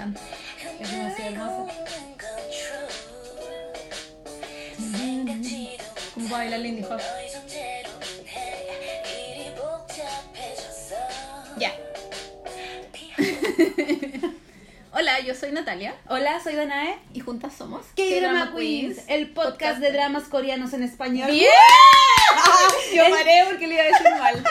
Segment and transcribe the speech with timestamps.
[0.00, 0.20] encanta.
[0.80, 1.68] Es demasiado hermoso.
[6.14, 7.00] Como para bailar Lindy Hop.
[11.58, 11.72] Ya.
[14.92, 16.98] Hola, yo soy Natalia Hola, soy Danae.
[17.12, 21.30] y juntas somos K-Drama Queens, el podcast de dramas coreanos en español.
[21.30, 21.50] ¡Bien!
[22.94, 24.44] Yo paré porque le iba a decir mal.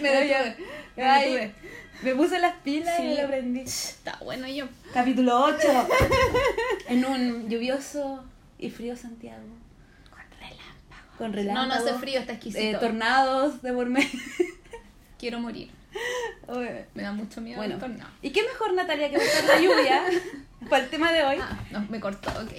[0.00, 0.56] Me.
[0.96, 1.63] Me Ay, detuve.
[2.04, 3.02] Me puse las pilas Sí.
[3.02, 3.60] y lo aprendí.
[3.60, 4.66] Está bueno yo.
[4.92, 5.58] Capítulo 8.
[6.88, 8.24] en un lluvioso
[8.58, 9.42] y frío Santiago.
[10.10, 11.18] Con relámpago.
[11.18, 11.68] Con No, relámpagos.
[11.68, 12.62] no hace frío, está exquisito.
[12.62, 14.08] eh, tornados de por medio.
[15.18, 15.70] Quiero morir.
[16.48, 18.10] Oye, Me da mucho miedo Bueno, tornado.
[18.20, 20.04] ¿y qué mejor, Natalia, que buscar la lluvia
[20.68, 21.36] para el tema de hoy?
[21.40, 22.52] Ah, no, me cortó, ok.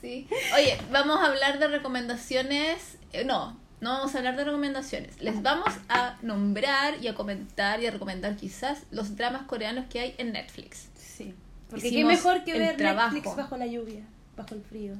[0.00, 0.28] Sí.
[0.54, 2.98] Oye, vamos a hablar de recomendaciones.
[3.12, 5.20] eh, no, no vamos a hablar de recomendaciones.
[5.20, 9.98] Les vamos a nombrar y a comentar y a recomendar quizás los dramas coreanos que
[9.98, 10.86] hay en Netflix.
[10.96, 11.34] Sí.
[11.68, 13.12] Porque qué mejor que ver trabajo.
[13.12, 14.04] Netflix bajo la lluvia,
[14.36, 14.94] bajo el frío.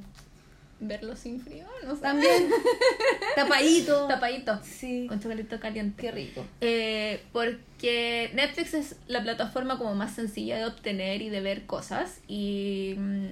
[0.81, 2.01] Verlo sin frío, no sé.
[2.01, 2.49] También.
[3.37, 4.05] Tapadito.
[4.07, 4.59] Tapadito.
[4.63, 5.07] Sí.
[5.07, 6.01] Con chocolate caliente.
[6.01, 6.45] Qué rico.
[6.59, 12.19] Eh, porque Netflix es la plataforma como más sencilla de obtener y de ver cosas
[12.27, 13.27] y mm,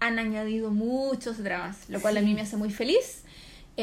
[0.00, 3.22] han añadido muchos dramas, lo cual a mí me hace muy feliz.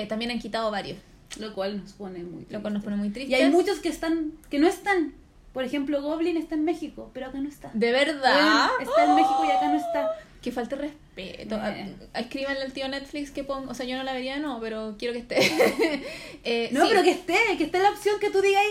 [0.02, 0.98] Eh, también han quitado varios,
[1.40, 3.40] Lo cual nos pone muy lo cual nos pone muy Y tristes.
[3.42, 5.14] hay muchos que están, que no están.
[5.54, 7.72] Por ejemplo, Goblin está en México, pero acá no está.
[7.74, 8.70] De verdad.
[8.80, 10.12] Está en México y acá no está.
[10.42, 11.60] Que falta respeto.
[11.66, 11.96] Eh.
[12.14, 13.72] Escríbanle al tío Netflix que ponga.
[13.72, 15.38] O sea, yo no la vería, no, pero quiero que esté.
[16.44, 16.88] Eh, No, sí.
[16.92, 18.62] pero que esté, que esté la opción que tú digas,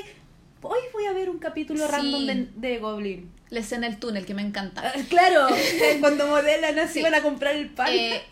[0.63, 1.91] hoy voy a ver un capítulo Sí.
[1.93, 3.31] random de, de Goblin.
[3.51, 4.83] La escena del túnel, que me encanta.
[4.85, 5.47] Ah, Claro,
[6.01, 7.03] cuando modelan así Sí.
[7.03, 7.89] van a comprar el pan.
[7.93, 8.23] Eh,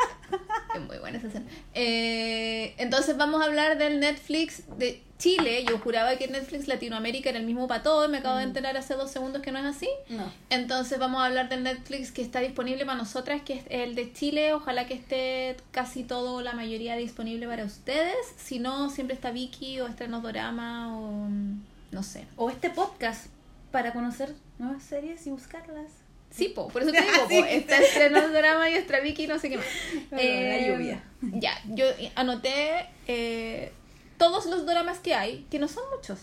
[0.74, 1.46] es muy buena esa escena.
[1.72, 5.64] Eh, entonces vamos a hablar del Netflix de Chile.
[5.68, 8.76] Yo juraba que Netflix Latinoamérica era el mismo para todo y me acabo de enterar
[8.76, 9.88] hace dos segundos que no es así.
[10.08, 10.24] no.
[10.50, 14.12] Entonces vamos a hablar del Netflix que está disponible para nosotras, que es el de
[14.12, 14.53] Chile.
[14.54, 18.16] Ojalá que esté casi todo, la mayoría disponible para ustedes.
[18.36, 22.26] Si no, siempre está Vicky o Estrenos Dorama o mm, no sé.
[22.36, 23.26] O este podcast
[23.74, 25.90] para conocer nuevas series y buscarlas.
[26.30, 27.40] Sí, po, por eso te digo, Sí.
[27.40, 29.66] po, está Estrenos Dorama y Extra Vicky no sé qué más.
[30.12, 31.02] Bueno, la lluvia.
[31.22, 33.72] Ya, yo anoté eh,
[34.16, 36.20] todos los dramas que hay, que no son muchos.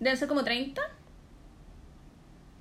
[0.00, 0.82] Deben ser como 30.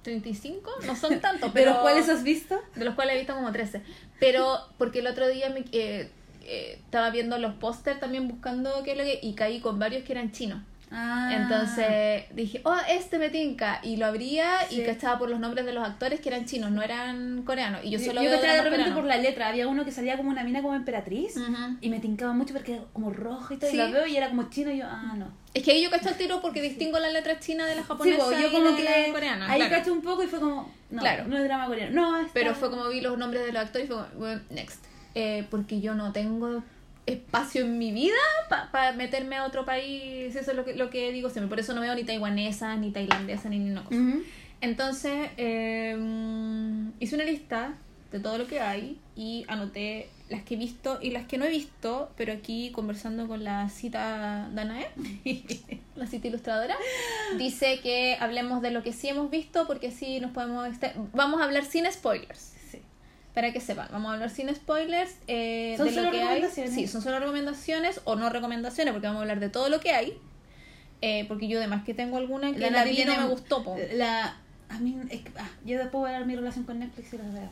[0.04, 2.62] 35, no son tantos, ¿De pero los cuales has visto?
[2.76, 3.82] de los cuales he visto como 13.
[4.20, 6.12] Pero porque el otro día me, eh,
[6.44, 10.04] eh, estaba viendo los pósters también buscando qué es lo que y caí con varios
[10.04, 10.62] que eran chinos.
[10.96, 11.32] Ah.
[11.36, 13.80] Entonces dije, oh, este me tinca.
[13.84, 14.82] Y lo abría Sí.
[14.82, 17.82] y cachaba por los nombres de los actores que eran chinos, no eran coreanos.
[17.84, 19.48] Y yo yo, solo yo veo cachaba de repente por la letra.
[19.48, 21.36] Había uno que salía como una mina como emperatriz.
[21.82, 23.70] Y me tincaba mucho porque era como rojo y todo.
[23.70, 23.76] Sí.
[23.76, 25.28] Y la veo y era como chino y yo, ah, no.
[25.54, 28.24] Es que ahí yo cacho el tiro porque distingo la letra china de la japonesa
[28.30, 29.52] Sí, yo y como de que la coreana.
[29.52, 29.76] ahí claro.
[29.78, 31.26] cacho un poco y fue como, no, Claro.
[31.28, 31.94] no es drama coreano.
[32.02, 34.84] No, está- Pero fue como vi los nombres de los actores y fue como, next.
[35.16, 36.64] Eh, porque yo no tengo
[37.06, 38.16] espacio en mi vida
[38.72, 40.36] para meterme a otro país.
[40.36, 41.50] Eso es lo que, lo que digo siempre.
[41.50, 44.00] Por eso no veo ni taiwanesa, ni tailandesa, ni ni una cosa.
[44.62, 45.98] Entonces, eh,
[47.00, 47.74] hice una lista
[48.12, 51.46] de todo lo que hay y anoté las que he visto y las que no
[51.46, 54.88] he visto, pero aquí conversando con la cita Danae,
[55.96, 56.76] la cita ilustradora,
[57.38, 60.68] dice que hablemos de lo que sí hemos visto porque así nos podemos...
[60.70, 62.53] este- Vamos a hablar sin spoilers.
[63.34, 66.24] Para que sepan, vamos a hablar sin spoilers eh, ¿Son de lo solo que hay.
[66.28, 66.74] recomendaciones?
[66.76, 69.92] Sí, son solo recomendaciones o no recomendaciones, porque vamos a hablar de todo lo que
[69.92, 70.14] hay.
[71.02, 73.64] Eh, porque yo además que tengo alguna que la, vi no tiene- me gustó.
[73.64, 73.76] po.
[73.94, 74.38] La,
[74.70, 77.18] a mí, es que- ah, yo después voy a dar mi relación con Netflix y
[77.18, 77.50] las demás.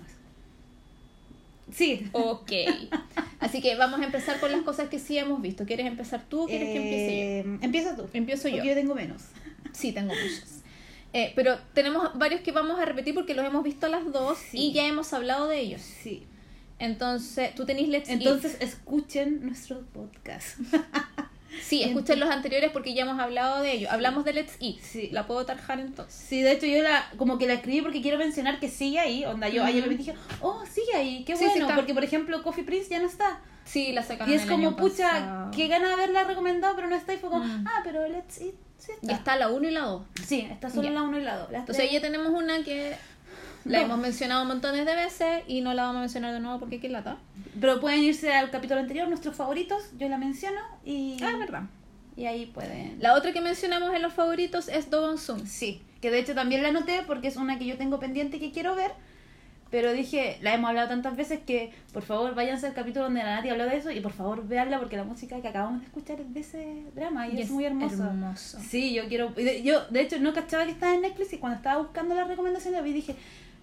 [1.73, 2.07] Sí.
[2.11, 2.51] Ok.
[3.39, 5.65] Así que vamos a empezar con las cosas que sí hemos visto.
[5.65, 8.03] ¿Quieres empezar tú o quieres que empiece Eh, Empieza tú.
[8.03, 8.09] yo?
[8.13, 8.55] Empiezo yo.
[8.57, 9.23] Porque yo tengo menos.
[9.71, 10.60] Sí, tengo muchos.
[11.13, 14.57] Eh, pero tenemos varios que vamos a repetir porque los hemos visto las dos Sí.
[14.57, 15.81] y ya hemos hablado de ellos.
[15.81, 16.23] Sí.
[16.79, 18.19] Entonces, tú tenés Let's Eat.
[18.21, 20.57] Entonces escuchen nuestro podcast.
[21.61, 23.91] Sí, escuchen los anteriores porque ya hemos hablado de ellos.
[23.91, 24.77] Hablamos de Let's Eat.
[24.81, 25.09] Sí.
[25.11, 26.13] La puedo tarjar entonces.
[26.27, 29.25] Sí, de hecho yo la como que la escribí porque quiero mencionar que sigue ahí.
[29.25, 31.65] Onda, yo ayer me dije, oh, sigue ahí, qué Sí, sí bueno.
[31.65, 31.75] está.
[31.75, 33.39] porque por ejemplo Coffee Prince ya no está.
[33.65, 36.87] Sí, la sacaron Y es el como, año pucha, qué gana de haberla recomendado, pero
[36.89, 37.13] no está.
[37.13, 37.65] Y fue como, Mm.
[37.67, 39.07] ah, pero Let's Eat, sí está.
[39.07, 40.03] Ya está la 1 y la 2.
[40.25, 41.49] Sí, está solo la 1 y la 2.
[41.53, 42.95] Entonces ya tenemos una que
[43.65, 43.85] la No.
[43.85, 46.89] hemos mencionado montones de veces y no la vamos a mencionar de nuevo porque qué
[46.89, 47.17] lata.
[47.59, 51.63] Pero pueden irse al capítulo anterior, nuestros favoritos, yo la menciono y, Ah, es verdad.
[52.17, 52.97] y ahí pueden...
[53.01, 55.45] La otra que mencionamos en los favoritos es Dogon Zoom.
[55.45, 58.51] Sí, que de hecho también la anoté porque es una que yo tengo pendiente que
[58.51, 58.91] quiero ver,
[59.69, 63.35] pero dije, la hemos hablado tantas veces que por favor váyanse al capítulo donde la
[63.35, 66.19] Nati habló de eso y por favor véanla porque la música que acabamos de escuchar
[66.19, 68.03] es de ese drama y, Y es, es muy hermoso.
[68.03, 68.59] hermoso.
[68.59, 69.33] Sí, yo quiero...
[69.63, 72.83] Yo de hecho no cachaba que estaba en Netflix y cuando estaba buscando las recomendaciones
[72.83, 73.15] vi y dije,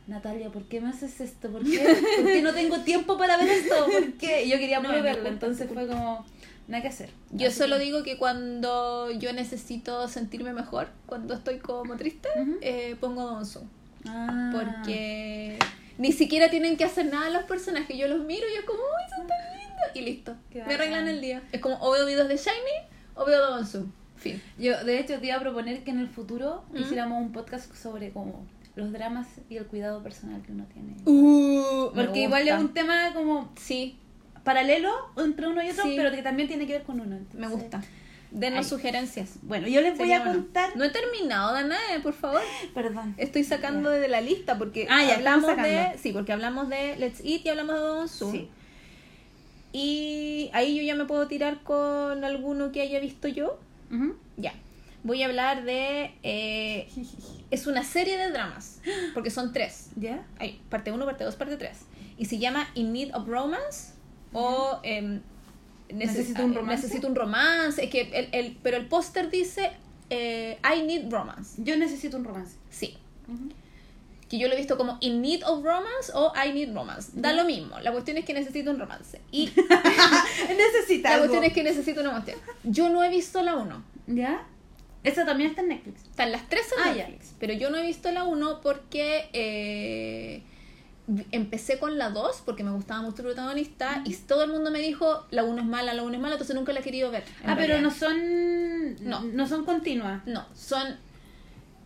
[0.08, 1.50] Natalia, ¿por qué me haces esto?
[1.50, 1.78] ¿Por qué,
[2.16, 3.86] ¿Por qué no tengo tiempo para ver esto?
[3.86, 4.48] ¿Por qué?
[4.48, 6.24] Yo quería No, mi verlo, entonces fue como,
[6.66, 7.10] nada que hacer.
[7.30, 12.28] Yo Así solo que- digo que cuando yo necesito sentirme mejor, cuando estoy como triste,
[12.62, 13.60] eh, pongo Don Su.
[14.06, 14.50] Ah.
[14.54, 15.58] Porque
[15.98, 17.96] ni siquiera tienen que hacer nada los personajes.
[17.96, 19.88] Yo los miro y yo como, uy, son tan lindos.
[19.94, 20.36] Y listo.
[20.50, 21.42] Qué Me arreglan el día.
[21.52, 23.86] Es como, o veo videos de Shiny o veo Don Su.
[24.16, 24.42] Fin.
[24.58, 26.78] Yo, de hecho, te iba a proponer que en el futuro ¿Mm?
[26.78, 28.44] hiciéramos un podcast sobre como
[28.78, 30.94] los dramas y el cuidado personal que uno tiene.
[31.04, 33.98] Uh, Porque igual es un tema como Sí,
[34.44, 35.94] paralelo entre uno y otro, Sí.
[35.96, 37.16] pero que también tiene que ver con uno.
[37.16, 37.82] entonces- me gusta.
[38.30, 38.64] Denos Ay.
[38.64, 39.36] sugerencias.
[39.42, 40.40] Bueno, yo les voy Sería a bueno.
[40.40, 40.76] contar.
[40.76, 42.42] No he terminado, Danae, por favor.
[42.74, 43.14] Perdón.
[43.16, 45.94] Estoy sacando de la lista porque Ah, ya, hablamos de.
[45.98, 48.30] Sí, porque hablamos de Let's Eat y hablamos de Don Su.
[48.30, 48.48] Sí.
[49.72, 53.58] Y ahí yo ya me puedo tirar con alguno que haya visto yo.
[53.90, 54.14] Ujú.
[54.36, 54.52] Ya.
[55.04, 56.12] Voy a hablar de.
[56.22, 56.88] eh,
[57.50, 58.80] es una serie de dramas.
[59.14, 59.90] Porque son tres.
[59.96, 60.26] ¿Ya?
[60.38, 61.78] Hay parte 1, parte 2, parte 3.
[62.18, 63.92] Y se llama In Need of Romance.
[64.32, 64.80] O.
[64.82, 65.20] em,
[65.88, 66.82] neces- ¿Necesito un eh, romance?
[66.82, 67.84] Necesito un romance.
[67.84, 69.70] Es que el, el- pero el póster dice.
[70.10, 71.62] eh, I need romance.
[71.62, 72.56] Yo necesito un romance.
[72.70, 72.96] Sí.
[74.28, 77.12] Que yo lo he visto como In Need of Romance o I Need Romance.
[77.14, 77.78] Da lo mismo.
[77.80, 79.20] La cuestión es que necesito un romance.
[79.32, 79.46] Y
[80.56, 81.26] Necesita la algo.
[81.28, 82.38] cuestión es que necesito una cuestión.
[82.64, 83.82] Yo no he visto la 1.
[84.08, 84.46] ¿Ya?
[85.04, 86.02] Esa también está en Netflix.
[86.02, 87.08] Están las tres en Ah, ya.
[87.08, 87.34] Netflix.
[87.38, 90.42] Pero yo no he visto la 1 porque eh,
[91.32, 94.80] empecé con la 2 porque me gustaba mucho el protagonista y todo el mundo me
[94.80, 97.24] dijo la 1 es mala, la 1 es mala, entonces nunca la he querido ver.
[97.46, 98.96] Ah, pero no son.
[99.08, 99.20] No.
[99.22, 100.26] No son continuas.
[100.26, 100.96] No, son...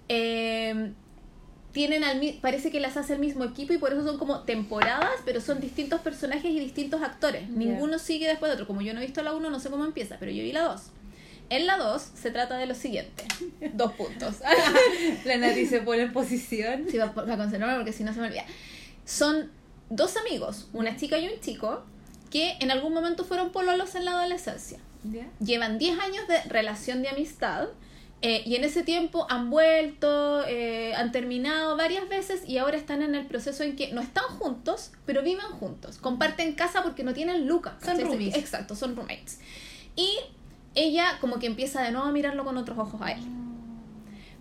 [0.08, 0.92] eh,
[1.72, 5.08] tienen al parece que las hace el mismo equipo y por eso son como temporadas,
[5.24, 7.48] pero son distintos personajes y distintos actores.
[7.48, 7.54] Ya.
[7.56, 8.66] Ninguno sigue después de otro.
[8.66, 10.62] Como yo no he visto la 1, no sé cómo empieza, pero yo vi la
[10.64, 10.82] 2.
[11.52, 13.24] En la 2 se trata de lo siguiente.
[13.74, 14.36] Dos puntos.
[15.26, 16.86] La Nati se pone en posición.
[16.90, 18.46] Sí, para, para concentrarme porque si no se me olvida.
[19.04, 19.50] Son
[19.90, 21.84] dos amigos, una chica y un chico,
[22.30, 24.78] que en algún momento fueron pololos en la adolescencia.
[25.04, 25.28] ¿Ya?
[25.44, 27.68] Llevan 10 años de relación de amistad
[28.22, 33.02] eh, y en ese tiempo han vuelto, eh, han terminado varias veces y ahora están
[33.02, 35.98] en el proceso en que no están juntos, pero viven juntos.
[35.98, 37.74] Comparten casa porque no tienen lucas.
[37.84, 38.36] Son roomies.
[38.36, 39.38] Exacto, son roommates.
[39.96, 40.16] Y
[40.74, 43.20] ella como que empieza de nuevo a mirarlo con otros ojos a él.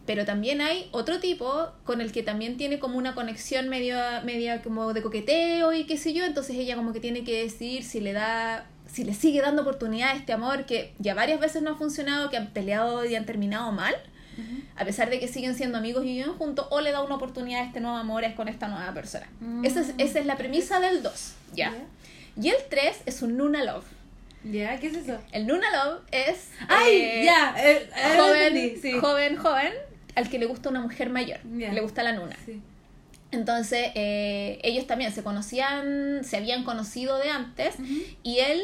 [0.06, 4.62] Pero también hay otro tipo con el que también tiene como una conexión media, media
[4.62, 6.26] como de coqueteo y qué sé yo.
[6.26, 10.10] Entonces ella como que tiene que decidir si le da, si le sigue dando oportunidad
[10.10, 13.26] a este amor que ya varias veces no ha funcionado, que han peleado y han
[13.26, 13.96] terminado mal,
[14.76, 17.62] a pesar de que siguen siendo amigos y viven juntos, o le da una oportunidad
[17.62, 19.30] a este nuevo amor es con esta nueva persona.
[19.40, 19.66] Mm.
[19.66, 21.34] Esa, es, esa es la premisa del 2.
[21.54, 21.74] ¿ya?
[22.42, 23.86] Y el 3 es un Nuna Love.
[24.44, 24.80] ¿Ya?
[24.80, 25.20] ¿Qué es eso?
[25.32, 26.50] El Nuna Love es...
[26.68, 26.96] ¡Ay!
[26.96, 27.56] eh, ya.
[27.58, 28.92] eh, joven, sí.
[28.94, 29.74] joven, joven,
[30.16, 32.36] al que le gusta una mujer mayor, le gusta la nuna.
[32.46, 32.62] Sí.
[33.32, 37.76] Entonces, eh, ellos también se conocían, se habían conocido de antes,
[38.24, 38.62] y él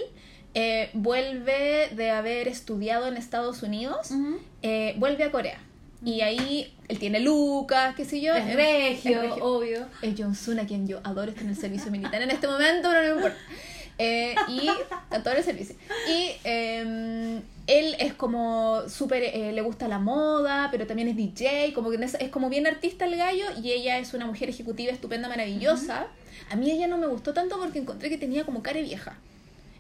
[0.54, 4.10] eh, vuelve de haber estudiado en Estados Unidos,
[4.62, 5.60] eh, vuelve a Corea.
[6.04, 8.36] Y ahí él tiene Lucas, qué sé yo.
[8.36, 9.44] Es regio, es regio.
[9.44, 9.88] obvio.
[10.02, 12.90] Es John Sun, a quien yo adoro, está en el servicio militar en este momento,
[12.90, 13.38] pero no me importa.
[14.00, 14.68] Eh, y
[15.04, 15.76] está todo el servicio.
[16.08, 21.74] Y eh, él es como súper, eh, le gusta la moda, pero también es DJ,
[21.74, 24.92] como que esa- es como bien artista el gallo, y ella es una mujer ejecutiva
[24.92, 26.08] estupenda, maravillosa.
[26.50, 29.18] A mí ella no me gustó tanto porque encontré que tenía como cara vieja.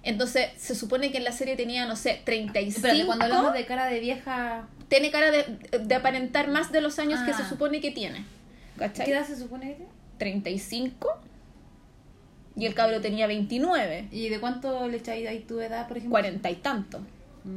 [0.03, 2.77] Entonces, se supone que en la serie tenía, no sé, 35.
[2.87, 4.67] Espérate, cuando hablamos de cara de vieja.
[4.87, 5.45] Tiene cara de,
[5.79, 7.37] de aparentar más de los años que Ah.
[7.37, 8.23] se supone que tiene.
[8.77, 9.05] ¿Cachai?
[9.05, 9.91] ¿Qué edad se supone que tiene?
[10.17, 11.09] 35
[12.57, 16.11] y el cabro tenía 29, ¿Y de cuánto le echáis ahí tu edad, por ejemplo?
[16.13, 16.99] 40 y tanto.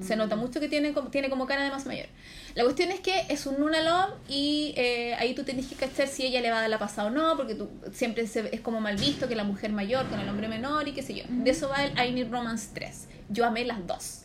[0.03, 2.07] Se nota mucho que tiene, como- tiene como cara de más mayor.
[2.55, 6.07] La cuestión es que es un Nuna Love y eh, ahí tú tenés que cachar
[6.07, 8.61] si ella le va a dar la pasada o no, porque tú siempre se- es
[8.61, 11.25] como mal visto que la mujer mayor con el hombre menor y qué sé yo.
[11.29, 13.09] De eso va el I Need Romance 3.
[13.31, 14.23] Yo amé las dos.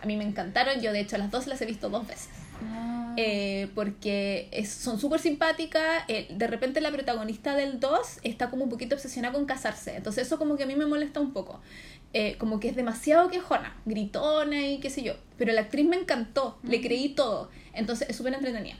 [0.00, 2.30] A mí me encantaron, yo de hecho las dos las he visto dos veces.
[2.64, 3.03] Ah.
[3.16, 6.04] Eh, porque es- son súper simpáticas.
[6.08, 9.96] eh, de repente la protagonista del 2 está como un poquito obsesionada con casarse.
[9.96, 11.60] Entonces eso como que a mí me molesta un poco.
[12.12, 15.14] Eh, como que es demasiado quejona, gritona y qué sé yo.
[15.36, 17.50] Pero la actriz me encantó, le creí todo.
[17.72, 18.76] Entonces es súper entretenida.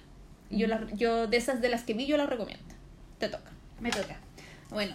[0.50, 2.64] Yo, la- yo de esas de las que vi yo la recomiendo.
[3.18, 3.50] Te toca.
[3.80, 4.18] Me toca.
[4.70, 4.94] Bueno,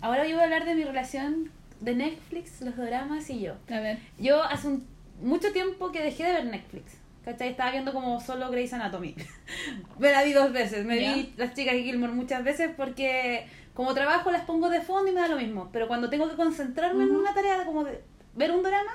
[0.00, 1.50] ahora yo voy a hablar de mi relación
[1.80, 3.54] de Netflix, los dramas y yo.
[3.70, 3.98] A ver.
[4.18, 4.86] Yo hace un-
[5.20, 6.94] mucho tiempo que dejé de ver Netflix.
[7.24, 7.50] ¿Cachai?
[7.50, 9.14] Estaba viendo como solo Grey's Anatomy.
[9.98, 10.84] me la vi dos veces.
[10.84, 11.14] Me Ya.
[11.14, 15.14] vi las chicas de Gilmore muchas veces porque como trabajo las pongo de fondo y
[15.14, 15.70] me da lo mismo.
[15.72, 18.02] Pero cuando tengo que concentrarme en una tarea como de
[18.34, 18.92] ver un drama,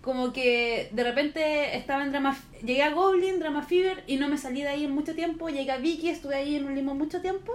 [0.00, 2.36] como que de repente estaba en drama...
[2.64, 5.48] Llegué a Goblin, Drama Fever y no me salí de ahí en mucho tiempo.
[5.48, 7.52] Llegué a Vicky, estuve ahí en un limbo mucho tiempo.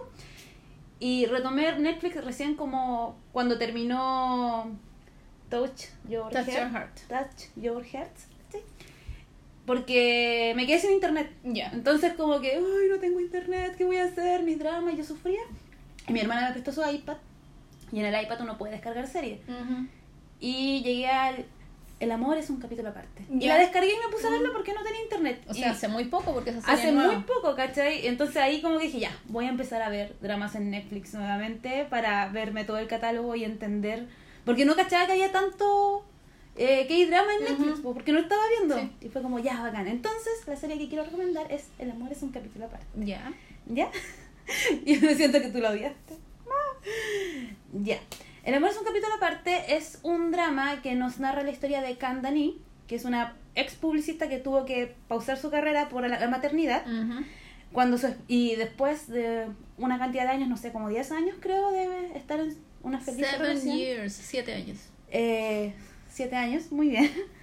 [1.00, 4.70] Y retomé Netflix recién como cuando terminó
[5.50, 6.60] Touch Your Touch Heart.
[6.60, 7.00] Your Heart.
[7.08, 8.18] Touch Your Heart.
[9.72, 11.32] Porque me quedé sin internet.
[11.46, 14.44] Entonces como que, ay, no tengo internet, ¿qué voy a hacer?
[14.44, 15.40] Mis dramas, yo sufría.
[16.10, 17.16] Y mi hermana me prestó su iPad.
[17.94, 19.40] Y en el iPad uno puede descargar series.
[20.42, 21.46] Y llegué al...
[22.02, 23.24] El amor es un capítulo aparte.
[23.32, 23.54] Y Ya.
[23.54, 25.42] la descargué y me puse a verla porque no tenía internet.
[25.48, 27.14] O Y sea, hace muy poco porque esa serie hace nueva.
[27.14, 28.08] muy poco, ¿cachai?
[28.08, 31.86] Entonces ahí como que dije, ya, voy a empezar a ver dramas en Netflix nuevamente
[31.90, 34.08] para verme todo el catálogo y entender...
[34.44, 36.04] Porque no cachaba que había tanto
[36.58, 38.78] eh, que hay drama en Netflix, porque no estaba viendo.
[38.78, 38.92] Sí.
[39.08, 39.88] Y fue como, ya, bacán.
[39.88, 42.86] Entonces, la serie que quiero recomendar es El amor es un capítulo aparte.
[42.96, 43.32] Ya.
[43.68, 43.90] ¿Ya?
[44.86, 46.16] Yo me siento que tú lo odiaste.
[47.74, 48.00] Ya.
[48.44, 51.96] El amor es un capítulo aparte es un drama que nos narra la historia de
[51.98, 56.84] Kandani, que es una ex publicista que tuvo que pausar su carrera por la, maternidad.
[57.72, 61.72] Cuando su, y después de una cantidad de años, no sé, como 10 años creo,
[61.72, 63.78] debe estar en una feliz Seven relación.
[63.78, 64.80] years, siete años.
[65.10, 65.74] Eh,
[66.12, 67.12] siete años, muy bien.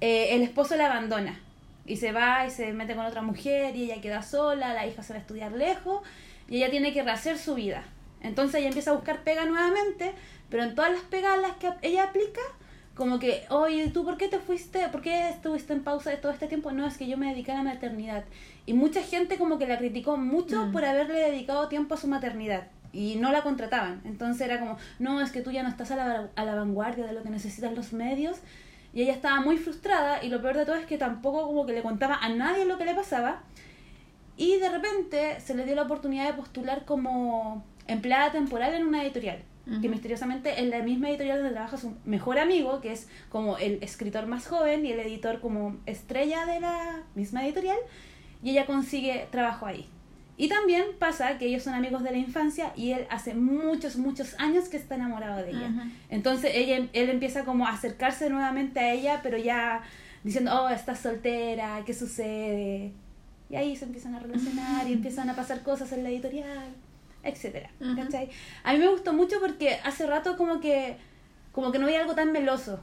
[0.00, 1.40] Eh, el esposo la abandona
[1.84, 5.02] y se va y se mete con otra mujer y ella queda sola, la hija
[5.02, 6.02] se va a estudiar lejos
[6.48, 7.82] y ella tiene que rehacer su vida.
[8.20, 10.12] Entonces ella empieza a buscar pega nuevamente,
[10.50, 12.40] pero en todas las pegas las que ella aplica,
[12.94, 14.86] como que, oye, ¿tú por qué te fuiste?
[14.88, 16.70] ¿Por qué estuviste en pausa de todo este tiempo?
[16.70, 18.24] No, es que yo me dediqué a la maternidad.
[18.66, 20.72] Y mucha gente como que la criticó mucho Mm.
[20.72, 22.68] por haberle dedicado tiempo a su maternidad.
[22.92, 24.00] Y no la contrataban.
[24.04, 27.06] Entonces era como, no, es que tú ya no estás a la, a la vanguardia
[27.06, 28.38] de lo que necesitan los medios.
[28.92, 31.72] Y ella estaba muy frustrada y lo peor de todo es que tampoco como que
[31.72, 33.42] le contaba a nadie lo que le pasaba.
[34.36, 39.02] Y de repente se le dio la oportunidad de postular como empleada temporal en una
[39.02, 39.42] editorial.
[39.82, 43.82] Que misteriosamente es la misma editorial donde trabaja su mejor amigo, que es como el
[43.82, 47.76] escritor más joven y el editor como estrella de la misma editorial.
[48.42, 49.90] Y ella consigue trabajo ahí.
[50.40, 54.38] Y también pasa que ellos son amigos de la infancia y él hace muchos, muchos
[54.38, 55.68] años que está enamorado de ella.
[56.10, 59.82] Entonces ella, él empieza como a acercarse nuevamente a ella, pero ya
[60.22, 62.92] diciendo, oh, estás soltera, ¿qué sucede?
[63.50, 66.68] Y ahí se empiezan a relacionar y empiezan a pasar cosas en la editorial.
[67.80, 67.96] Ujú.
[67.96, 68.30] ¿cachai?
[68.62, 70.98] A mí me gustó mucho porque hace rato como que,
[71.50, 72.80] como que no había algo tan meloso.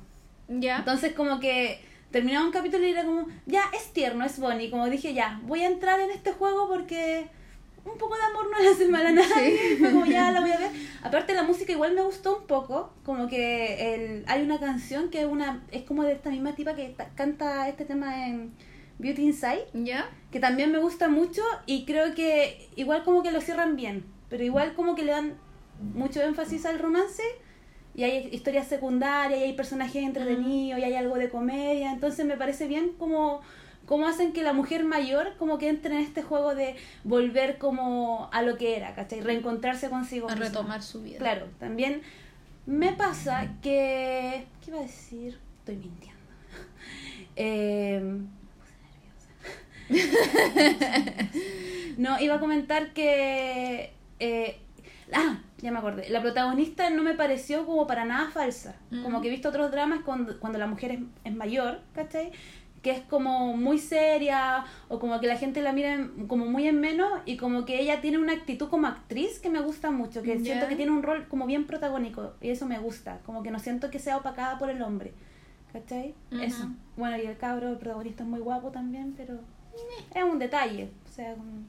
[0.50, 0.80] Ya.
[0.80, 1.80] Entonces como que
[2.12, 4.70] terminaba un capítulo y era como, ya, es tierno, es bonny.
[4.70, 7.30] Como dije, ya, voy a entrar en este juego porque
[7.86, 9.78] un poco de amor no le hace mal a nadie.
[9.80, 10.72] Fue como, ya, la voy a ver.
[11.04, 12.94] Aparte la música igual me gustó un poco.
[13.04, 16.76] Como que el, hay una canción que es, una, es como de esta misma tipa
[16.76, 18.52] que ta- canta este tema en
[19.00, 19.66] Beauty Inside.
[19.74, 20.10] ya.
[20.32, 24.06] Que también me gusta mucho y creo que igual como que lo cierran bien.
[24.30, 25.38] Pero igual como que le dan
[25.94, 27.22] mucho énfasis al romance
[27.94, 32.36] y hay historias secundarias y hay personajes entretenidos y hay algo de comedia entonces me
[32.38, 33.42] parece bien como
[33.86, 38.30] como hacen que la mujer mayor como que entre en este juego de volver como
[38.32, 39.22] a lo que era ¿cachai?
[39.22, 40.46] reencontrarse consigo A misma.
[40.48, 41.18] retomar su vida.
[41.20, 42.02] claro también
[42.66, 45.40] me pasa que ¿qué iba a decir?
[45.60, 46.16] estoy mintiendo
[47.36, 50.00] eh, me puse
[50.96, 51.32] nerviosa.
[51.98, 54.60] no iba a comentar que eh,
[55.14, 56.10] Ah, ya me acordé.
[56.10, 58.76] La protagonista no me pareció como para nada falsa.
[58.90, 59.04] Mm.
[59.04, 62.32] Como que he visto otros dramas cuando, cuando la mujer es, es mayor, ¿cachai?
[62.86, 66.68] Que es como muy seria o como que la gente la mira en- como muy
[66.68, 70.22] en menos y como que ella tiene una actitud como actriz que me gusta mucho,
[70.22, 70.44] que Ya.
[70.44, 73.20] siento que tiene un rol como bien protagónico y eso me gusta.
[73.26, 75.14] Como que no siento que sea opacada por el hombre,
[75.74, 76.14] ¿cachai?
[76.32, 76.42] Ujú.
[76.44, 76.70] Eso.
[76.96, 79.40] Bueno, y el cabro, el protagonista es muy guapo también, pero
[80.14, 80.92] es un detalle.
[81.10, 81.66] O sea, como-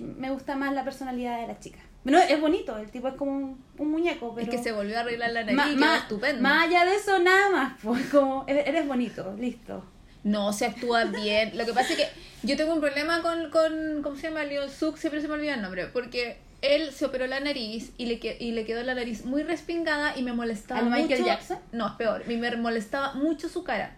[0.00, 1.78] me gusta más la personalidad de la chica.
[2.04, 4.50] No, es bonito, el tipo es como un, un muñeco, pero...
[4.50, 6.42] Es que se volvió a arreglar la nariz ma- estupendo.
[6.42, 9.84] Más allá de eso, nada más, pues como eres eres bonito, listo.
[10.24, 11.56] No, se actúa bien.
[11.56, 12.08] Lo que pasa es que
[12.42, 14.44] yo tengo un problema con, con ¿cómo se llama?
[14.44, 18.06] Leo Suk, siempre se me olvida el nombre, porque él se operó la nariz y
[18.06, 21.02] le, que- y le quedó la nariz muy respingada y me molestaba ¿Al mucho.
[21.02, 21.58] Michael Jackson?
[21.72, 23.96] No, es peor, me molestaba mucho su cara.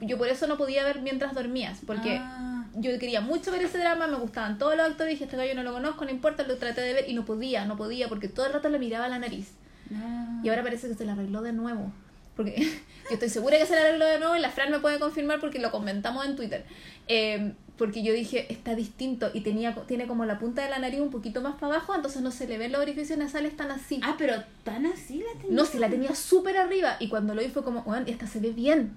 [0.00, 2.64] Yo por eso no podía ver mientras dormías, porque Ah.
[2.76, 5.62] yo quería mucho ver ese drama, me gustaban todos los actores, dije, este gallo no
[5.64, 8.46] lo conozco, no importa, lo traté de ver y no podía, no podía, porque todo
[8.46, 9.50] el rato le miraba la nariz.
[9.94, 10.40] Ah.
[10.44, 11.92] Y ahora parece que se la arregló de nuevo.
[12.38, 12.54] Porque
[13.10, 15.40] yo estoy segura que se la arregló de nuevo y la Fran me puede confirmar
[15.40, 16.64] porque lo comentamos en Twitter.
[17.08, 21.00] Eh, porque yo dije, está distinto y tenía tiene como la punta de la nariz
[21.00, 24.00] un poquito más para abajo, entonces no se le ven los orificios nasales tan así.
[24.04, 25.56] Ah, pero tan así la tenía.
[25.56, 26.96] No, si la tenía súper arriba.
[27.00, 28.96] Y cuando lo vi fue como, bueno, esta se ve bien.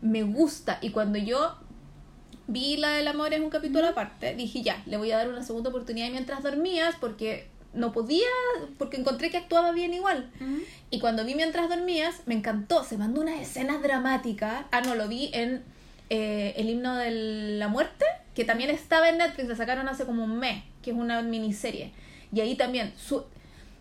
[0.00, 0.78] Me gusta.
[0.80, 1.56] Y cuando yo
[2.46, 5.42] vi la del amor en un capítulo aparte, dije, ya, le voy a dar una
[5.42, 8.26] segunda oportunidad mientras dormías porque no podía,
[8.78, 10.30] porque encontré que actuaba bien igual.
[10.40, 10.58] Mm.
[10.90, 12.84] Y cuando vi mientras dormías, me encantó.
[12.84, 14.64] Se mandó unas escenas dramáticas.
[14.72, 15.62] Ah, no, lo vi en
[16.10, 17.10] eh, El himno de
[17.58, 18.04] la muerte,
[18.34, 21.92] que también estaba en Netflix, la sacaron hace como un mes, que es una miniserie.
[22.32, 23.24] Y ahí también, su-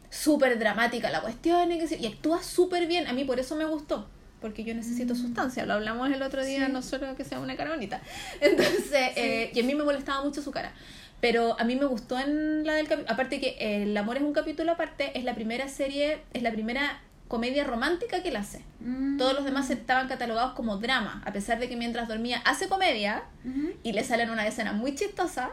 [0.10, 3.08] súper dramática la cuestión y, que y actúa súper bien.
[3.08, 4.08] A mí por eso me gustó.
[4.42, 6.72] Porque yo necesito sustancia, lo hablamos el otro día, Sí.
[6.72, 8.01] no solo que sea una cara bonita.
[8.42, 10.72] Entonces, eh, y a mí me molestaba mucho su cara.
[11.22, 13.12] Pero a mí me gustó en la del capítulo.
[13.13, 17.01] Aparte que El amor es un capítulo aparte, es la primera serie, es la primera
[17.27, 18.62] comedia romántica que él hace.
[18.81, 19.17] Mm.
[19.17, 23.24] Todos los demás estaban catalogados como drama, a pesar de que mientras dormía hace comedia
[23.81, 25.50] y le salen una escena muy chistosa.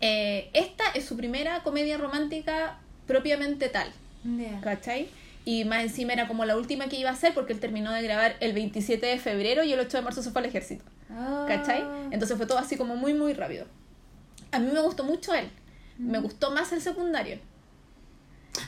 [0.00, 3.90] eh, esta es su primera comedia romántica propiamente tal,
[4.22, 4.60] Ya.
[4.60, 5.08] ¿cachai?
[5.44, 8.02] Y más encima era como la última que iba a hacer porque él terminó de
[8.02, 11.46] grabar el 27 de febrero y el 8 de marzo se fue al ejército, Ah.
[11.48, 11.82] ¿cachai?
[12.12, 13.66] Entonces fue todo así como muy, muy rápido.
[14.52, 15.50] A mí me gustó mucho él,
[15.98, 17.38] me gustó más el secundario.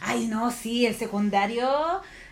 [0.02, 1.68] Ay, no, sí, el secundario.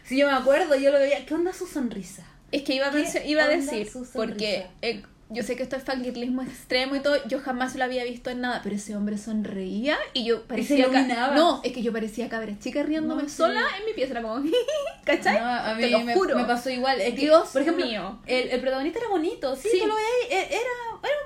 [0.05, 1.25] Sí, yo me acuerdo, yo lo veía.
[1.27, 2.25] ¿Qué onda su sonrisa?
[2.53, 4.13] Es que iba a, ¿Qué mencio- iba a onda decir, su sonrisa?
[4.15, 8.05] porque eh, yo sé que esto es fangirlismo extremo y todo, yo jamás lo había
[8.05, 10.79] visto en nada, pero ese hombre sonreía y yo parecía...
[10.79, 11.35] iluminaba.
[11.35, 13.35] No, es que yo parecía cabra chica riéndome No, sí.
[13.37, 14.43] sola en mi pieza, era como...
[15.05, 15.39] ¿Cachai?
[15.39, 16.37] No, a mí Te lo me, juro.
[16.37, 17.01] me pasó igual.
[17.01, 18.19] Es que, Dios por ejemplo, mío.
[18.27, 19.79] El, el protagonista era bonito, sí, Sí.
[19.81, 20.61] tú lo veías, e- era,
[21.03, 21.17] era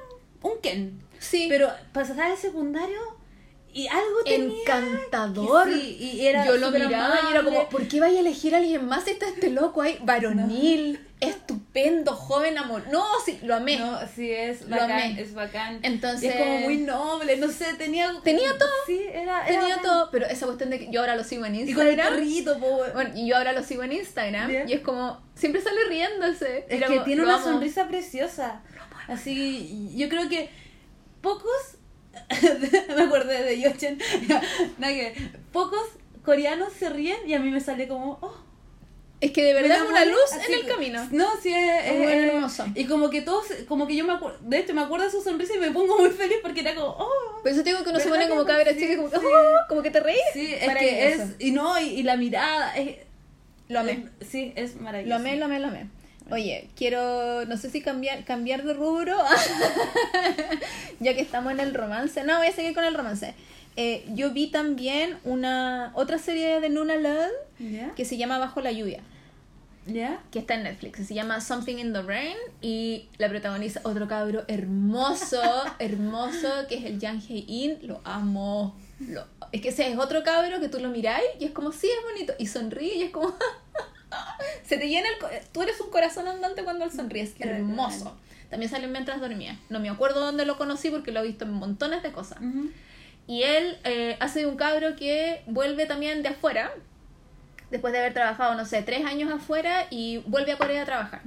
[0.42, 1.01] un Ken.
[1.22, 2.98] Sí, Pero pasar al secundario
[3.72, 4.58] y algo tenía.
[4.60, 5.68] encantador.
[5.68, 8.54] que sí, y era yo lo miraba y era como, ¿por qué vaya a elegir
[8.54, 9.98] a alguien más si está este loco ahí?
[10.02, 12.82] Varonil, estupendo, joven, amor.
[12.90, 13.78] No, sí, lo amé.
[13.78, 15.22] No, sí, es Lo bacán, amé.
[15.22, 15.78] es bacán.
[15.82, 18.12] Entonces- Y es como muy noble, no sé, tenía...
[18.22, 18.68] Tenía todo.
[18.86, 19.46] Sí, era...
[19.46, 19.82] era Tenía bacán.
[19.82, 22.14] todo, pero esa cuestión de que yo ahora lo sigo en Y con el Instagram.
[22.14, 22.82] perrito, po.
[22.92, 24.68] Bueno, y yo ahora lo sigo en Instagram Bien.
[24.68, 26.58] y es como, siempre sale riéndose.
[26.68, 27.44] Es Era que como, tiene una amo.
[27.44, 28.60] sonrisa preciosa.
[29.08, 30.50] Así, yo creo que
[31.22, 31.76] pocos,
[32.96, 33.98] me acordé de Yochen,
[35.52, 35.82] pocos
[36.24, 38.34] coreanos se ríen y a mí me sale como, oh,
[39.20, 41.08] Es que de verdad es una luz así en el camino.
[41.12, 42.66] No, sí, es, Es hermoso.
[42.74, 45.22] Y como que todos, como que yo me acuerdo, de hecho me acuerdo de su
[45.22, 47.40] sonrisa y me pongo muy feliz porque era como, oh.
[47.42, 49.16] Por eso te digo que uno se ¿Verdad pone como cabra Sí, chica como, sí.
[49.16, 50.20] "Oh", como que te reís.
[50.32, 52.98] Sí, es que es, y no, y, y la mirada, es,
[53.68, 54.08] Lo amé.
[54.28, 55.08] Sí, es maravilloso.
[55.10, 55.88] Lo amé, lo amé, lo amé.
[56.32, 59.18] Oye, quiero, no sé si cambiar, cambiar de rubro,
[61.00, 62.24] ya que estamos en el romance.
[62.24, 63.34] No, voy a seguir con el romance.
[63.76, 68.72] Eh, yo vi también una otra serie de Nuna Love que se llama Bajo la
[68.72, 69.02] lluvia,
[69.86, 70.22] ¿Ya?
[70.30, 71.06] que está en Netflix.
[71.06, 75.42] Se llama Something in the Rain y la protagoniza otro cabro hermoso,
[75.80, 77.78] hermoso, que es el Yang Hae-in.
[77.82, 78.74] Lo amo.
[79.00, 81.88] Lo, es que ese es otro cabro que tú lo miráis y es como, sí,
[81.88, 82.32] es bonito.
[82.38, 83.34] Y sonríe y es como...
[84.66, 85.18] Se te llena el...
[85.18, 87.22] co- Tú eres un corazón andante cuando él sonríe.
[87.22, 88.16] Es Qué hermoso.
[88.50, 89.58] También sale mientras dormía.
[89.70, 92.38] No me acuerdo dónde lo conocí porque lo he visto en montones de cosas.
[93.26, 96.70] Y él eh, hace de un cabro que vuelve también de afuera,
[97.70, 101.22] después de haber trabajado, no sé, tres años afuera y vuelve a Corea a trabajar.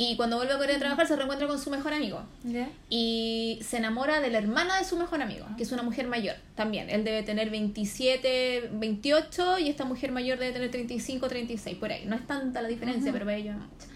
[0.00, 2.22] Y cuando vuelve a Corea a trabajar se reencuentra con su mejor amigo.
[2.44, 2.68] ¿Ya?
[2.88, 6.36] Y se enamora de la hermana de su mejor amigo, que es una mujer mayor
[6.54, 6.88] también.
[6.88, 12.04] Él debe tener 27, 28 y esta mujer mayor debe tener 35, 36, por ahí.
[12.06, 13.12] No es tanta la diferencia, Ujú.
[13.12, 13.86] pero para ellos es mucha.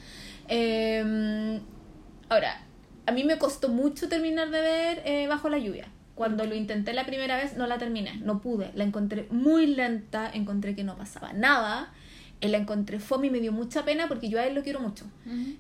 [0.49, 1.61] Eh,
[2.29, 2.63] ahora,
[3.07, 5.87] a mí me costó mucho terminar de ver eh, Bajo la lluvia.
[6.17, 8.71] Cuando lo intenté la primera vez no la terminé, no pude.
[8.75, 11.93] La encontré muy lenta, encontré que no pasaba nada.
[12.43, 14.81] Eh, la encontré fome y me dio mucha pena porque yo a él lo quiero
[14.81, 15.07] mucho.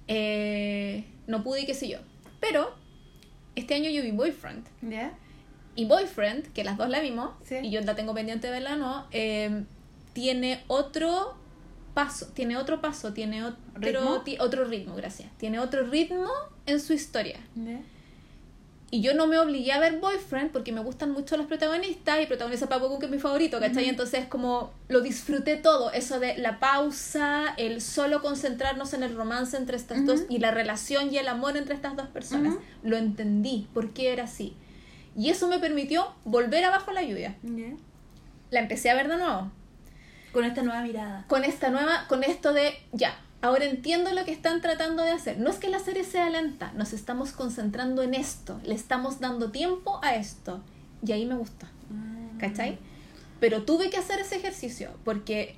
[0.09, 1.99] Eh, no pude y qué sé yo.
[2.41, 2.75] Pero
[3.55, 4.67] este año yo vi Boyfriend.
[4.83, 5.13] ¿Ya?
[5.75, 7.57] Y Boyfriend, que las dos la vimos, Sí.
[7.63, 9.07] y yo la tengo pendiente de verla, ¿no?
[9.13, 9.65] Eh,
[10.13, 11.35] tiene otro
[11.95, 14.23] paso, tiene otro paso, tiene otro ¿Ritmo?
[14.41, 15.31] otro ritmo, gracias.
[15.39, 16.29] Tiene otro ritmo
[16.67, 17.39] en su historia.
[17.55, 17.81] ¿Ya?
[18.95, 22.27] Y yo no me obligué a ver Boyfriend porque me gustan mucho los protagonistas y
[22.27, 23.89] protagoniza Papo Gun, que es mi favorito, ¿cachai?
[23.89, 29.57] Entonces como lo disfruté todo, eso de la pausa, el solo concentrarnos en el romance
[29.57, 32.57] entre estas dos y la relación y el amor entre estas dos personas.
[32.83, 34.55] Lo entendí, por qué era así.
[35.17, 37.35] Y eso me permitió volver abajo la lluvia.
[38.51, 39.51] La empecé a ver de nuevo.
[40.35, 41.25] Con esta nueva mirada.
[41.29, 45.39] Con esta nueva, con esto de, ya, ahora entiendo lo que están tratando de hacer.
[45.39, 49.51] No es que la serie sea lenta, nos estamos concentrando en esto, le estamos dando
[49.51, 50.63] tiempo a esto.
[51.07, 51.69] Y ahí me gusta,
[52.39, 52.79] ¿cachai?
[53.41, 55.57] Pero tuve que hacer ese ejercicio porque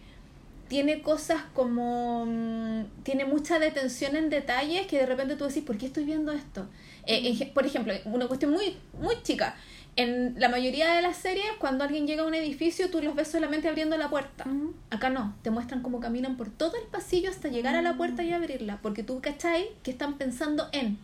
[0.69, 2.25] tiene cosas como...
[2.27, 6.33] mm, tiene mucha detención en detalles que de repente tú decís, ¿por qué estoy viendo
[6.33, 6.67] esto?
[7.07, 9.55] Eh, ge- por ejemplo, una cuestión muy, muy chica.
[9.97, 13.29] En la mayoría de las series, cuando alguien llega a un edificio, tú los ves
[13.29, 14.45] solamente abriendo la puerta.
[14.91, 18.23] Acá no, te muestran cómo caminan por todo el pasillo hasta llegar a la puerta
[18.25, 20.99] y abrirla, porque tú cachai que están pensando en,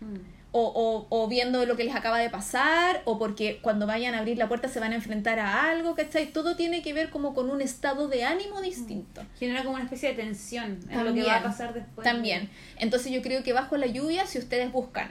[0.00, 0.14] Mm.
[0.52, 4.18] o, o, o viendo lo que les acaba de pasar, o porque cuando vayan a
[4.20, 7.34] abrir la puerta se van a enfrentar a algo, cachai, todo tiene que ver como
[7.34, 9.22] con un estado de ánimo distinto.
[9.40, 12.04] Genera como una especie de tensión en lo que va a pasar después.
[12.04, 12.48] También.
[12.76, 15.10] Entonces yo creo que bajo la lluvia, si ustedes buscan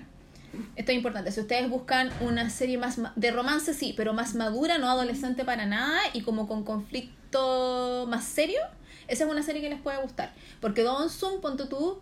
[0.76, 1.32] Esto es importante.
[1.32, 5.66] Si ustedes buscan una serie más de romance, sí, pero más madura, no adolescente para
[5.66, 8.60] nada y como con conflicto más serio,
[9.08, 10.34] esa es una serie que les puede gustar.
[10.60, 12.02] Porque Don Sun, ponte tú,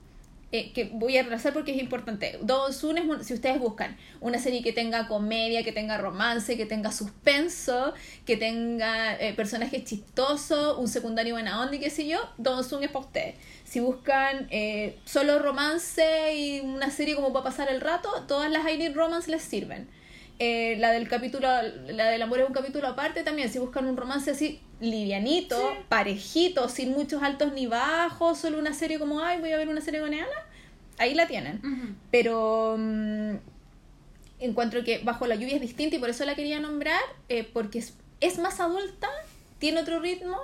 [0.51, 2.38] eh, que voy a retrasar porque es importante.
[2.41, 6.65] Don Sun es, si ustedes buscan una serie que tenga comedia, que tenga romance, que
[6.65, 7.93] tenga suspenso,
[8.25, 12.84] que tenga eh, personajes chistosos, un secundario buena onda y qué sé yo, Don Sun
[12.84, 13.36] es para ustedes.
[13.63, 18.71] Si buscan eh, solo romance y una serie como para pasar el rato, todas las
[18.71, 19.88] I Need Romance les sirven.
[20.38, 21.48] Eh, la del capítulo,
[21.88, 25.78] la del amor es un capítulo aparte también, si buscan un romance así livianito, Sí.
[25.88, 29.80] parejito, sin muchos altos ni bajos, solo una serie como, ay, voy a ver una
[29.80, 30.26] serie con Ana,
[30.98, 31.62] ahí la tienen.
[32.12, 33.36] Pero mm,
[34.39, 37.80] encuentro que Bajo la lluvia es distinta y por eso la quería nombrar, eh, porque
[37.80, 39.08] es, es más adulta,
[39.60, 40.38] tiene otro ritmo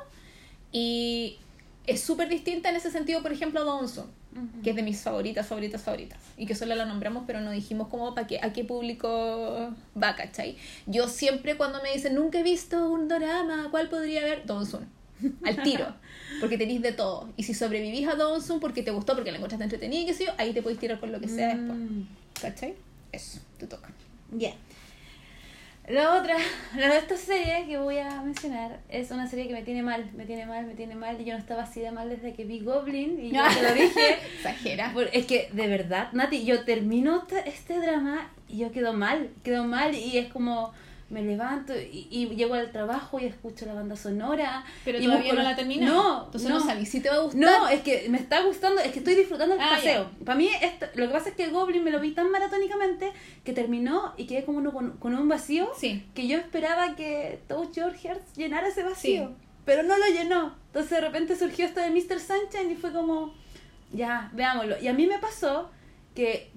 [0.72, 1.38] y
[1.88, 4.08] es súper distinta en ese sentido, por ejemplo, a Donson,
[4.64, 6.20] que es de mis favoritas, favoritas, favoritas.
[6.38, 10.16] Y que solo la nombramos, pero no dijimos cómo, para qué, a qué público va,
[10.16, 10.58] ¿cachai?
[10.86, 14.46] Yo siempre cuando me dicen, nunca he visto un drama, ¿cuál podría haber?
[14.46, 14.88] Donson.
[15.44, 15.94] Al tiro,
[16.40, 17.30] porque tenéis de todo.
[17.38, 20.26] Y si sobrevivís a Donson porque te gustó, porque la encontraste entretenida y qué sé
[20.26, 21.78] yo, ahí te podéis tirar con lo que sea después.
[21.78, 22.02] Mm.
[22.42, 22.76] ¿Cachai?
[23.12, 23.90] Eso, te toca.
[24.32, 24.54] Ya.
[25.92, 26.38] La otra,
[26.78, 30.10] la de esta serie que voy a mencionar es una serie que me tiene mal,
[30.16, 31.20] me tiene mal, me tiene mal.
[31.20, 33.74] Y yo no estaba así de mal desde que vi Goblin y yo te lo
[33.82, 34.18] dije.
[34.38, 34.94] Exagera.
[35.12, 39.66] Es que, de verdad, Nati, yo termino este, este drama y yo quedo mal, quedo
[39.66, 40.74] mal y es como
[41.12, 44.64] me levanto y, y llego al trabajo y escucho la banda sonora.
[44.86, 45.90] Pero y todavía no la terminas.
[45.90, 46.60] No, Entonces no.
[46.60, 47.40] no, sabes si te va a gustar.
[47.42, 50.10] No, es que me está gustando, es que estoy disfrutando el Ah, paseo.
[50.26, 53.12] Para mí, esto, lo que pasa es que Goblin me lo vi tan maratónicamente
[53.44, 56.04] que terminó y quedé como uno con, con un vacío Sí.
[56.16, 59.28] que yo esperaba que Touch Your Heart llenara ese vacío.
[59.28, 59.34] Sí.
[59.66, 60.56] Pero no lo llenó.
[60.68, 62.20] Entonces de repente surgió esto de Mr.
[62.20, 63.34] Sunshine y fue como,
[63.94, 64.80] ya, veámoslo.
[64.82, 65.70] Y a mí me pasó
[66.16, 66.50] que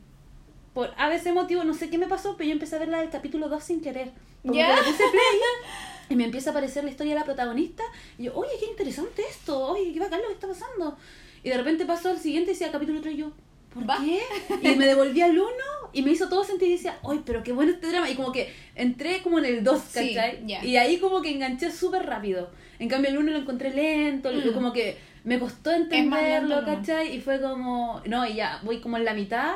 [0.73, 2.99] por a veces motivo, no sé qué me pasó, pero yo empecé a ver la
[3.01, 4.11] del capítulo 2 sin querer.
[4.45, 4.69] Como ¿Ya?
[4.69, 5.41] que le puse play
[6.11, 7.83] y me empieza a aparecer la historia de la protagonista.
[8.19, 10.97] Y yo, oye, qué interesante esto, oye, qué bacán lo que está pasando.
[11.43, 13.33] Y de repente pasó al siguiente y decía capítulo 3 y yo,
[13.73, 13.99] ¿por Va.
[14.05, 14.21] qué?
[14.63, 15.47] Y me devolví al 1
[15.93, 18.09] y me hizo todo sentir y decía, oye, pero qué bueno este drama.
[18.11, 20.47] Y como que entré como en el 2, Sí, ¿cachai?
[20.47, 20.65] ya.
[20.65, 22.51] Y ahí como que enganché súper rápido.
[22.79, 24.53] En cambio el 1 lo encontré lento, Mm.
[24.53, 26.65] como que me costó lento entenderlo.
[26.65, 27.15] ¿cachai?
[27.17, 29.55] Y fue como, no, y ya, voy como en la mitad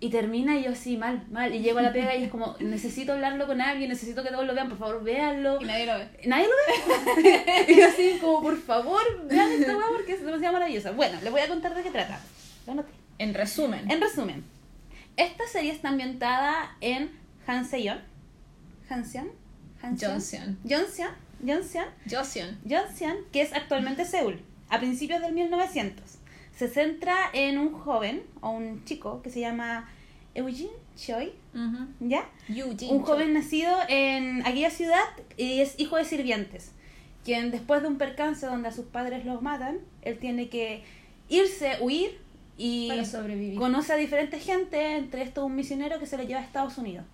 [0.00, 1.54] y termina y yo así, mal, mal.
[1.54, 4.46] Y llego a la pega y es como, necesito hablarlo con alguien, necesito que todos
[4.46, 5.60] lo vean, por favor, véanlo.
[5.60, 6.08] Y nadie lo ve.
[6.26, 7.64] Nadie lo ve.
[7.72, 10.92] y yo así como, por favor, vean esta weá porque es demasiado maravillosa.
[10.92, 12.20] Bueno, les voy a contar de qué trata.
[13.18, 13.90] En resumen.
[13.90, 14.44] En resumen,
[15.16, 17.10] esta serie está ambientada en
[17.46, 18.00] Hanseon.
[18.88, 19.30] Hanseon.
[20.00, 20.58] Johnson.
[20.68, 21.08] Johnson.
[21.46, 21.84] Johnson.
[22.10, 22.58] Joseon.
[22.68, 26.04] Johnson, que es actualmente Seúl, a principios del 1900.
[26.56, 29.88] Se centra en un joven o un chico que se llama
[30.34, 31.32] Eugene Choi.
[32.00, 32.28] ¿ya?
[32.48, 35.04] Eugene un joven nacido en aquella ciudad
[35.36, 36.72] y es hijo de sirvientes,
[37.24, 40.84] quien después de un percance donde a sus padres los matan, él tiene que
[41.28, 42.18] irse, huir
[42.56, 43.58] y Para sobrevivir.
[43.58, 47.04] conoce a diferentes gente, entre estos un misionero que se le lleva a Estados Unidos.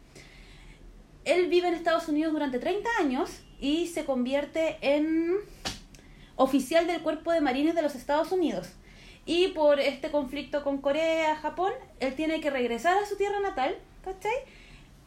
[1.24, 5.34] Él vive en Estados Unidos durante 30 años y se convierte en
[6.36, 8.70] oficial del Cuerpo de Marines de los Estados Unidos.
[9.30, 13.76] Y por este conflicto con Corea, Japón, él tiene que regresar a su tierra natal,
[14.04, 14.34] ¿cachai?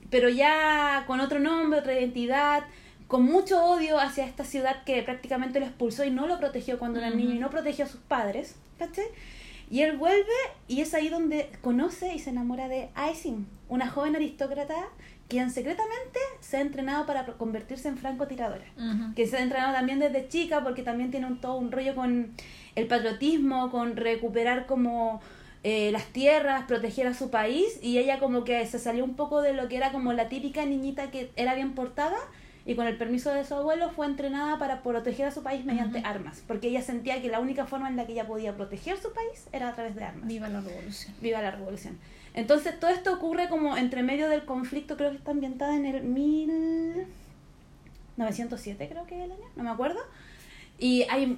[0.10, 2.64] Pero ya con otro nombre, otra identidad,
[3.10, 7.00] con mucho odio hacia esta ciudad que prácticamente lo expulsó y no lo protegió cuando
[7.00, 7.18] era Ujú.
[7.18, 9.04] niño y no protegió a sus padres, ¿cachai?
[9.70, 10.32] Y él vuelve
[10.70, 14.88] y es ahí donde conoce y se enamora de Aisin, una joven aristócrata
[15.28, 19.14] quien secretamente se ha entrenado para convertirse en francotiradora Ujú.
[19.16, 22.32] que se ha entrenado también desde chica porque también tiene un, todo un rollo con
[22.76, 25.22] el patriotismo, con recuperar como
[25.64, 29.42] eh, las tierras, proteger a su país y ella como que se salió un poco
[29.42, 32.18] de lo que era como la típica niñita que era bien portada
[32.66, 36.00] y con el permiso de su abuelo fue entrenada para proteger a su país mediante
[36.06, 39.12] armas, porque ella sentía que la única forma en la que ella podía proteger su
[39.12, 40.28] país era a través de armas.
[40.28, 41.14] Viva la revolución.
[41.22, 41.98] Viva la revolución.
[42.34, 46.04] Entonces todo esto ocurre como entre medio del conflicto, creo que está ambientada en el
[46.04, 50.00] 1907, creo que es el año, no me acuerdo.
[50.80, 51.38] Y hay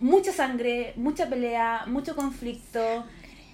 [0.00, 3.04] mucha sangre, mucha pelea, mucho conflicto.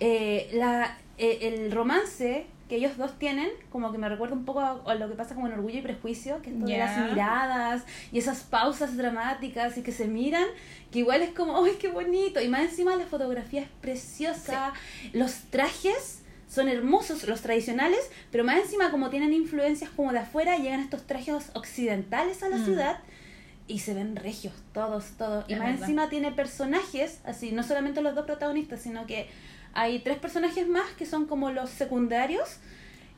[0.00, 4.60] Eh, la, eh, el romance que ellos dos tienen, como que me recuerda un poco
[4.60, 6.78] a, a lo que pasa como en Orgullo y Prejuicio, que es Ya.
[6.78, 10.46] las miradas y esas pausas dramáticas y que se miran,
[10.92, 12.40] que igual es como, ¡ay, qué bonito!
[12.40, 14.72] Y más encima la fotografía es preciosa,
[15.12, 16.19] los trajes
[16.50, 18.00] son hermosos, los tradicionales,
[18.32, 22.56] pero más encima como tienen influencias como de afuera, llegan estos trajes occidentales a la
[22.58, 22.64] Mm.
[22.64, 22.98] ciudad
[23.68, 25.44] y se ven regios, todos, todos.
[25.48, 25.82] Y Es más verdad.
[25.82, 29.28] encima tiene personajes, así, no solamente los dos protagonistas, sino que
[29.74, 32.56] hay tres personajes más que son como los secundarios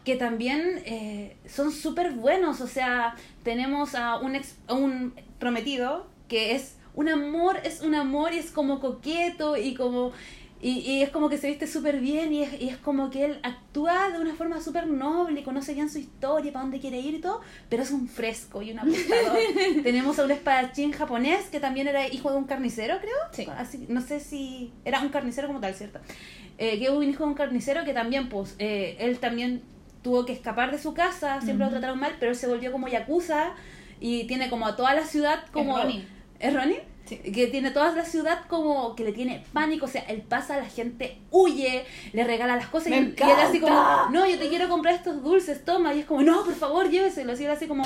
[0.05, 2.61] que también eh, son súper buenos.
[2.61, 3.15] O sea,
[3.45, 8.39] tenemos a un, ex- a un prometido que es un amor, es un amor y
[8.39, 10.13] es como coqueto y como...
[10.65, 13.25] Y, y es como que se viste súper bien y es, y es como que
[13.25, 17.01] él actúa de una forma súper noble y conoce bien su historia, para dónde quiere
[17.01, 19.39] ir y todo, pero es un fresco y un apostador.
[19.83, 23.17] Tenemos a un espadachín japonés que también era hijo de un carnicero, creo.
[23.33, 23.49] Sí.
[23.59, 25.99] Así, no sé si era un carnicero como tal, ¿cierto?
[26.59, 29.63] Eh, que hubo un hijo de un carnicero que también, pues, eh, él también
[30.03, 32.87] tuvo que escapar de su casa, siempre lo trataron mal, pero él se volvió como
[32.87, 33.55] yakuza
[33.99, 35.77] y tiene como a toda la ciudad como...
[35.77, 36.07] Ronin.
[36.39, 36.92] ¿Es Ronin?
[37.05, 37.17] Sí.
[37.19, 40.69] Que tiene toda la ciudad como que le tiene pánico, o sea, él pasa, la
[40.69, 43.75] gente huye, le regala las cosas ¡Me y, y él así como,
[44.11, 47.39] no, yo te quiero comprar estos dulces, toma, y es como, no, por favor, lléveselo,
[47.39, 47.85] y él así como,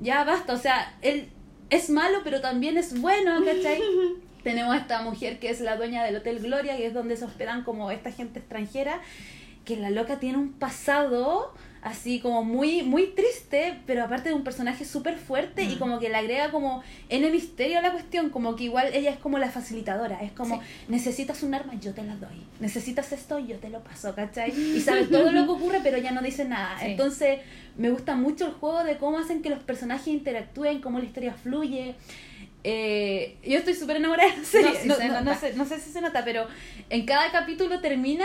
[0.00, 1.30] ya basta, o sea, él
[1.70, 3.82] es malo, pero también es bueno, ¿cachai?
[4.44, 7.24] Tenemos a esta mujer que es la dueña del Hotel Gloria, que es donde se
[7.24, 9.00] hospedan como esta gente extranjera,
[9.64, 14.42] que la loca tiene un pasado así como muy muy triste, pero aparte de un
[14.42, 15.78] personaje súper fuerte y Mm.
[15.78, 19.10] como que le agrega como en el misterio a la cuestión, como que igual ella
[19.10, 20.66] es como la facilitadora, es como Sí.
[20.88, 24.50] necesitas un arma, yo te la doy, necesitas esto, yo te lo paso, ¿cachai?
[24.76, 26.76] Y sabes todo lo que ocurre, pero ya no dice nada.
[26.80, 26.86] Sí.
[26.86, 27.40] Entonces
[27.76, 31.34] me gusta mucho el juego de cómo hacen que los personajes interactúen, cómo la historia
[31.34, 31.94] fluye.
[32.66, 34.70] Eh, yo estoy súper enamorada de la serie.
[34.70, 35.36] No, sí No, se no- no nota.
[35.38, 36.46] sé, no sé si se nota, pero
[36.88, 38.24] en cada capítulo termina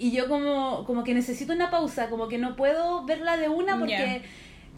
[0.00, 3.78] y yo como, como que necesito una pausa, como que no puedo verla de una
[3.78, 4.22] porque,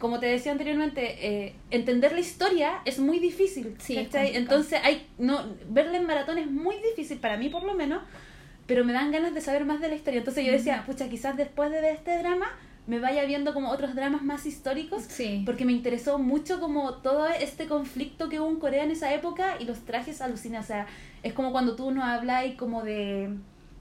[0.00, 3.76] como te decía anteriormente, eh, entender la historia es muy difícil.
[3.78, 4.08] Sí.
[4.12, 8.02] Entonces, hay, no, verla en maratón es muy difícil, para mí por lo menos,
[8.66, 10.18] pero me dan ganas de saber más de la historia.
[10.18, 12.50] Entonces yo decía, pucha, quizás después de ver este drama
[12.88, 15.44] me vaya viendo como otros dramas más históricos Sí.
[15.46, 19.54] porque me interesó mucho como todo este conflicto que hubo en Corea en esa época
[19.61, 20.62] y los trajes alucinan.
[20.62, 20.88] O sea,
[21.22, 23.37] es como cuando tú nos hablas como de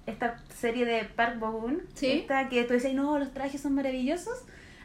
[0.07, 2.07] esta serie de Park Bo-gum, Sí.
[2.11, 4.37] esta que tú decías, no, los trajes son maravillosos.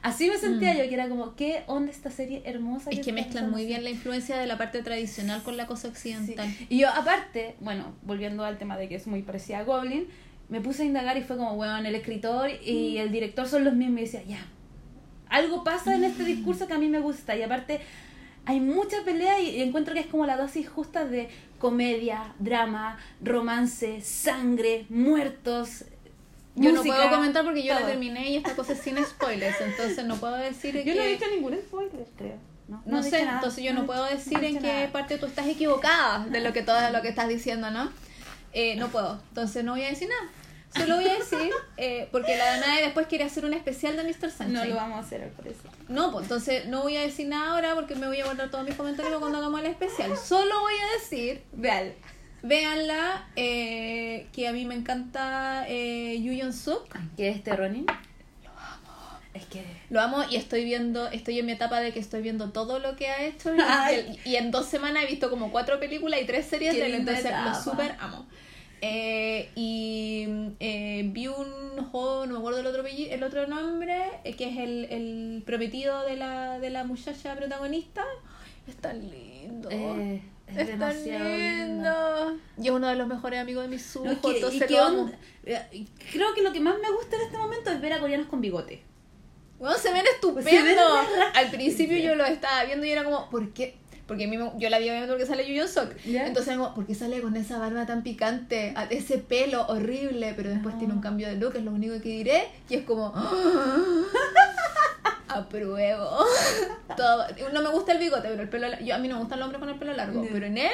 [0.03, 0.77] Así me sentía Mm.
[0.79, 2.91] yo, que era como, ¿qué onda esta serie hermosa?
[2.91, 5.89] Es que mezclan muy bien la influencia de la parte tradicional con la cosa Sí.
[5.89, 6.49] occidental.
[6.69, 10.07] Y yo, aparte, bueno, volviendo al tema de que es muy parecida a Goblin,
[10.49, 13.75] me puse a indagar y fue como, bueno, el escritor y el director son los
[13.75, 13.99] mismos.
[13.99, 14.47] Y decía, ya,
[15.29, 17.35] algo pasa en este discurso que a mí me gusta.
[17.37, 17.81] Y aparte,
[18.47, 21.29] hay mucha pelea y encuentro que es como la dosis justa de
[21.59, 25.85] comedia, drama, romance, sangre, muertos.
[26.55, 30.05] Yo no puedo comentar porque yo la terminé y esta cosa es sin spoilers, entonces
[30.07, 30.95] no puedo decir Yo que...
[30.95, 32.37] no he dicho ningún spoiler, creo.
[32.69, 33.35] No, No sé, nada.
[33.37, 34.93] entonces yo no puedo decir en qué nada.
[34.93, 37.91] parte tú estás equivocada de lo que todo lo que estás diciendo, ¿no?
[38.53, 40.31] Eh, no puedo, entonces no voy a decir nada.
[40.77, 44.31] Solo voy a decir, eh, porque la Danae después quiere hacer un especial de Mr.
[44.31, 44.53] Sunshine.
[44.53, 45.71] No lo vamos a hacer al parecer.
[45.89, 48.65] No, pues entonces no voy a decir nada ahora porque me voy a guardar todos
[48.65, 50.17] mis comentarios cuando hagamos el especial.
[50.17, 51.93] Solo voy a decir, Vean.
[52.43, 56.87] véanla, eh, que a mí me encanta eh, Yu Yeon Suk.
[57.17, 57.87] ¿Qué es este Ronin?
[58.45, 59.19] Lo amo.
[59.35, 62.51] Es que Lo amo y estoy viendo, estoy en mi etapa de que estoy viendo
[62.51, 63.53] todo lo que ha hecho
[64.25, 67.33] y, en dos semanas he visto como cuatro películas y tres series de él, entonces
[67.45, 68.27] lo super amo.
[68.83, 70.27] Eh, y
[70.61, 74.59] eh, vi un juego, no me acuerdo el otro, el otro nombre, eh, que es
[74.59, 78.05] el, el prometido de la, de la muchacha protagonista.
[78.69, 79.69] Es tan lindo.
[79.71, 81.25] eh, es, tan lindo.
[81.25, 82.39] lindo.
[82.59, 84.15] Y es uno de los mejores amigos de mi No, sujo,
[85.05, 88.01] onda- eh, Creo que lo que más me gusta en este momento es ver a
[88.01, 88.83] coreanos con bigote.
[89.59, 90.53] Bueno, se ven estupendos.
[91.35, 93.75] Al principio yo lo estaba viendo y era como, ¿por qué?
[94.07, 95.97] Porque a mí me- yo la vi viendo porque sale Yu Sok.
[96.05, 96.27] ¿Ya?
[96.29, 98.73] Entonces como, ¿por qué sale con esa barba tan picante?
[98.91, 100.79] Ese pelo horrible, pero después Ah.
[100.79, 102.45] tiene un cambio de look, es lo único que diré.
[102.69, 103.13] Y es como,
[105.29, 106.25] apruebo.
[106.97, 107.27] Todo.
[107.53, 109.47] No me gusta el bigote, pero el pelo yo A mí no me gustan los
[109.47, 110.73] hombres con el pelo largo, pero en él,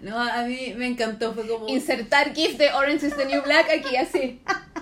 [0.00, 1.68] No, a mí me encantó, fue como...
[1.68, 4.40] insertar GIF de Orange is the New Black aquí, así.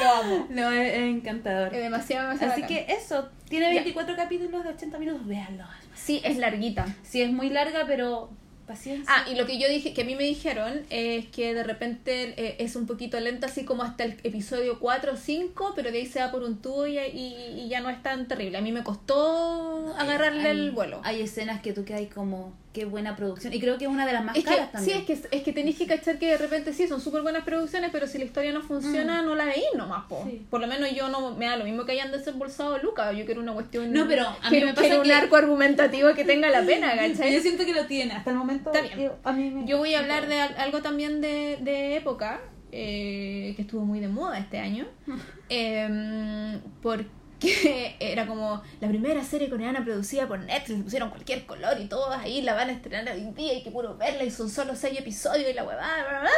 [0.00, 0.46] Lo amo.
[0.50, 1.74] No, es, es encantador.
[1.74, 2.76] Es demasiado, demasiado Así bacán.
[2.86, 3.80] que eso, tiene Ya.
[3.82, 5.64] 24 capítulos de 80 minutos, véanlo.
[5.94, 6.86] Sí, es larguita.
[7.02, 8.30] Sí, es muy larga, pero
[8.66, 9.04] paciencia.
[9.14, 12.34] Ah, y lo que yo dije, que a mí me dijeron, es que de repente
[12.36, 15.98] eh, es un poquito lenta, así como hasta el episodio 4 o 5, pero de
[15.98, 18.58] ahí se va por un tubo y, y- y ya no es tan terrible.
[18.58, 21.00] A mí me costó agarrarle Hay- el vuelo.
[21.04, 23.52] Hay escenas que tú quedas como, qué buena producción.
[23.52, 24.98] Y creo que es una de las más Es que, caras sí, también.
[25.00, 27.90] es que, es que tenéis que cachar que de repente sí, son súper buenas producciones,
[27.92, 30.24] pero si la historia no funciona, no la veis nomás, po.
[30.24, 30.30] Mm.
[30.30, 30.46] Sí.
[30.50, 33.40] Por lo menos yo no me da lo mismo que hayan desembolsado Lucas, yo quiero
[33.42, 33.92] una cuestión...
[33.92, 36.62] No, pero a mí quiero, me pasa quiero un que- arco argumentativo que tenga la
[36.62, 37.34] pena, ¿cachai?
[37.34, 38.14] Yo siento que lo tiene.
[38.14, 38.98] Hasta el momento, Está bien.
[39.08, 42.40] yo- a mí me- Yo voy a hablar de al- algo también de, de época,
[42.72, 44.86] eh, que estuvo muy de moda este año,
[46.82, 47.06] porque
[48.00, 52.42] era como la primera serie coreana producida por Netflix, pusieron cualquier color y todos ahí
[52.42, 55.50] la van a estrenar hoy día y que puro verla y son solo seis episodios
[55.50, 56.30] y la huevada, bla, bla, bla.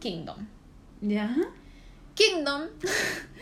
[0.00, 0.46] Kingdom.
[1.00, 1.34] ¿Ya?
[2.14, 2.62] Kingdom,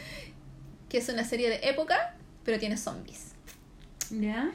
[0.88, 3.32] que es una serie de época, pero tiene zombies.
[4.10, 4.50] ¿Ya?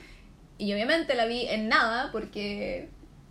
[0.58, 2.90] Y obviamente la vi en nada, porque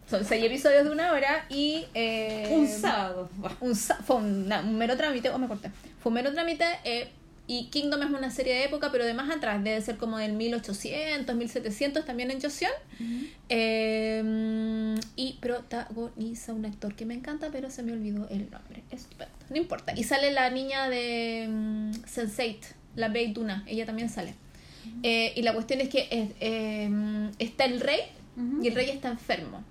[0.09, 1.87] son seis episodios de una hora y...
[1.94, 3.28] eh, Un sábado.
[3.61, 7.11] Un, fue un, mero trámite, o me corté, fue un mero trámite eh,
[7.48, 10.32] y Kingdom es una serie de época, pero de más atrás, debe ser como del
[10.32, 12.72] 1800, 1700 también en Joseon.
[13.48, 18.82] Eh, y protagoniza un actor que me encanta, pero se me olvidó el nombre.
[18.90, 19.92] Estupendo, no importa.
[19.96, 22.59] Y sale la niña de mm, Sense8,
[22.96, 24.35] la Bey Duna, ella también sale.
[25.02, 28.00] Eh, y la cuestión es que eh, está el rey
[28.62, 29.64] y el rey está enfermo.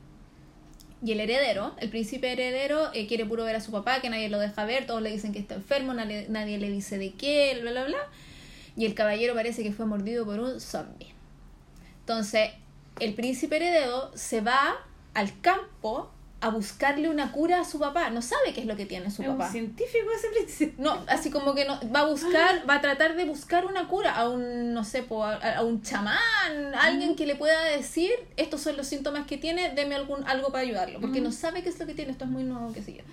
[1.04, 4.30] Y el heredero, el príncipe heredero, eh, quiere puro ver a su papá, que nadie
[4.30, 7.58] lo deja ver, todos le dicen que está enfermo, nadie, nadie le dice de qué,
[7.62, 7.98] bla, bla, bla.
[8.76, 11.14] Y el caballero parece que fue mordido por un zombie.
[12.00, 12.52] Entonces,
[13.00, 14.76] el príncipe heredero se va
[15.14, 18.10] al campo a buscarle una cura a su papá.
[18.10, 19.52] No sabe qué es lo que tiene su Es un papá.
[19.52, 20.76] científico ese príncipe.
[20.78, 24.14] No, así como que no, va a buscar, va a tratar de buscar una cura
[24.16, 28.12] a un, no sé, po, a, a un chamán, a alguien que le pueda decir,
[28.38, 31.70] estos son los síntomas que tiene, deme algún, algo para ayudarlo, porque no sabe qué
[31.70, 33.04] es lo que tiene, esto es muy nuevo, qué sé yo.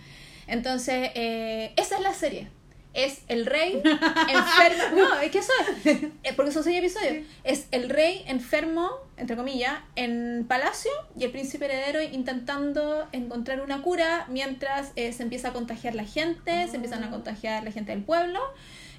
[0.46, 2.48] Entonces, eh, esa es la serie.
[2.94, 3.81] Es el rey
[4.28, 4.96] enfermo.
[4.98, 5.52] No, es que eso
[5.85, 6.35] es.
[6.37, 7.26] Porque son seis episodios.
[7.42, 13.81] Es el rey enfermo, entre comillas, en palacio y el príncipe heredero intentando encontrar una
[13.83, 17.92] cura mientras eh, se empieza a contagiar la gente, se empiezan a contagiar la gente
[17.92, 18.40] del pueblo.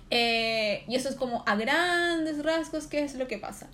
[0.10, 3.68] eh, y eso es como a grandes rasgos qué es lo que pasa.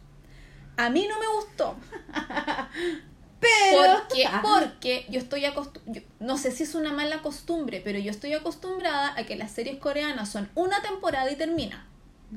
[0.78, 1.76] A mí no me gustó.
[3.40, 3.82] Pero.
[4.08, 8.34] Porque, porque yo estoy acostumbrada, no sé si es una mala costumbre, pero yo estoy
[8.34, 11.86] acostumbrada a que las series coreanas son una temporada y termina.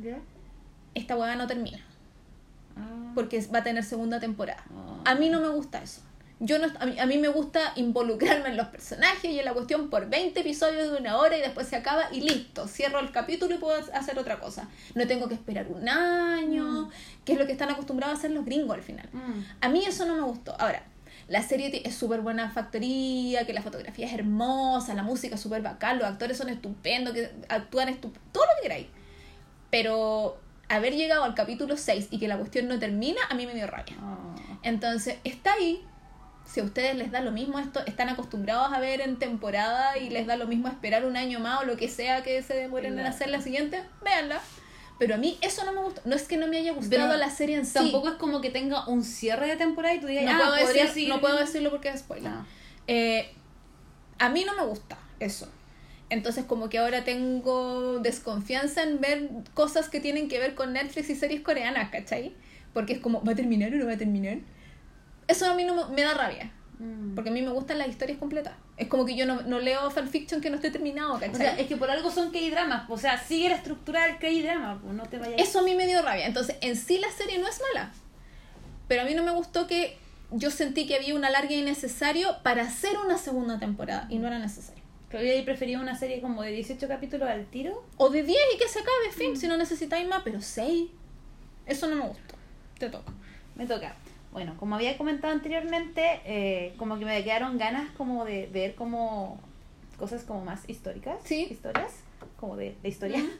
[0.00, 0.18] ¿Ya?
[0.94, 1.78] Esta hueá no termina,
[2.76, 3.12] Ah.
[3.14, 4.64] porque va a tener segunda temporada.
[4.74, 5.10] Ah.
[5.12, 6.00] A mí no me gusta eso.
[6.44, 9.52] Yo no, a, mí, a mí me gusta involucrarme en los personajes y en la
[9.52, 12.66] cuestión por 20 episodios de una hora y después se acaba y listo.
[12.66, 14.68] Cierro el capítulo y puedo hacer otra cosa.
[14.96, 16.90] No tengo que esperar un año,
[17.24, 19.08] que es lo que están acostumbrados a hacer los gringos al final.
[19.12, 19.40] Mm.
[19.60, 20.56] A mí eso no me gustó.
[20.58, 20.82] Ahora,
[21.32, 25.62] la serie es súper buena factoría, que la fotografía es hermosa, la música es súper
[25.62, 28.86] bacán, los actores son estupendos, que actúan estupendo, todo lo que queráis.
[29.70, 33.54] Pero haber llegado al capítulo 6 y que la cuestión no termina, a mí me
[33.54, 33.96] dio rabia.
[33.98, 34.18] Ah.
[34.62, 35.82] Entonces, está ahí.
[36.44, 40.10] Si a ustedes les da lo mismo esto, están acostumbrados a ver en temporada y
[40.10, 42.98] les da lo mismo esperar un año más o lo que sea que se demoren
[42.98, 44.38] en hacer la siguiente, véanla.
[44.98, 46.00] Pero a mí eso no me gustó.
[46.04, 47.74] No es que no me haya gustado Pero la serie en sí.
[47.74, 50.66] Tampoco es como que tenga un cierre de temporada y tú digas, no, ah, puedo
[50.68, 51.46] decir- seguir no puedo viendo".
[51.46, 52.30] decirlo porque es spoiler.
[52.32, 52.46] Ah.
[52.86, 53.32] Eh,
[54.18, 55.48] a mí no me gusta eso.
[56.10, 61.08] Entonces como que ahora tengo desconfianza en ver cosas que tienen que ver con Netflix
[61.10, 62.34] y series coreanas, ¿cachai?
[62.74, 64.38] Porque es como, ¿va a terminar o no va a terminar?
[65.26, 66.52] Eso a mí no me, me da rabia.
[66.82, 67.14] Mm.
[67.14, 68.54] Porque a mí me gustan las historias completas.
[68.76, 71.30] Es como que yo no, no leo fanfiction que no esté terminado, ¿cachai?
[71.30, 72.90] O sea, es que por algo son K-dramas.
[72.90, 74.80] O sea, sigue la estructura del K-drama.
[74.82, 75.40] Pues no te vayas.
[75.40, 76.26] Eso a mí me dio rabia.
[76.26, 77.92] Entonces, en sí la serie no es mala.
[78.88, 79.96] Pero a mí no me gustó que
[80.32, 84.40] yo sentí que había un alargue innecesario para hacer una segunda temporada y no era
[84.40, 84.82] necesario.
[85.08, 87.84] Que hubiera preferido una serie como de 18 capítulos al tiro.
[87.96, 90.90] O de 10 y que se acabe, fin, si no necesitáis más, pero 6.
[91.66, 92.34] Eso no me gustó.
[92.78, 93.12] Te toca.
[93.54, 93.94] Me toca.
[94.32, 99.38] Bueno, como había comentado anteriormente, eh, como que me quedaron ganas como de ver como
[99.98, 101.16] cosas como más históricas.
[101.24, 101.48] Sí.
[101.50, 101.92] Historias,
[102.40, 103.22] como de, de historia.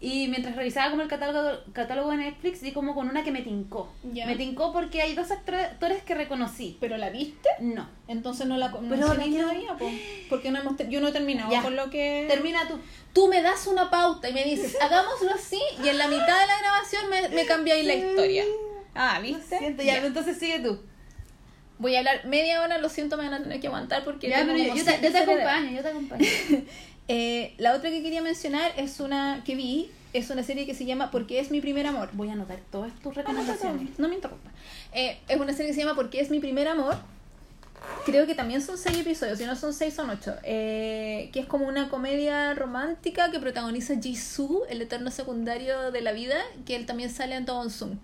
[0.00, 3.40] Y mientras revisaba como el catálogo, catálogo de Netflix, di como con una que me
[3.40, 3.90] tincó.
[4.12, 4.26] Ya.
[4.26, 6.76] Me tincó porque hay dos actores que reconocí.
[6.78, 7.48] ¿Pero la viste?
[7.60, 7.88] No.
[8.06, 9.90] Entonces no la no Pero la la quiero- todavía, po.
[10.28, 12.26] Porque no hemos yo no he terminado con lo que...
[12.28, 12.78] Termina tú.
[13.14, 16.46] Tú me das una pauta y me dices, hagámoslo así, y en la mitad de
[16.48, 18.44] la grabación me, me cambiáis la historia.
[18.94, 19.58] Ah, ¿viste?
[19.58, 20.06] Siento, ya, Ya.
[20.06, 20.80] entonces sigue tú.
[21.78, 24.28] Voy a hablar media hora, lo siento, me van a tener que aguantar porque...
[24.28, 26.24] Ya, pero yo, yo te, yo te acompaño, yo te acompaño.
[27.06, 30.86] Eh, la otra que quería mencionar es una que vi, es una serie que se
[30.86, 32.08] llama Porque es mi primer amor.
[32.14, 33.98] Voy a anotar todas tus no, no, no, recomendaciones.
[33.98, 34.50] no me interrumpa.
[34.92, 36.96] Eh, es una serie que se llama Porque es mi primer amor.
[38.06, 40.34] Creo que también son seis episodios, si no son seis son ocho.
[40.44, 46.12] Eh, que es como una comedia romántica que protagoniza Jisoo, el eterno secundario de la
[46.12, 47.98] vida, que él también sale en Don Zoom.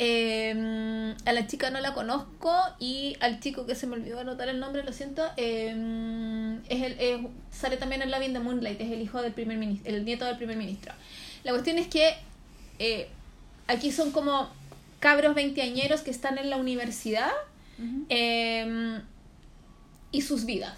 [0.00, 4.48] Eh, a la chica no la conozco y al chico que se me olvidó anotar
[4.48, 7.20] el nombre, lo siento, eh, es el, es-
[7.50, 10.24] sale también en Love in the Moonlight, es el hijo del primer ministro, el nieto
[10.24, 10.92] del primer ministro.
[11.42, 12.14] La cuestión es que
[12.78, 13.08] eh,
[13.66, 14.48] aquí son como
[15.00, 17.30] cabros veinteañeros que están en la universidad
[18.08, 19.00] eh,
[20.12, 20.76] y sus vidas.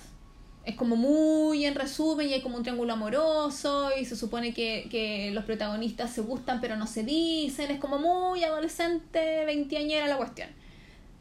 [0.70, 4.86] Es como muy en resumen y hay como un triángulo amoroso y se supone que,
[4.90, 7.70] que los protagonistas se gustan pero no se dicen.
[7.70, 10.48] Es como muy adolescente, veinteañera la cuestión.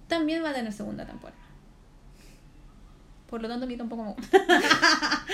[0.08, 1.40] También va a tener segunda temporada.
[3.30, 4.40] Por lo tanto, a mí tampoco me gusta.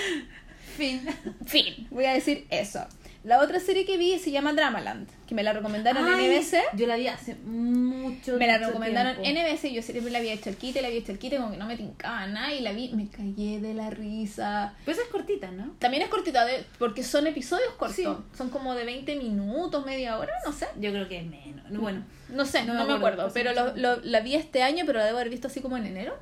[0.76, 1.06] Fin.
[1.46, 2.80] Fin, voy a decir eso.
[3.26, 6.58] La otra serie que vi se llama Dramaland, que me la recomendaron Ay, NBC.
[6.76, 9.40] Yo la vi hace mucho Me la mucho recomendaron tiempo.
[9.42, 11.56] NBC, yo siempre la había hecho el quite, la había hecho el quite, como que
[11.56, 14.74] no me tincaba nada y la vi, me callé de la risa.
[14.84, 15.74] Pues es cortita, ¿no?
[15.80, 18.06] También es cortita, de- porque son episodios cortos, Sí.
[18.38, 20.66] son como de 20 minutos, media hora, no sé.
[20.78, 21.66] Yo creo que es menos.
[21.80, 22.04] Bueno.
[22.28, 25.04] No sé, No no, me acuerdo, pero lo, lo- la vi este año, pero la
[25.06, 26.16] debo haber visto así como en enero.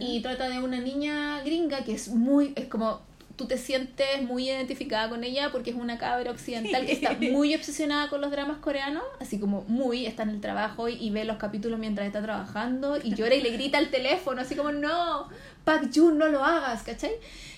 [0.00, 3.00] Y trata de una niña gringa que es muy, es como,
[3.36, 7.54] tú te sientes muy identificada con ella porque es una cabra occidental que está muy
[7.54, 11.24] obsesionada con los dramas coreanos, así como muy, está en el trabajo y, y ve
[11.24, 15.28] los capítulos mientras está trabajando y llora y le grita al teléfono, así como, no,
[15.64, 17.12] Park Jun, no lo hagas, ¿cachai?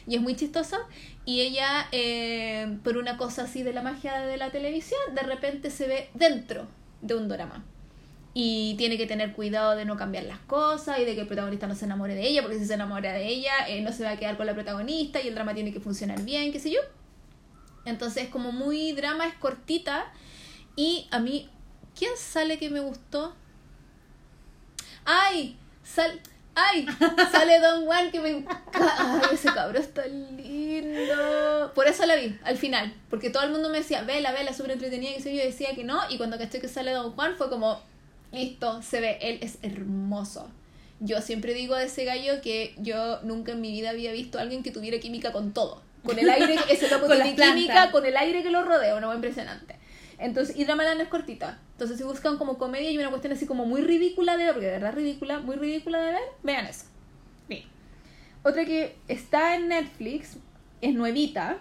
[0.06, 0.78] Y es muy chistosa.
[1.24, 5.70] Y ella, eh, por una cosa así de la magia de la televisión, de repente
[5.70, 6.68] se ve dentro
[7.02, 7.64] de un drama
[8.38, 11.66] y tiene que tener cuidado de no cambiar las cosas y de que el protagonista
[11.66, 14.10] no se enamore de ella, porque si se enamora de ella, eh, no se va
[14.10, 16.80] a quedar con la protagonista y el drama tiene que funcionar bien, qué sé yo.
[17.86, 20.12] Entonces, como muy drama, es cortita.
[20.76, 21.48] Y a mí,
[21.98, 23.34] ¿quién sale que me gustó?
[25.06, 25.56] ¡Ay!
[25.82, 26.20] Sal...
[26.54, 26.86] ¡Ay!
[27.32, 28.70] Sale Don Juan que me encanta.
[28.98, 31.72] ¡Ay, ese cabrón está lindo!
[31.74, 32.92] Por eso la vi, al final.
[33.08, 35.16] Porque todo el mundo me decía, vela, vela, súper entretenida.
[35.16, 36.02] Yo, yo decía que no.
[36.10, 37.80] Y cuando caché que sale Don Juan, fue como,
[38.32, 40.50] listo, se ve, él es hermoso.
[41.00, 44.42] Yo siempre digo de ese gallo que yo nunca en mi vida había visto a
[44.42, 45.82] alguien que tuviera química con todo.
[46.04, 49.14] Con el aire, ese loco Con tiene química con el aire que lo rodea, una
[49.14, 49.76] impresionante.
[50.18, 51.58] Entonces, y Dramaland es cortita.
[51.72, 54.66] Entonces, si buscan como comedia y una cuestión así como muy ridícula de ver, porque
[54.66, 56.86] de verdad ridícula, muy ridícula de ver, vean eso.
[57.48, 57.64] Bien.
[58.42, 60.38] Otra que está en Netflix,
[60.80, 61.58] es nuevita.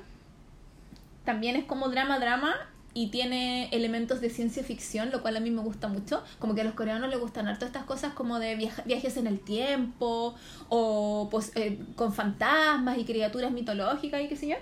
[1.26, 2.55] También es como drama, drama.
[2.98, 6.24] Y tiene elementos de ciencia ficción, lo cual a mí me gusta mucho.
[6.39, 9.28] Como que a los coreanos les gustan harto estas cosas como de viaja- viajes en
[9.28, 10.34] el tiempo,
[10.70, 14.56] o pues, eh, con fantasmas y criaturas mitológicas y qué sé yo.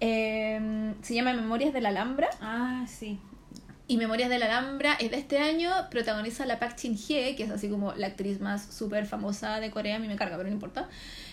[0.00, 2.30] Eh, se llama Memorias de la Alhambra.
[2.40, 3.18] Ah, sí.
[3.86, 7.42] Y Memorias de la Alhambra es de este año, protagoniza la Park Shin Hye, que
[7.42, 10.48] es así como la actriz más súper famosa de Corea, a mí me carga, pero
[10.48, 10.88] no importa.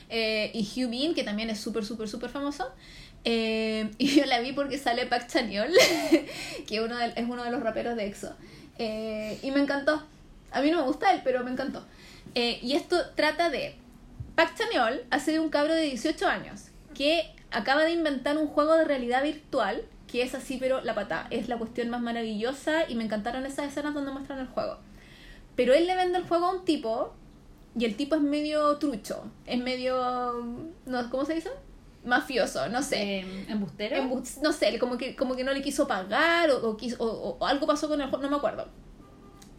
[0.10, 2.70] Eh, y Hugh Bin, que también es súper, súper, súper famoso.
[3.26, 5.72] Eh, y yo la vi porque sale Park Chanyeol,
[6.67, 8.34] que uno de- es uno de los raperos de EXO.
[8.78, 10.03] Eh, y me encantó.
[10.51, 11.86] A mí no me gusta él, pero me encantó.
[12.36, 13.76] Eh, y esto trata de...
[14.36, 18.76] Park Chanyeol hace de un cabro de 18 años que acaba de inventar un juego
[18.76, 21.28] de realidad virtual que es así, pero la pata.
[21.30, 24.78] Es la cuestión más maravillosa y me encantaron esas escenas donde muestran el juego.
[25.55, 27.13] Pero él le vende el juego a un tipo
[27.78, 29.24] y el tipo es medio trucho.
[29.45, 30.65] Es medio...
[30.86, 31.49] No, ¿Cómo se dice?
[32.04, 33.20] Mafioso, no sé.
[33.20, 33.95] Eh, ¿Embustero?
[33.97, 37.38] Embu- no sé, como que, como que no le quiso pagar o, o quiso- o-
[37.39, 38.68] o algo pasó con el juego, no me acuerdo.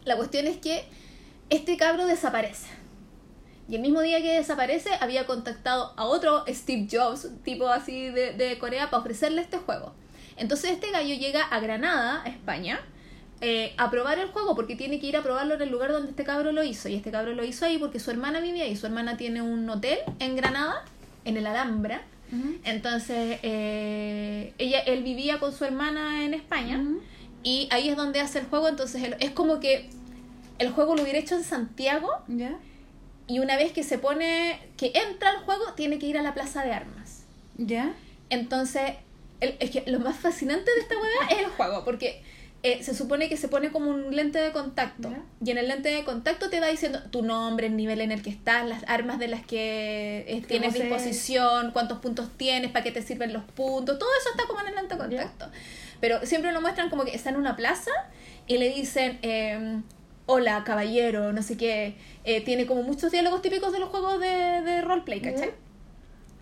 [0.03, 0.83] La cuestión es que
[1.49, 2.67] este cabro desaparece.
[3.69, 8.33] Y el mismo día que desaparece había contactado a otro Steve Jobs, tipo así de,
[8.33, 9.93] de Corea, para ofrecerle este juego.
[10.35, 12.81] Entonces este gallo llega a Granada, a España,
[13.39, 16.09] eh, a probar el juego porque tiene que ir a probarlo en el lugar donde
[16.09, 16.89] este cabro lo hizo.
[16.89, 18.75] Y este cabro lo hizo ahí porque su hermana vivía ahí.
[18.75, 20.83] Su hermana tiene un hotel en Granada,
[21.23, 22.01] en el Alhambra.
[22.63, 26.83] Entonces, eh, ella, él vivía con su hermana en España
[27.43, 28.67] y ahí es donde hace el juego.
[28.67, 29.89] Entonces, él- es como que
[30.59, 32.09] el juego lo hubiera hecho en Santiago
[33.27, 36.33] y una vez que se pone, que entra al juego, tiene que ir a la
[36.33, 37.23] plaza de armas.
[37.57, 37.93] ¿Ya?
[38.29, 38.93] Entonces,
[39.39, 42.23] el- es que lo más fascinante de esta hueá es el juego, porque
[42.63, 45.09] eh, se supone que se pone como un lente de contacto.
[45.11, 45.21] Ya.
[45.45, 48.21] Y en el lente de contacto te va diciendo tu nombre, el nivel en el
[48.23, 52.91] que estás, las armas de las que eh, tienes disposición, cuántos puntos tienes, para qué
[52.91, 53.99] te sirven los puntos.
[53.99, 55.23] Todo eso está como en el lente de Ya.
[55.23, 55.49] contacto.
[55.99, 57.91] Pero siempre lo muestran como que está en una plaza
[58.47, 59.19] y le dicen...
[59.21, 59.81] eh,
[60.25, 61.95] Hola, caballero, no sé qué.
[62.23, 65.49] Eh, tiene como muchos diálogos típicos de los juegos de, de roleplay, ¿cachai?
[65.49, 65.55] Ya.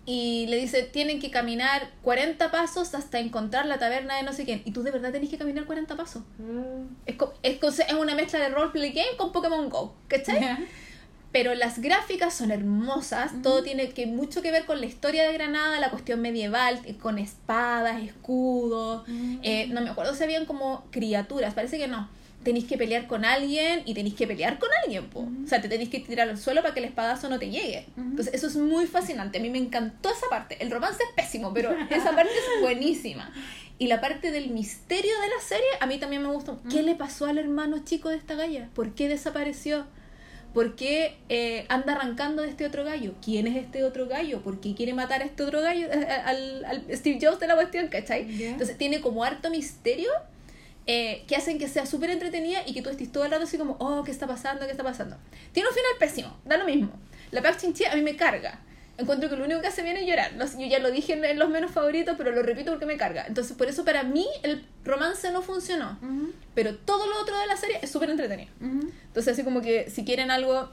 [0.04, 4.44] Y le dice, tienen que caminar 40 pasos hasta encontrar la taberna de no sé
[4.44, 4.62] quién.
[4.64, 6.22] Y tú de verdad tenés que caminar 40 pasos.
[6.38, 6.86] Mm.
[7.06, 10.40] Es, co- es, co- es una mezcla de roleplay game con Pokémon Go, ¿cachai?
[10.40, 10.58] Ya.
[11.30, 15.32] Pero las gráficas son hermosas, todo tiene que mucho que ver con la historia de
[15.32, 19.04] Granada, la cuestión medieval, eh, con espadas, escudos.
[19.08, 19.36] Mm.
[19.42, 22.08] eh, no me acuerdo si habían como criaturas, parece que no.
[22.42, 25.20] Tenéis que pelear con alguien y tenéis que pelear con alguien, po.
[25.20, 27.86] O sea, te tenéis que tirar al suelo para que el espadazo no te llegue.
[27.96, 28.00] Ujú.
[28.10, 29.38] Entonces, eso es muy fascinante.
[29.38, 30.56] A mí me encantó esa parte.
[30.60, 33.32] El romance es pésimo, pero esa parte es buenísima.
[33.78, 36.60] Y la parte del misterio de la serie, a mí también me gustó.
[36.70, 38.68] ¿Qué le pasó al hermano chico de esta galla?
[38.74, 39.86] ¿Por qué desapareció?
[40.54, 43.14] ¿Por qué eh, anda arrancando de este otro gallo?
[43.24, 44.42] ¿Quién es este otro gallo?
[44.42, 45.86] ¿Por qué quiere matar a este otro gallo?
[45.86, 48.36] Eh, eh, Al, al Steve Jobs de la cuestión, ¿cachai?
[48.36, 48.50] Ya.
[48.50, 50.10] Entonces tiene como harto misterio
[50.86, 53.58] eh, que hacen que sea súper entretenida y que tú estés todo el rato así
[53.58, 54.64] como, oh, ¿qué está pasando?
[54.66, 55.16] ¿Qué está pasando?
[55.52, 56.92] Tiene un final pésimo, da lo mismo.
[57.30, 58.60] La Park Chin a mí me carga.
[58.98, 60.32] encuentro que lo único que hace bien es llorar.
[60.36, 63.24] Yo ya lo dije en, los menos favoritos, pero lo repito porque me carga.
[63.26, 65.98] Entonces, por eso para mí el romance no funcionó.
[66.54, 68.50] Pero todo lo otro de la serie es súper entretenido.
[68.60, 68.92] ujú.
[69.06, 70.68] Entonces, así como que si quieren algo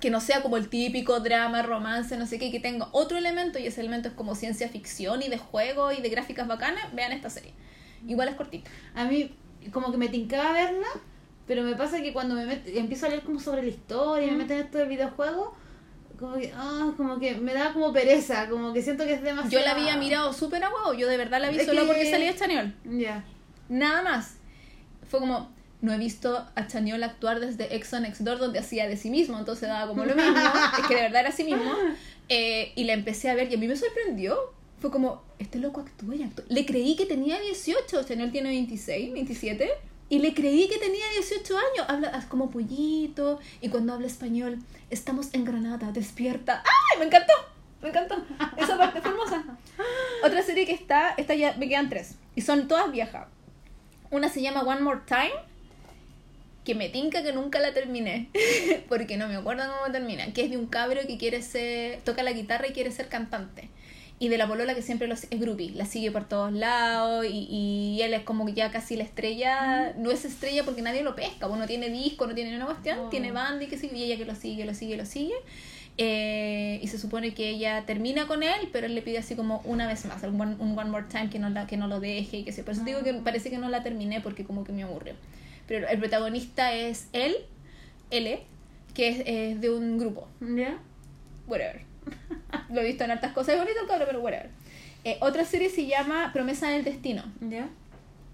[0.00, 3.58] que no sea como el típico drama, romance, no sé qué, que tenga otro elemento
[3.58, 7.12] y ese elemento es como ciencia ficción y de juego y de gráficas bacanas, vean
[7.12, 7.52] esta serie.
[8.06, 8.70] Igual es cortita.
[8.94, 9.34] A mí
[9.72, 10.86] como que me tincaba verla,
[11.46, 14.34] pero me pasa que cuando me met- empiezo a leer como sobre la historia, me
[14.34, 14.38] Mm.
[14.38, 15.54] meto en esto del videojuego,
[16.18, 19.50] como que, ah, como que me da como pereza, como que siento que es demasiado...
[19.50, 21.86] Yo la había mirado súper a huevo, yo de verdad la vi Es solo que-
[21.88, 22.74] porque salía español.
[22.84, 23.24] Ya.
[23.68, 24.36] Nada más.
[25.08, 28.86] Fue como, no he visto a Chañol actuar desde Ex on Next Door donde hacía
[28.86, 30.36] de sí mismo, entonces daba como lo mismo,
[30.80, 31.70] es que de verdad era sí mismo.
[32.32, 34.38] Eh, y la empecé a ver y a mí me sorprendió.
[34.80, 36.44] Fue como, este loco actúa y actúa.
[36.48, 39.70] Le creí que tenía 18, Chañol tiene 26, 27.
[40.08, 41.86] Y le creí que tenía 18 años.
[41.88, 43.38] Habla como pollito.
[43.60, 44.58] Y cuando habla español,
[44.88, 46.64] estamos en Granada, despierta.
[46.64, 46.98] ¡Ay!
[46.98, 47.32] Me encantó.
[47.82, 48.16] Me encantó.
[48.56, 49.44] Esa parte fue hermosa.
[50.24, 52.16] Otra serie que está, esta ya me quedan tres.
[52.34, 53.28] Y son todas viejas.
[54.10, 55.32] Una se llama One More Time,
[56.64, 58.28] que me tinca que nunca la terminé,
[58.88, 62.22] porque no me acuerdo cómo termina, que es de un cabro que quiere ser, toca
[62.22, 63.70] la guitarra y quiere ser cantante.
[64.20, 67.48] Y de la polola que siempre los, es groupie, la sigue por todos lados y,
[67.50, 71.16] y él es como que ya casi la estrella, no es estrella porque nadie lo
[71.16, 73.08] pesca, pues no tiene disco, no tiene una cuestión, Oh.
[73.08, 75.34] tiene banda y que sigue, y ella que lo sigue, lo sigue, lo sigue.
[75.96, 79.60] Eh, y se supone que ella termina con él, pero él le pide así como
[79.64, 81.98] una vez más, un one, un one more time que no, la, que no lo
[81.98, 82.62] deje y que se.
[82.62, 85.14] Por eso digo que parece que no la terminé porque como que me aburrió.
[85.66, 87.34] Pero el protagonista es él,
[88.10, 88.42] L,
[88.94, 90.78] que es, es de un grupo, ¿Ya?
[91.46, 91.82] whatever.
[92.70, 94.50] Lo he visto en hartas cosas, es bonito el cabrón, pero whatever.
[95.04, 97.22] Eh, otra serie se llama Promesa del Destino.
[97.40, 97.68] ¿Ya?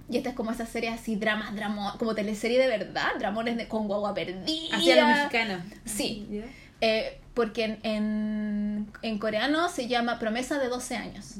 [0.08, 3.66] Y esta es como esa serie así, dramas, drama, como teleserie de verdad, dramones de,
[3.66, 4.44] con guagua perdida.
[4.72, 5.62] Hacia lo mexicano.
[5.84, 6.26] Sí.
[6.30, 6.44] ¿Ya?
[6.80, 11.34] Eh, porque en, en, en coreano se llama Promesa de 12 años.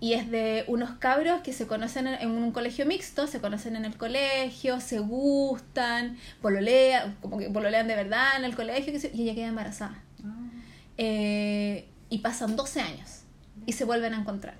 [0.00, 3.76] Y es de unos cabros que se conocen en, en un colegio mixto, se conocen
[3.76, 9.22] en el colegio, se gustan, pololean, como que pololean de verdad en el colegio, y
[9.22, 10.02] ella queda embarazada.
[10.24, 10.48] Ah.
[10.98, 13.20] Eh, y pasan 12 años
[13.66, 14.54] y se vuelven a encontrar.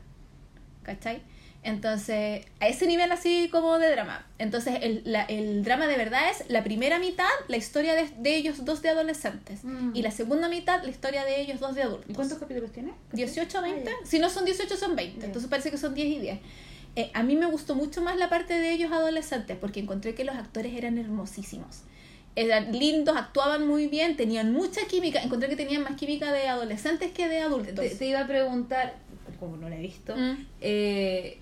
[0.82, 1.22] ¿Cachai?
[1.64, 4.26] Entonces, a ese nivel así como de drama.
[4.38, 8.34] Entonces, el, la- el drama de verdad es la primera mitad, la historia de, de
[8.34, 9.62] ellos dos de adolescentes.
[9.62, 9.92] Mm.
[9.94, 12.10] Y la segunda mitad, la historia de ellos dos de adultos.
[12.10, 12.92] ¿Y cuántos capítulos tiene?
[13.12, 13.88] 18 20.
[13.90, 13.94] Ah.
[14.04, 15.20] Si no son 18, son 20.
[15.20, 15.26] Ya.
[15.26, 16.40] Entonces parece que son 10 y 10.
[16.96, 20.24] Eh, a mí me gustó mucho más la parte de ellos adolescentes porque encontré que
[20.24, 21.82] los actores eran hermosísimos.
[22.34, 25.20] Eran lindos, actuaban muy bien, tenían mucha química.
[25.22, 27.74] Encontré que tenían más química de adolescentes que de adultos.
[27.74, 28.94] Te, te iba a preguntar,
[29.38, 30.46] como no la he visto, Mm.
[30.62, 31.38] eh,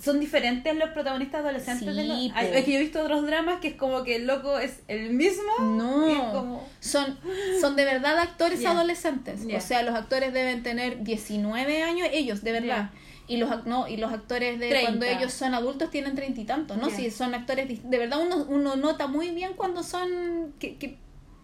[0.00, 1.94] ¿son diferentes los protagonistas adolescentes?
[1.94, 2.54] de los- Sí, Ay, po.
[2.54, 5.10] es que yo he visto otros dramas que es como que el loco es el
[5.10, 5.52] mismo.
[5.60, 6.66] No, y es como...
[6.80, 7.18] son,
[7.60, 9.40] son de verdad actores adolescentes.
[9.54, 12.90] O sea, los actores deben tener 19 años, ellos, de verdad.
[13.32, 14.90] Y los, no, y los actores de 30.
[14.90, 16.90] cuando ellos son adultos tienen treinta y tantos, ¿no?
[16.90, 20.98] Si son actores, de verdad uno, uno nota muy bien cuando son, que, que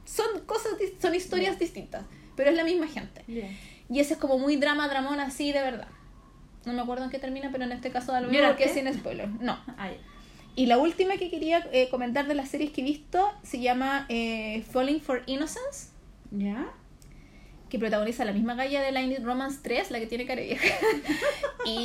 [0.05, 2.05] son cosas, son historias distintas,
[2.37, 3.25] pero es la misma gente.
[3.89, 5.89] Y ese es como muy drama, dramón así, de verdad.
[6.67, 8.73] No me acuerdo en qué termina, pero en este caso da lo mismo porque es
[8.73, 9.29] sin spoiler.
[9.41, 9.59] No.
[9.79, 9.89] Ah.
[10.57, 14.05] Y la última que quería eh, comentar de las series que he visto se llama
[14.11, 15.89] eh, Falling for Innocence,
[16.31, 16.67] ¿Ya?
[17.69, 20.75] Que protagoniza la misma galla de Line Romance 3, la que tiene cara vieja.
[21.67, 21.85] y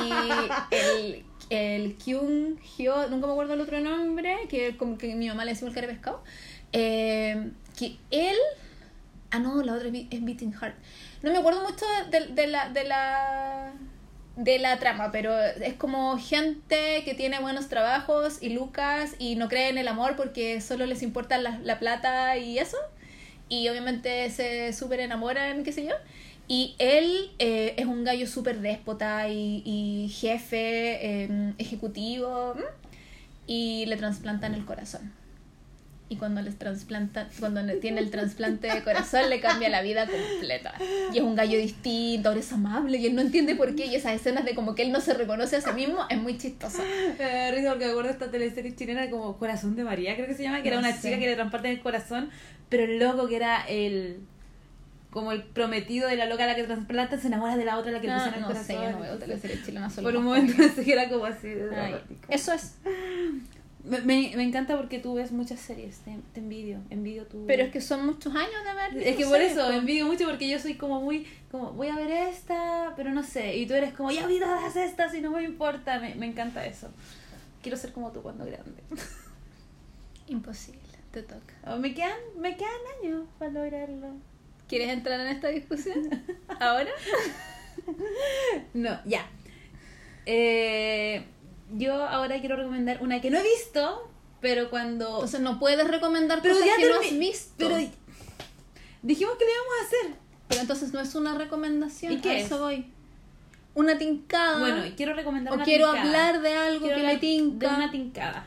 [0.70, 5.44] el, el Kyung Hyo, nunca me acuerdo el otro nombre, que como que mi mamá
[5.44, 6.22] le decimos el cara de pescado.
[6.72, 8.36] eh, que él.
[9.30, 10.76] Ah, no, la otra es Beating Heart.
[11.22, 12.68] No me acuerdo mucho de, de la.
[12.70, 13.72] De la
[14.36, 19.48] de la trama, pero es como gente que tiene buenos trabajos y lucas y no
[19.48, 22.76] cree en el amor porque solo les importa la, la plata y eso.
[23.48, 25.94] Y obviamente se súper enamoran, qué sé yo.
[26.46, 32.54] Y él eh, es un gallo súper déspota y, y jefe eh, ejecutivo.
[32.56, 32.64] ¿m?
[33.46, 35.12] Y le trasplantan el corazón.
[36.10, 40.74] Y cuando les trasplanta, cuando tiene el trasplante de corazón, le cambia la vida completa.
[41.12, 43.86] Y es un gallo distinto, ahora es amable y él no entiende por qué.
[43.86, 46.36] Y esas escenas de como que él no se reconoce a sí mismo es muy
[46.36, 46.82] chistosa.
[47.52, 50.62] Risa porque me acuerdo esta teleserie chilena como Corazón de María, creo que se llama,
[50.62, 51.08] que era una sé.
[51.08, 52.28] chica que le trasplantan el corazón,
[52.68, 54.20] pero el loco que era el
[55.10, 57.90] como el prometido de la loca a la que trasplantan se enamora de la otra
[57.90, 58.66] a la que le No, pusieron el no corazón.
[58.66, 61.24] sé, yo no veo entonces, teleseries chilenas solo Por un momento pensé que era como
[61.24, 61.94] así de Ay.
[62.28, 62.74] Eso es.
[63.84, 67.44] Me, me, me encanta porque tú ves muchas series, te, te envidio, envidio tu...
[67.46, 69.06] Pero es que son muchos años de ver.
[69.08, 69.72] Es que por eso, po.
[69.72, 73.56] envidio mucho porque yo soy como muy, como voy a ver esta, pero no sé,
[73.56, 76.64] y tú eres como, ya vi todas estas y no me importa, me, me encanta
[76.64, 76.88] eso.
[77.62, 78.82] Quiero ser como tú cuando grande.
[80.28, 80.80] Imposible,
[81.14, 81.54] te toca.
[81.66, 84.08] Oh, me quedan, me quedan años para lograrlo.
[84.68, 86.10] ¿Quieres entrar en esta discusión?
[86.60, 86.90] ¿Ahora?
[88.72, 89.26] No, ya.
[90.26, 91.24] Eh,
[91.72, 94.10] yo ahora quiero recomendar una que no he visto,
[94.40, 95.06] pero cuando...
[95.14, 97.54] Entonces no puedes recomendar Pero cosas ya que no has visto.
[97.58, 97.76] Pero
[99.02, 100.18] dijimos que lo íbamos a hacer.
[100.48, 102.12] Pero entonces no es una recomendación.
[102.14, 102.46] ¿Y qué a es?
[102.46, 102.90] eso voy.
[103.74, 104.58] Una tincada.
[104.58, 106.06] Bueno, quiero recomendar o una quiero tincada.
[106.06, 107.70] hablar de algo Quiero que me tinca.
[107.70, 108.46] De una tincada.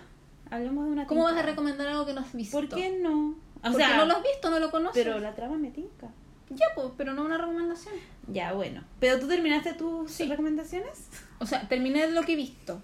[0.51, 2.57] Hablemos de una ¿Cómo vas a recomendar algo que no has visto?
[2.57, 3.29] ¿Por qué no?
[3.31, 5.03] O Porque sea, no lo has visto, no lo conoces.
[5.03, 6.07] pero la trama me tinca.
[6.49, 7.93] Ya, pues, pero no una recomendación.
[8.31, 8.83] Ya, bueno.
[8.99, 10.25] ¿Pero tú terminaste tus Sí.
[10.27, 11.09] recomendaciones?
[11.39, 12.81] O sea, terminé lo que he visto.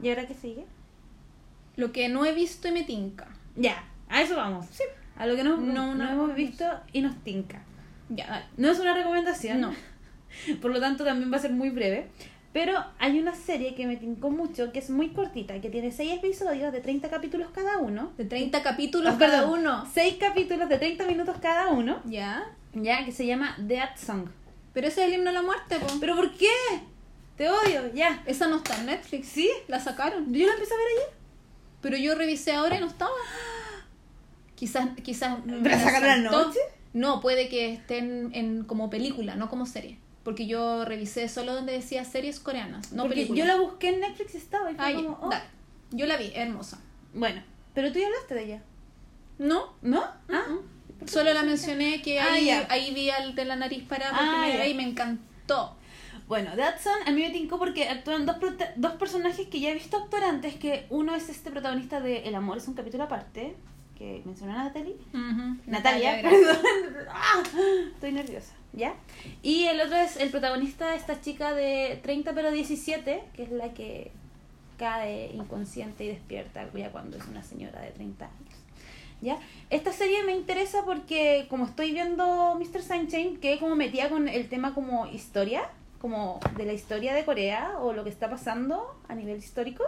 [0.00, 0.64] ¿Y ahora qué sigue?
[1.76, 3.26] Lo que no he visto y me tinca.
[3.56, 4.66] Ya, a eso vamos.
[4.70, 4.84] Sí.
[5.16, 6.10] A lo que no, No, no, no.
[6.12, 7.62] hemos visto y nos tinca.
[8.10, 8.44] Ya, dale.
[8.56, 9.60] No es una recomendación.
[9.60, 9.72] No.
[10.62, 12.08] Por lo tanto, también va a ser muy breve.
[12.54, 16.12] Pero hay una serie que me tincó mucho, que es muy cortita, que tiene seis
[16.14, 18.12] episodios de 30 capítulos cada uno.
[18.16, 19.88] De 30 capítulos Ah, cada perdón, uno.
[19.92, 22.00] Seis capítulos de 30 minutos cada uno.
[22.04, 22.46] Ya.
[22.72, 24.28] Ya, que se llama Dead Song.
[24.72, 25.86] Pero ese es el himno de la muerte, po.
[25.98, 26.46] ¿Pero por qué?
[27.36, 28.22] Te odio, ya.
[28.24, 29.26] Esa no está en Netflix.
[29.26, 29.50] ¿Sí?
[29.66, 30.32] La sacaron.
[30.32, 31.14] Yo la empecé a ver ayer.
[31.80, 33.10] Pero yo revisé ahora y no estaba.
[34.54, 35.44] Quizás, quizás.
[35.44, 36.38] me ¿Pero la sacaron saltó.
[36.38, 36.58] anoche?
[36.92, 39.98] No, puede que estén en, como película, no como serie.
[40.24, 43.38] Porque yo revisé solo donde decía series coreanas, no Porque películas.
[43.38, 44.72] yo la busqué en Netflix y estaba.
[44.72, 45.28] Y fue como, oh.
[45.28, 45.44] dale.
[45.90, 46.80] Yo la vi, hermosa.
[47.12, 47.42] Bueno,
[47.74, 48.62] pero tú ya hablaste de ella.
[49.38, 49.74] ¿No?
[49.82, 50.02] ¿No?
[50.28, 50.44] Ah.
[51.06, 54.40] Solo la mencioné que Ah, ahí, ahí vi al de la nariz para por Ah,
[54.42, 55.76] primera y me encantó.
[56.26, 58.36] Bueno, Dead Son a mí me tincó porque actúan dos,
[58.76, 62.34] dos personajes que ya he visto actuar antes, que uno es este protagonista de El
[62.34, 63.56] amor es un capítulo aparte,
[63.96, 64.96] que mencionó Natalie.
[65.66, 66.56] Natalia, perdón.
[67.08, 67.42] Ah,
[67.94, 68.94] estoy nerviosa, ¿ya?
[69.42, 73.72] Y el otro es el protagonista, esta chica de 30 pero 17, que es la
[73.72, 74.10] que
[74.78, 78.54] cae inconsciente y despierta ya cuando es una señora de 30 años.
[79.20, 79.38] ¿Ya?
[79.70, 82.82] Esta serie me interesa porque como estoy viendo Mr.
[82.82, 85.70] Sunshine, que como metía con el tema como historia,
[86.00, 89.84] como de la historia de Corea o lo que está pasando a nivel histórico.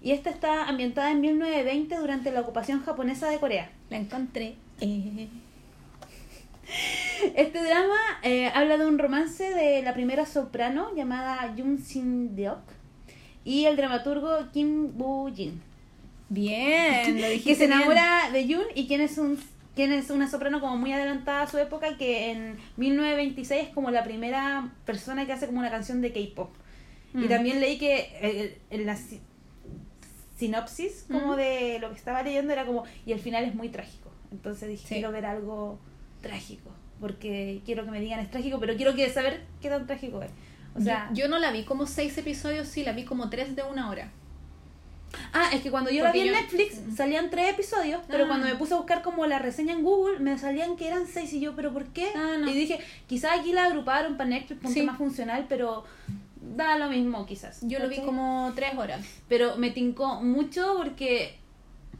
[0.00, 3.70] Y esta está ambientada en 1920 durante la ocupación japonesa de Corea.
[3.90, 4.54] La encontré.
[4.80, 5.28] Eh,
[7.34, 12.60] Este drama eh, habla de un romance de la primera soprano llamada Jung Sin Deok
[13.44, 15.60] y el dramaturgo Kim Woo Jin,
[16.28, 17.78] Bien, lo que dijiste se bien.
[17.78, 19.38] enamora de Jun y quien es un
[19.74, 23.90] quien es una soprano como muy adelantada a su época que en 1926 es como
[23.92, 26.50] la primera persona que hace como una canción de K-pop.
[27.14, 27.28] Y Mm.
[27.28, 28.96] también leí que eh, en la
[30.38, 34.10] sinopsis como de lo que estaba leyendo era como y el final es muy trágico.
[34.32, 34.94] Entonces dije, Sí.
[34.94, 35.78] quiero ver algo
[36.22, 36.70] trágico,
[37.00, 40.30] porque quiero que me digan es trágico, pero quiero que saber qué tan trágico es.
[40.76, 43.56] O sea, yo, yo no la vi como seis episodios, sí, la vi como tres
[43.56, 44.12] de una hora.
[45.32, 48.24] ah, es que cuando yo la vi Porque en yo- Netflix salían tres episodios, pero
[48.24, 48.28] Ah.
[48.28, 51.32] cuando me puse a buscar como la reseña en Google me salían que eran seis
[51.32, 52.10] y yo, pero ¿por qué?
[52.14, 52.48] Ah, no.
[52.50, 54.80] Y dije, quizás aquí la agruparon para Netflix un Sí.
[54.80, 55.84] tema funcional, pero
[56.56, 57.58] da lo mismo quizás.
[57.62, 59.00] Yo lo vi como tres horas.
[59.28, 61.36] pero me tincó mucho porque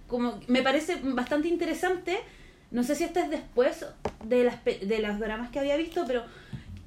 [0.07, 2.19] como me parece bastante interesante
[2.71, 3.85] no sé si este es después
[4.25, 6.23] de las de los dramas que había visto pero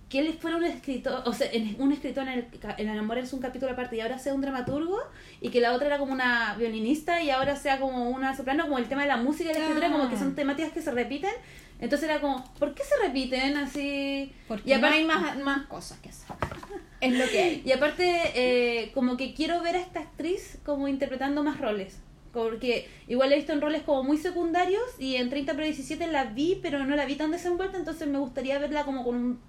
[0.10, 2.48] que él fuera un escritor o sea en- un escritor en el,
[2.78, 4.98] en el amor es un capítulo aparte y ahora sea un dramaturgo
[5.40, 8.78] y que la otra era como una violinista y ahora sea como una soprano como
[8.78, 9.92] el tema de la música y la escritura Ah.
[9.92, 11.32] como que son temáticas que se repiten
[11.80, 15.66] entonces era como ¿por qué se repiten así Porque y no aparte hay más, más
[15.68, 16.36] cosas que hacer.
[17.02, 17.62] Es lo que hay.
[17.66, 22.00] y aparte, eh, como que quiero ver a esta actriz como interpretando más roles.
[22.34, 26.26] Porque igual he visto en roles como muy secundarios y en 30 pero 17 la
[26.26, 29.40] vi, pero no la vi tan desenvuelta, entonces me gustaría verla como con un,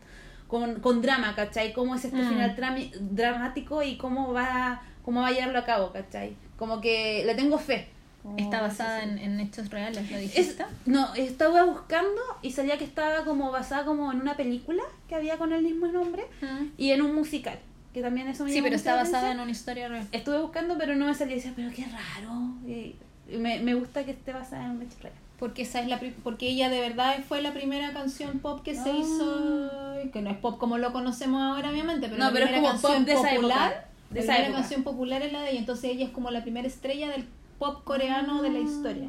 [0.49, 1.73] con, con drama, ¿cachai?
[1.73, 2.29] Cómo es este Mm.
[2.29, 6.37] final dramático y cómo va, cómo va a llevarlo a cabo, ¿cachai?
[6.59, 7.89] Como que le tengo fe.
[8.37, 9.25] Está esa basada serie.
[9.25, 10.65] en, en hechos reales, ¿lo Es- dijiste?
[10.87, 15.39] no, estaba buscando y salía que estaba como basada como en una película que había
[15.39, 16.67] con el mismo nombre Mm.
[16.79, 17.59] y en un musical,
[17.93, 20.07] que también eso me Sí, pero está basada en una historia real.
[20.13, 22.33] Estuve buscando, pero no me salía y decía, pero qué raro.
[22.67, 22.95] Y
[23.39, 25.15] me, me gusta que esté basada en un hecho real.
[25.39, 28.89] Porque esa es la porque ella de verdad fue la primera canción pop que se
[28.91, 28.97] Ah.
[28.97, 32.53] hizo, que no es pop como lo conocemos ahora obviamente, pero No, la pero es
[32.53, 34.61] como canción pop de esa popular, época, de la esa primera época.
[34.61, 37.27] canción popular es la de ella, entonces ella es como la primera estrella del
[37.63, 38.63] pop coreano de la Ah.
[38.63, 39.09] historia.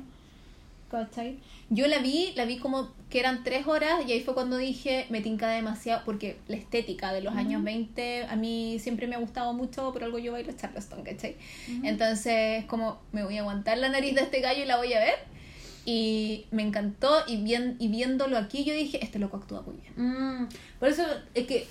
[0.92, 1.40] ¿Cachai?
[1.72, 5.08] Yo la vi, la vi como que eran tres horas y ahí fue cuando dije,
[5.10, 9.18] me tinca demasiado, porque la estética de los años 20 a mí siempre me ha
[9.20, 11.36] gustado mucho, por algo yo bailo Charleston, ¿cachai?
[11.84, 15.00] Entonces, como me voy a aguantar la nariz de este gallo y la voy a
[15.00, 15.16] ver.
[15.86, 19.94] Y me encantó y, bien, y viéndolo aquí yo dije, este loco actúa muy bien.
[19.98, 20.48] Mm,
[20.80, 21.66] por eso es que,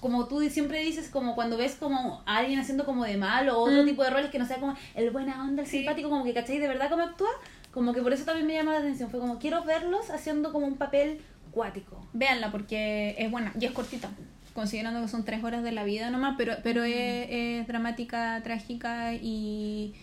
[0.00, 3.62] como tú siempre dices, como cuando ves como a alguien haciendo como de malo o
[3.64, 3.86] otro Mm.
[3.86, 5.78] tipo de roles que no sea como el buena onda, el Sí.
[5.78, 7.28] simpático, como que cachai de verdad cómo actúa,
[7.72, 9.10] como que por eso también me llama la atención.
[9.10, 11.20] Fue como quiero verlos haciendo como un papel
[11.50, 12.06] cuático.
[12.12, 14.08] Véanla porque es buena y es cortita.
[14.54, 19.14] Considerando que son tres horas de la vida nomás, pero, pero es, es dramática, trágica
[19.14, 19.94] y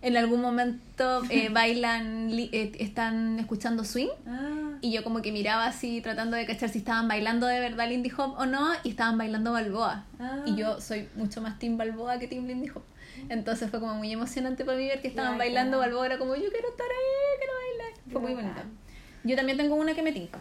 [0.00, 4.08] en algún momento eh, bailan, eh, están escuchando swing.
[4.26, 4.78] Ah.
[4.80, 8.12] Y yo como que miraba así tratando de cachar si estaban bailando de verdad Lindy
[8.16, 10.04] Hop o no y estaban bailando Balboa.
[10.20, 10.42] Ah.
[10.46, 12.82] Y yo soy mucho más Team Balboa que Team Lindy Hop.
[13.28, 15.78] Entonces fue como muy emocionante para mí ver que estaban bailando.
[15.78, 16.06] Balboa.
[16.06, 18.00] Era como yo quiero estar ahí, quiero bailar.
[18.12, 18.62] Fue muy bonito.
[19.24, 20.38] Yo también tengo una que me tinca.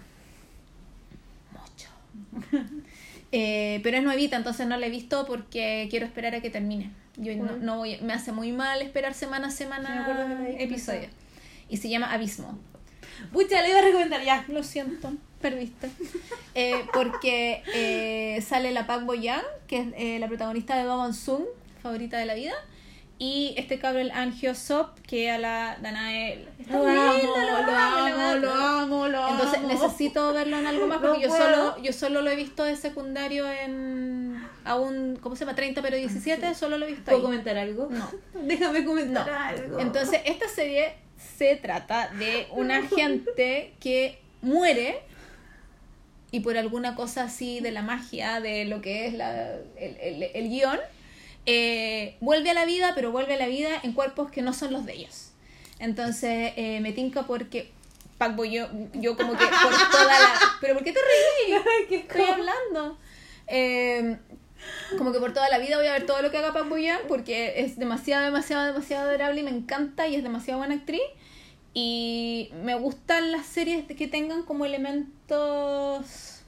[1.51, 2.69] Mucho.
[3.31, 6.91] Eh, pero es nuevita, entonces no la he visto porque quiero esperar a que termine.
[7.17, 11.09] Yo no, no voy, me hace muy mal esperar semana a semana Sí, episodio.
[11.67, 12.57] Y se llama Abismo.
[13.33, 14.45] Pucha, le iba a recomendar ya.
[14.47, 15.11] Lo siento,
[15.41, 15.89] perdiste.
[16.53, 21.43] Eh, porque eh, sale la Park Bo que es eh, la protagonista de Babon Sung,
[21.81, 22.53] favorita de la vida.
[23.19, 26.47] Y este cabrón, el An Hyo Sop, que a la Danae...
[26.59, 29.67] está Lo lo amo, lo amo, lo Entonces amo.
[29.69, 32.75] necesito verlo en algo más No porque yo solo, yo solo lo he visto de
[32.75, 35.55] secundario en aún, ¿cómo se llama?
[35.55, 37.23] 30 pero 17, solo lo he visto ¿Puedo ahí.
[37.23, 37.87] comentar algo?
[37.89, 38.07] No.
[38.43, 39.33] Déjame comentar No.
[39.39, 39.79] algo.
[39.79, 40.93] Entonces, esta serie
[41.37, 44.99] se trata de una gente que muere
[46.29, 50.23] y por alguna cosa así de la magia, de lo que es la, el, el,
[50.33, 50.77] el guion,
[51.49, 54.73] eh, vuelve a la vida, pero vuelve a la vida en cuerpos que no son
[54.73, 55.31] los de ellos.
[55.79, 57.71] Entonces, eh, me tinca porque...
[58.17, 60.39] Pac Bo yo, yo como que por toda la...
[60.59, 61.61] ¿Pero por qué te reí?
[61.89, 62.97] Qué Estoy hablando.
[63.47, 64.17] Eh,
[64.97, 66.77] como que por toda la vida voy a ver todo lo que haga Park Bo
[66.77, 71.01] Young porque es demasiado, demasiado, demasiado adorable y me encanta y es demasiado buena actriz.
[71.73, 76.41] Y me gustan las series que tengan como elementos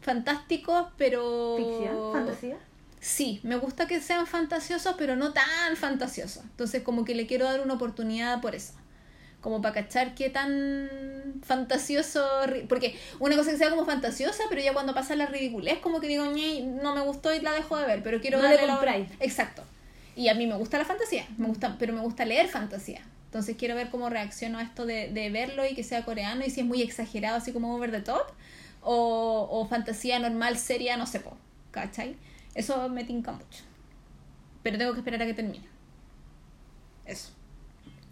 [0.00, 1.56] fantásticos, pero...
[1.56, 2.12] ¿Ficción?
[2.12, 2.58] ¿Fantasía?
[3.02, 6.44] Sí, me gusta que sean fantasiosos, pero no tan fantasiosos.
[6.44, 8.74] Entonces como que le quiero dar una oportunidad por eso.
[9.40, 10.88] Como para cachar qué tan
[11.42, 12.24] fantasioso...
[12.68, 16.06] Porque una cosa que sea como fantasiosa, pero ya cuando pasa la ridiculez, como que
[16.06, 18.66] digo, "Ñe, no me gustó y la dejo de ver, pero quiero No le darle
[18.68, 19.08] la- compráis.
[19.18, 19.64] Exacto.
[20.14, 23.02] Y a mí me gusta la fantasía, me gusta, pero me gusta leer fantasía.
[23.24, 26.50] Entonces quiero ver cómo reacciono a esto de, de verlo y que sea coreano y
[26.50, 28.26] si es muy exagerado, así como over the top,
[28.82, 31.36] o, o fantasía normal, seria, no sé, po,
[31.72, 32.14] ¿cachai?
[32.54, 33.64] Eso me tinca mucho.
[34.62, 35.64] Pero tengo que esperar a que termine.
[37.04, 37.30] Eso.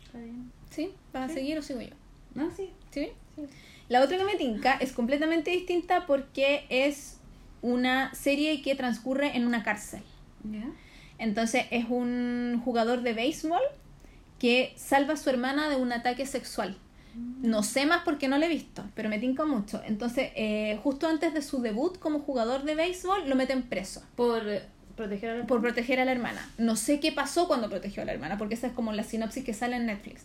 [0.04, 0.50] Está bien.
[0.70, 0.92] ¿Sí?
[1.12, 1.94] ¿Vas a seguir o sigo yo?
[2.34, 2.70] No, sí.
[2.90, 3.10] ¿Sí?
[3.88, 7.18] La otra que me tinca es completamente distinta porque es
[7.62, 10.02] una serie que transcurre en una cárcel.
[11.18, 13.60] Entonces es un jugador de béisbol
[14.38, 16.76] que salva a su hermana de un ataque sexual.
[17.14, 19.82] No sé más porque no lo he visto, pero me tinca mucho.
[19.84, 24.42] Entonces, eh, justo antes de su debut como jugador de béisbol, lo meten preso Por
[24.96, 26.48] proteger a la por proteger a la hermana.
[26.58, 29.44] No sé qué pasó cuando protegió a la hermana, porque esa es como la sinopsis
[29.44, 30.22] que sale en Netflix.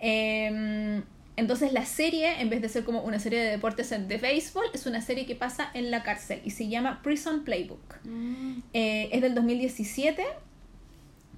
[0.00, 1.02] Eh,
[1.36, 4.86] entonces la serie, en vez de ser como una serie de deportes de béisbol, es
[4.86, 8.04] una serie que pasa en la cárcel y se llama Prison Playbook.
[8.04, 8.62] Mm.
[8.72, 10.24] Eh, es del 2017,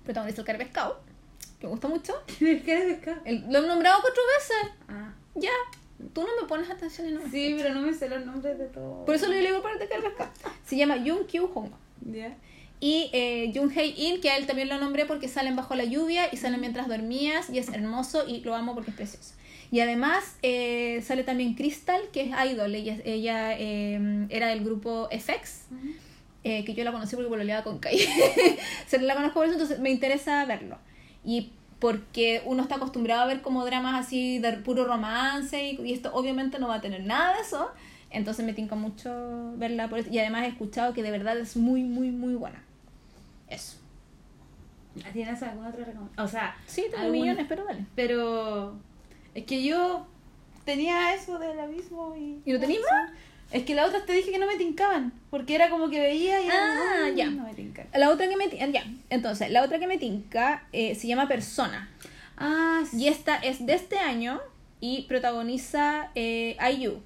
[0.04, 1.00] protagonista el Care Pescado,
[1.60, 2.14] que me gusta mucho.
[2.38, 3.20] ¿Qué de pescar?
[3.24, 4.72] El- lo he nombrado cuatro veces.
[4.88, 5.12] Ah.
[5.34, 5.50] Ya,
[6.12, 8.58] tú no me pones atención y no me Sí, pero no me sé los nombres
[8.58, 9.04] de todos.
[9.04, 10.30] Por eso lo digo para el Care Pescado.
[10.66, 11.70] Se llama Jung Kyu Hong.
[12.02, 12.36] ¿Ya?
[12.80, 15.84] Y eh, Jung Hae In, que a él también lo nombré porque salen bajo la
[15.84, 19.34] lluvia y salen mientras dormías y es hermoso y lo amo porque es precioso.
[19.72, 22.74] Y además eh, sale también Crystal, que es idol.
[22.74, 25.62] Ella, ella eh, era del grupo FX,
[26.44, 27.98] eh, que yo la conocí porque pololeaba con Kai.
[28.86, 30.78] Se la conozco por eso, entonces me interesa verlo.
[31.24, 35.92] Y porque uno está acostumbrado a ver como dramas así de puro romance y, y
[35.92, 37.70] esto obviamente no va a tener nada de eso.
[38.10, 40.10] Entonces me tinca mucho verla por eso.
[40.10, 42.62] Y además he escuchado que de verdad es muy, muy, muy buena.
[43.48, 43.76] Eso.
[45.12, 46.24] ¿Tienes alguna otra recomendación?
[46.24, 47.84] O sea, Sí, tengo algún- millones, pero dale.
[47.94, 48.74] Pero
[49.34, 50.06] es que yo
[50.64, 52.40] tenía eso del abismo y...
[52.44, 53.10] ¿Y no tenías más?
[53.50, 56.40] Es que la otra te dije que no me tincaban, porque era como que veía
[56.42, 57.30] y era Ah, como, "Mm, ya.
[57.30, 57.98] no me.
[57.98, 61.28] La otra que me tinca, ya, entonces, la otra que me tinca eh, se llama
[61.28, 61.88] Persona.
[62.36, 62.98] Ah, sí.
[63.04, 64.40] Y esta es de este año
[64.80, 67.00] y protagoniza eh, IU.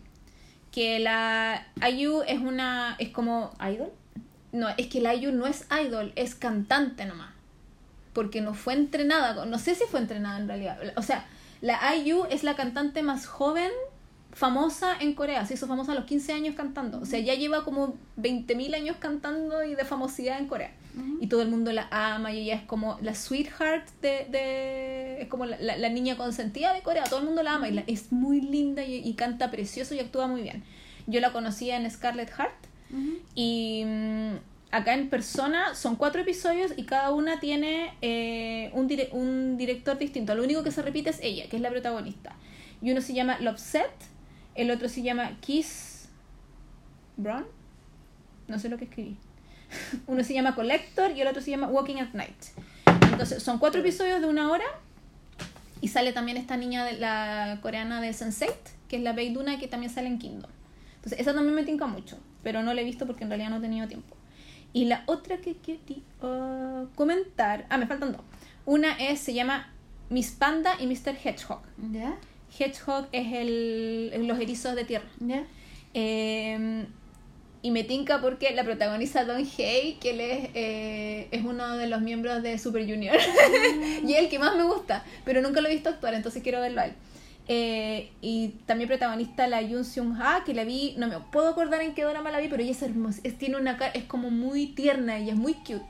[0.72, 3.92] Que la IU es una, es como, ¿Idol?
[4.52, 7.30] no, es que la IU no es idol, es cantante nomás.
[8.12, 10.78] Porque no fue entrenada, no sé si fue entrenada en realidad.
[10.96, 11.24] O sea,
[11.62, 13.70] la IU es la cantante más joven
[14.32, 15.44] famosa en Corea.
[15.46, 17.00] Se hizo famosa a los 15 años cantando.
[17.00, 20.72] O sea, ya lleva como 20.000 años cantando y de famosidad en Corea.
[21.20, 24.26] Y todo el mundo la ama y ella es como la sweetheart de...
[24.30, 27.04] de- es como la, la- la niña consentida de Corea.
[27.04, 30.00] Todo el mundo la ama y la- es muy linda y, y canta precioso y
[30.00, 30.64] actúa muy bien.
[31.06, 32.66] Yo la conocía en Scarlet Heart.
[33.34, 34.32] Y mm,
[34.70, 39.96] acá en persona son cuatro episodios y cada una tiene eh, un, dire- un director
[39.98, 40.34] distinto.
[40.34, 42.36] Lo único que se repite es ella, que es la protagonista.
[42.82, 43.90] Y uno se llama Love Set,
[44.54, 46.08] el otro se llama Kiss
[47.16, 47.44] Brown.
[48.48, 49.16] No sé lo que escribí.
[50.06, 52.44] Uno se llama Collector y el otro se llama Walking at Night.
[53.10, 54.64] Entonces, son cuatro episodios de una hora.
[55.80, 58.54] Y sale también esta niña de la coreana de Sense8,
[58.88, 60.50] que es la Beiduna, que también sale en Kingdom.
[60.96, 63.56] Entonces, esa también me tinca mucho, pero no la he visto porque en realidad no
[63.56, 64.16] he tenido tiempo.
[64.72, 66.02] Y la otra que quería
[66.94, 67.66] comentar.
[67.68, 68.22] Ah, me faltan dos.
[68.64, 69.72] Una es, se llama
[70.08, 71.16] Miss Panda y Mr.
[71.22, 71.62] Hedgehog.
[71.90, 72.16] ¿Ya?
[72.58, 75.06] Hedgehog es el, los erizos de tierra.
[75.94, 76.86] Eh,
[77.62, 81.86] y me tinca porque la protagoniza Don Hay, que él es, eh, es uno de
[81.86, 83.16] los miembros de Super Junior.
[84.04, 86.60] y es el que más me gusta, pero nunca lo he visto actuar, entonces quiero
[86.60, 86.94] verlo a él.
[87.46, 91.80] Eh, y también protagonista la Yoon Seung Ha, que la vi, no me puedo acordar
[91.82, 94.30] en qué drama la vi, pero ella es hermosa, es, tiene una cara, es como
[94.30, 95.86] muy tierna, ella es muy cute.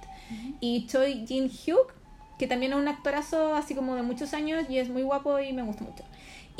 [0.60, 1.92] Y Choi Jin Hyuk,
[2.38, 5.52] que también es un actorazo así como de muchos años y es muy guapo y
[5.52, 6.04] me gusta mucho.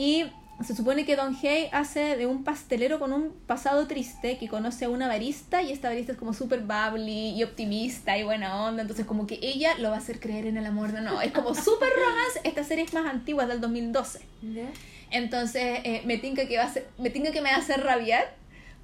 [0.03, 0.25] Y
[0.65, 4.87] se supone que Don Hay hace de un pastelero con un pasado triste que conoce
[4.87, 8.83] a una barista y esta barista es como súper bubbly y optimista y buena onda,
[8.83, 11.31] entonces como que ella lo va a hacer creer en el amor de no, es
[11.31, 14.23] como súper romance, esta serie es más antigua, es del 2012.
[14.43, 14.71] ¿Ya?
[15.13, 17.81] Entonces eh, me tinca que va a ser, me tinca que me va a hacer
[17.81, 18.35] rabiar,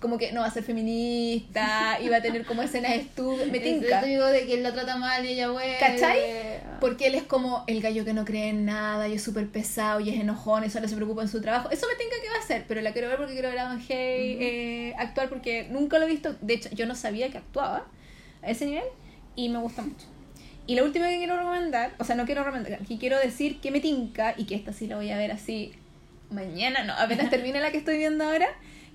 [0.01, 3.61] como que no va a ser feminista y va a tener como escenas estúpidas, me
[3.61, 4.01] tinca.
[4.01, 5.77] Yo digo de que él la trata mal y ella vuelve.
[5.81, 6.21] ¿Cachai?
[6.81, 10.01] Porque él es como el gallo que no cree en nada y es súper pesado
[10.01, 11.71] y es enojón y solo se preocupa en su trabajo.
[11.71, 13.69] Eso me tenga que va a hacer, pero la quiero ver porque quiero ver a
[13.69, 16.37] Don Hay eh, actuar porque nunca lo he visto.
[16.41, 17.87] De hecho, yo no sabía que actuaba
[18.43, 18.85] a ese nivel
[19.35, 20.07] y me gusta mucho.
[20.69, 23.71] Y la última que quiero recomendar, o sea, no quiero recomendar, que quiero decir que
[23.71, 25.73] me tinca y que esta sí la voy a ver así
[26.31, 28.49] mañana, no, apenas termine la que estoy viendo ahora,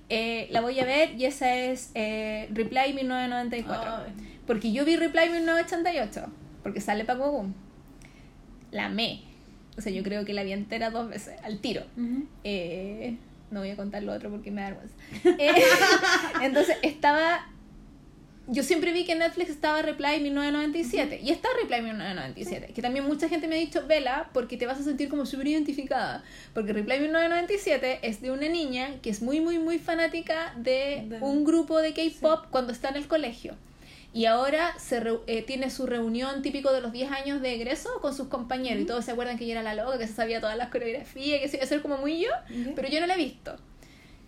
[0.08, 3.92] eh, la voy a ver y esa es eh, Reply 1994.
[4.06, 4.12] Ay.
[4.46, 6.26] Porque yo vi Reply 1988,
[6.62, 7.54] porque sale Paco Boom.
[8.70, 9.22] La amé.
[9.76, 11.82] O sea, yo creo que la vi entera dos veces, al tiro.
[12.44, 13.16] Eh,
[13.50, 14.94] no voy a contar lo otro porque me da vergüenza.
[15.38, 15.62] Eh,
[16.42, 17.48] entonces, estaba...
[18.46, 23.06] Yo siempre vi que en Netflix estaba Reply 1997 y está Reply 1997, que también
[23.06, 26.22] mucha gente me ha dicho, vela, porque te vas a sentir como súper identificada,
[26.52, 31.18] porque Reply 1997 es de una niña que es muy, muy, muy fanática de De-
[31.20, 33.54] un grupo de K-Pop cuando está en el colegio.
[34.12, 37.88] Y ahora se reu- eh, tiene su reunión típico de los 10 años de egreso
[38.00, 40.40] con sus compañeros y todos se acuerdan que ella era la loca, que se sabía
[40.40, 42.28] todas las coreografías, que se iba a ser como muy yo,
[42.76, 43.56] pero yo no la he visto.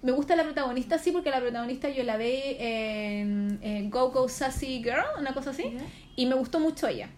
[0.03, 4.29] Me gusta la protagonista, sí, porque la protagonista yo la vi en, en Go Go
[4.29, 5.77] Sassy Girl, una cosa así,
[6.15, 7.09] y me gustó mucho ella.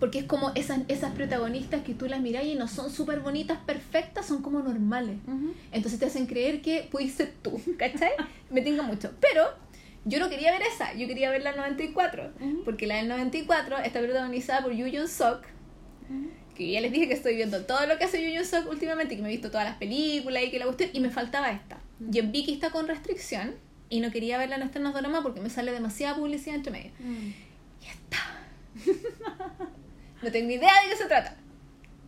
[0.00, 3.58] Porque es como esas, esas protagonistas que tú las miras y no son súper bonitas,
[3.66, 5.16] perfectas, son como normales.
[5.26, 5.54] Ujú.
[5.72, 8.12] Entonces te hacen creer que puedes ser tú, ¿cachai?
[8.50, 9.10] Me tinga mucho.
[9.20, 9.48] Pero
[10.04, 12.30] yo no quería ver esa, yo quería ver la 94.
[12.40, 12.62] Ujú.
[12.64, 15.40] Porque la del 94 está protagonizada por Yoo Jun Sok,
[16.08, 16.30] Ujú.
[16.54, 19.16] que ya les dije que estoy viendo todo lo que hace Yoo Jun Sok últimamente,
[19.16, 21.80] que me he visto todas las películas y que la gusté, y me faltaba esta.
[22.12, 23.54] Y en Vicky está con restricción,
[23.90, 26.90] y no quería verla en estrenos de drama porque me sale demasiada publicidad entre medio.
[27.00, 27.30] Mm.
[30.22, 31.36] No tengo idea de qué se trata.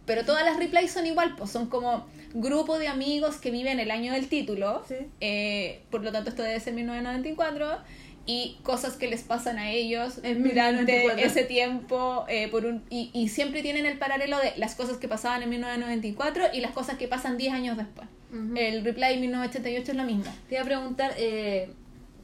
[0.04, 3.92] Pero todas las replays son igual, pues son como grupo de amigos que viven el
[3.92, 4.82] año del título.
[4.88, 4.96] Sí.
[5.20, 7.78] Eh, por lo tanto, esto debe ser 1994.
[8.26, 11.24] Y cosas que les pasan a ellos En durante 1994.
[11.24, 12.24] ese tiempo.
[12.28, 15.48] eh, por un, y, y siempre tienen el paralelo de las cosas que pasaban en
[15.50, 18.08] 1994 y las cosas que pasan 10 años después.
[18.32, 18.54] Ujú.
[18.56, 20.32] El replay 1988 es lo mismo.
[20.48, 21.72] Te iba a preguntar, eh,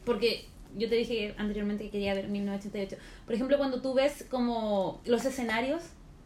[0.04, 0.46] porque
[0.76, 2.96] yo te dije anteriormente que quería ver 1988.
[3.24, 5.82] Por ejemplo, cuando tú ves como los escenarios,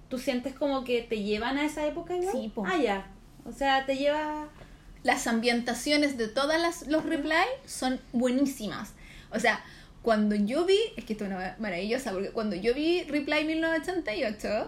[0.09, 2.33] ¿tú sientes como que te llevan a esa época igual?
[2.33, 2.65] Sí, po.
[2.67, 3.11] Ah, ya.
[3.45, 4.49] O sea, te lleva...
[5.03, 8.93] las ambientaciones de todas las, los replay son buenísimas.
[9.33, 9.65] O sea,
[10.03, 14.67] cuando yo vi, es que esto es una maravillosa, porque cuando yo vi Reply 1988,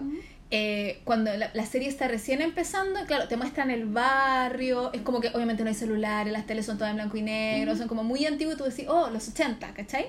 [0.54, 5.20] eh, cuando la, la serie está recién empezando, claro, te muestran el barrio, es como
[5.20, 8.04] que obviamente no hay celulares, las teles son todas en blanco y negro, son como
[8.04, 10.06] muy antiguos y tú decís, oh, los 80, ¿cachai?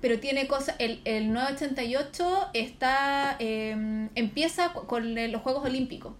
[0.00, 6.12] Pero tiene cosas, el, el 988 está, eh, empieza con- con los Juegos Olímpicos.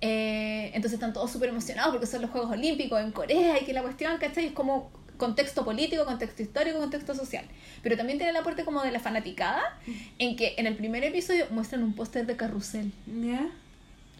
[0.00, 3.72] Eh, entonces están todos súper emocionados porque son los Juegos Olímpicos en Corea y que
[3.72, 4.46] la cuestión, ¿cachai?
[4.46, 7.44] Es como contexto político, contexto histórico, contexto social.
[7.82, 9.78] Pero también tiene el aporte como de la fanaticada,
[10.18, 12.92] en que en el primer episodio muestran un póster de carrusel.
[13.06, 13.46] ¿Ya?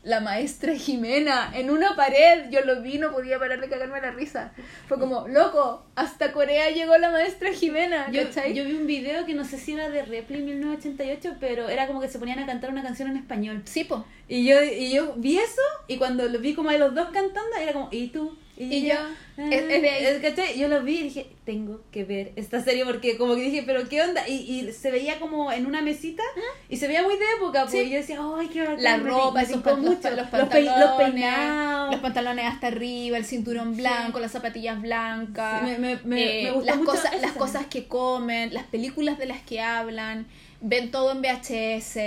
[0.04, 4.12] La maestra Jimena en una pared, yo lo vi, no podía parar de cagarme la
[4.12, 4.52] risa.
[4.86, 9.34] Fue como, loco, hasta Corea llegó la maestra Jimena, Yo, yo vi un video que
[9.34, 12.70] no sé si era de Repli 1988, pero era como que se ponían a cantar
[12.70, 13.62] una canción en español.
[13.64, 14.04] Sí, po.
[14.28, 17.56] Y yo, y yo vi eso, y cuando lo vi como a los dos cantando,
[17.60, 18.38] era como, ¿y tú?
[18.60, 18.94] Y yo,
[19.36, 20.58] es- es ¿cachai?
[20.58, 23.88] Yo lo vi y dije, tengo que ver esta serie porque como que dije, pero
[23.88, 24.26] ¿qué onda?
[24.28, 24.34] Y,
[24.66, 26.22] y se veía como en una mesita
[26.68, 27.78] y se veía muy de época, Sí.
[27.78, 30.10] y yo decía, ay, qué bacán", la ropa, esos mucho.
[30.10, 31.90] los pantalones, los peinados.
[31.92, 36.44] los pantalones hasta arriba, el cinturón blanco, las zapatillas blancas, Sí, me- me- me- eh,
[36.44, 40.26] me gustó las mucho cosas, las cosas que comen, las películas de las que hablan,
[40.60, 41.98] ven todo en VHS,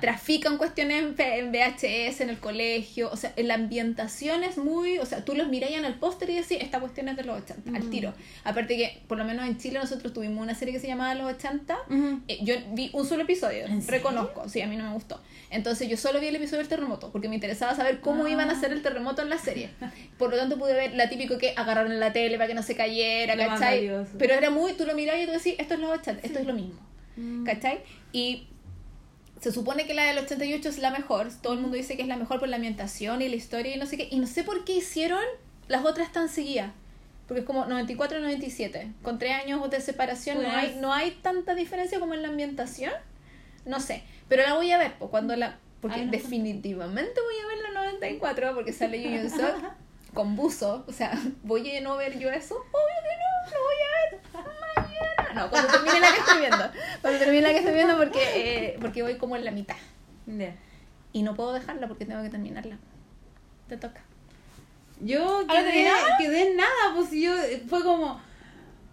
[0.00, 5.24] trafican cuestiones en, VHS en el colegio, o sea, la ambientación es muy, o sea,
[5.24, 7.90] tú los miráis en el póster y decís, esta cuestión es de los 80, al
[7.90, 8.14] tiro.
[8.44, 11.32] Aparte que, por lo menos en Chile nosotros tuvimos una serie que se llamaba Los
[11.34, 12.20] 80, Ujú.
[12.28, 15.20] eh, yo vi un solo episodio, reconozco, sí, a mí no me gustó.
[15.50, 18.52] Entonces yo solo vi el episodio del terremoto, porque me interesaba saber cómo iban a
[18.52, 19.70] hacer el terremoto en la serie.
[20.18, 22.62] Por lo tanto pude ver la típico que agarraron en la tele para que no
[22.62, 23.90] se cayera, Lo ¿cachai?
[24.18, 26.46] Pero era muy, tú lo mirabas y tú decís, esto es los 80, esto es
[26.46, 26.78] lo mismo,
[27.18, 27.44] Mm.
[27.44, 27.80] ¿cachai?
[28.12, 28.46] Y
[29.40, 32.08] se supone que la del 88 es la mejor, todo el mundo dice que es
[32.08, 34.42] la mejor por la ambientación y la historia y no sé qué, y no sé
[34.44, 35.22] por qué hicieron
[35.68, 36.72] las otras tan seguidas.
[37.26, 41.54] Porque es como 94-97, con tres años de separación, no hay, Pues- no hay tanta
[41.54, 42.92] diferencia como en la ambientación.
[43.66, 45.58] No sé, pero la voy a ver, pues, cuando la...
[45.82, 46.10] Porque Ay, no.
[46.12, 49.62] definitivamente voy a ver la 94 porque sale Yu Yun Sok
[50.14, 50.84] con buzo.
[50.88, 51.12] O sea,
[51.44, 52.54] ¿voy a no ver yo eso?
[52.56, 54.37] Obvio que no, lo voy a ver.
[55.38, 56.70] No, cuando termine la que estoy viendo.
[57.00, 59.76] Cuando termine la que estoy viendo porque, eh, porque voy como en la mitad.
[60.26, 60.54] Ya.
[61.12, 62.78] Y no puedo dejarla porque tengo que terminarla.
[63.68, 64.02] Te toca.
[65.00, 67.32] Yo ¿Ah, no quedé, quedé en nada, pues yo
[67.68, 68.20] fue como,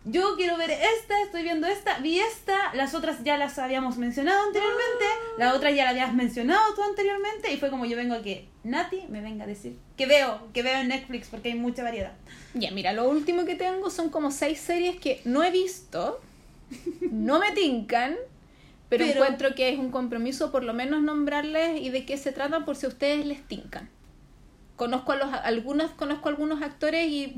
[0.03, 4.45] yo quiero ver esta, estoy viendo esta, vi esta, las otras ya las habíamos mencionado
[4.45, 5.05] anteriormente,
[5.39, 8.47] la otra ya la habías mencionado tú anteriormente, y fue como yo vengo a que
[8.63, 12.13] Nati me venga a decir que veo, que veo en Netflix porque hay mucha variedad.
[12.53, 16.21] Ya, mira, lo último que tengo son como seis series que no he visto,
[17.11, 18.15] no me tincan,
[18.89, 22.31] pero, Pero- encuentro que es un compromiso por lo menos nombrarles y de qué se
[22.31, 23.89] tratan por si ustedes les tincan.
[24.75, 27.33] Conozco a los algunos conozco a algunos actores y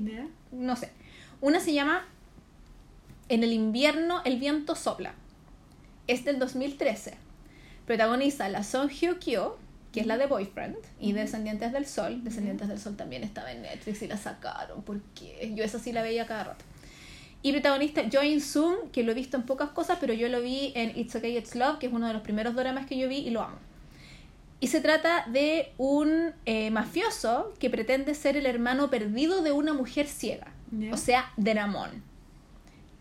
[0.51, 0.91] no sé.
[1.39, 2.05] Una se llama
[3.29, 5.13] En el invierno el viento sopla.
[6.07, 7.15] Es del 2013.
[7.85, 9.57] Protagoniza la Song Hyo Kyo,
[9.91, 12.23] que es la de Boyfriend, y Descendientes del Sol.
[12.23, 16.01] Descendientes del Sol también estaba en Netflix y la sacaron, porque yo esa sí la
[16.01, 16.65] veía cada rato.
[17.41, 20.41] Y protagonista Jo In Sung, que lo he visto en pocas cosas, pero yo lo
[20.41, 23.07] vi en It's Okay, It's Love, que es uno de los primeros dramas que yo
[23.07, 23.57] vi y lo amo.
[24.59, 29.73] Y se trata de un eh, mafioso que pretende ser el hermano perdido de una
[29.73, 30.47] mujer ciega.
[30.91, 32.03] O sea, Dramón.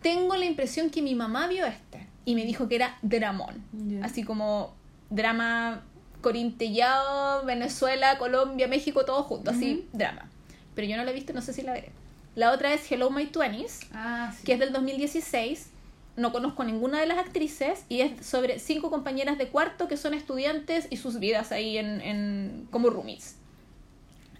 [0.01, 3.63] Tengo la impresión que mi mamá vio este y me dijo que era Dramón.
[3.73, 4.05] Ya.
[4.05, 4.75] Así como
[5.09, 5.83] drama
[6.21, 9.51] corintellado, Venezuela, Colombia, México, todo junto.
[9.51, 10.29] Así, drama.
[10.75, 11.91] Pero yo no la he visto, no sé si la veré.
[12.37, 14.43] La otra es Hello My Twenties, Ah, sí.
[14.45, 15.71] que es del 2016.
[16.17, 20.13] No conozco ninguna de las actrices y es sobre cinco compañeras de cuarto que son
[20.13, 23.37] estudiantes y sus vidas ahí en, en como roomies.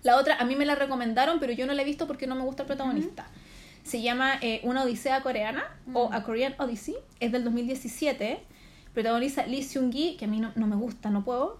[0.03, 2.35] La otra a mí me la recomendaron, pero yo no la he visto porque no
[2.35, 3.27] me gusta el protagonista.
[3.83, 6.95] Se llama eh, Una Odisea Coreana o A Korean Odyssey.
[7.19, 8.39] Es del 2017.
[8.93, 11.59] Protagoniza Lee Seung-gi, que a mí no, no me gusta, no puedo.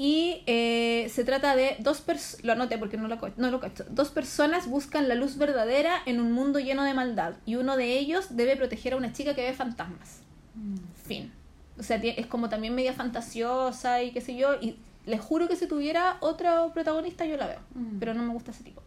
[0.00, 3.84] Y eh, se trata de dos personas, lo anoté porque no lo, no lo cacho.
[3.90, 7.98] Dos personas buscan la luz verdadera en un mundo lleno de maldad y uno de
[7.98, 10.20] ellos debe proteger a una chica que ve fantasmas.
[10.54, 10.76] Mm.
[11.04, 11.32] Fin.
[11.80, 14.54] O sea, es como también media fantasiosa y qué sé yo.
[14.60, 17.60] Y les juro que si tuviera otro protagonista yo la veo.
[17.74, 17.98] Mm.
[17.98, 18.80] Pero no me gusta ese tipo.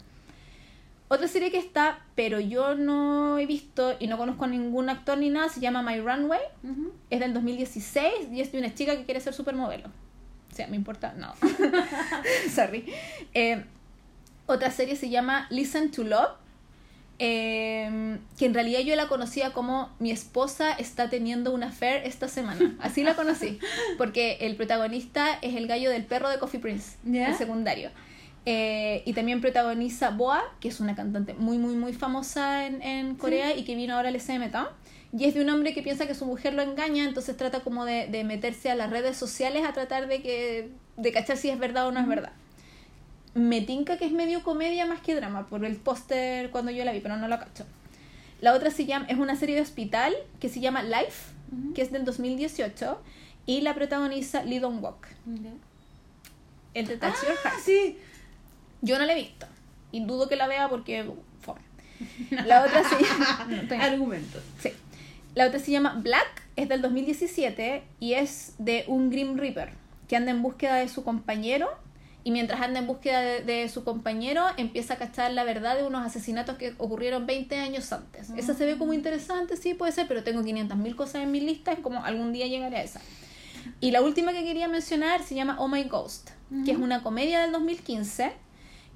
[1.09, 5.17] Otra serie que está, pero yo no he visto y no conozco a ningún actor
[5.17, 6.39] ni nada, se llama My Runway.
[6.63, 6.93] Ujú.
[7.09, 9.89] Es del 2016 y es de una chica que quiere ser supermodelo.
[10.53, 11.33] Sea, me importa, no.
[12.53, 12.85] Sorry.
[13.33, 13.63] Eh,
[14.45, 16.31] otra serie se llama Listen to Love,
[17.19, 22.27] eh, que en realidad yo la conocía como mi esposa está teniendo una affair esta
[22.27, 22.75] semana.
[22.81, 23.59] Así la conocí,
[23.97, 27.29] porque el protagonista es el gallo del perro de Coffee Prince, ¿Ya?
[27.29, 27.91] el secundario.
[28.45, 33.15] Eh, y también protagoniza Boa, que es una cantante muy, muy, muy famosa en, en
[33.15, 34.67] Corea y que vino ahora al SM Town.
[35.17, 37.83] Y es de un hombre que piensa que su mujer lo engaña, entonces trata como
[37.85, 41.59] de, de meterse a las redes sociales a tratar de que de cachar si es
[41.59, 42.31] verdad o no es verdad.
[43.33, 46.91] Me tinca que es medio comedia más que drama, por el póster cuando yo la
[46.93, 47.65] vi, pero no la cacho.
[48.41, 51.31] La otra se llama, es una serie de hospital que se llama Life,
[51.75, 53.01] que es del 2018,
[53.45, 55.07] y la protagoniza Lee Dong Wook.
[56.73, 57.63] El de Touch Your Ah, Heart.
[57.63, 57.97] sí.
[58.81, 59.45] Yo no la he visto.
[59.91, 61.05] Y dudo que la vea porque.
[61.41, 61.59] fome.
[62.45, 63.45] La otra se llama.
[63.49, 64.41] no, estoy- Argumentos.
[64.59, 64.71] sí.
[65.33, 69.73] La otra se llama Black, es del 2017 y es de un Grim Reaper
[70.07, 71.69] que anda en búsqueda de su compañero.
[72.23, 75.87] Y mientras anda en búsqueda de, de su compañero, empieza a cachar la verdad de
[75.87, 78.29] unos asesinatos que ocurrieron 20 años antes.
[78.37, 81.77] Esa se ve como interesante, sí, puede ser, pero tengo 500.000 cosas en mi lista,
[81.77, 83.01] como algún día llegaré a esa.
[83.79, 86.29] Y la última que quería mencionar se llama Oh My Ghost,
[86.63, 88.31] que es una comedia del 2015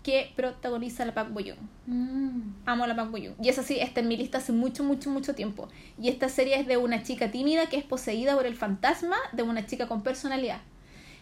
[0.06, 1.58] que protagoniza la Park Bo Young.
[1.88, 2.54] Mm.
[2.68, 3.34] Amo a la Park Bo Young.
[3.42, 5.68] Y esa sí, está en mi lista hace mucho, mucho, mucho tiempo.
[6.00, 9.42] Y esta serie es de una chica tímida que es poseída por el fantasma de
[9.42, 10.62] una chica con personalidad.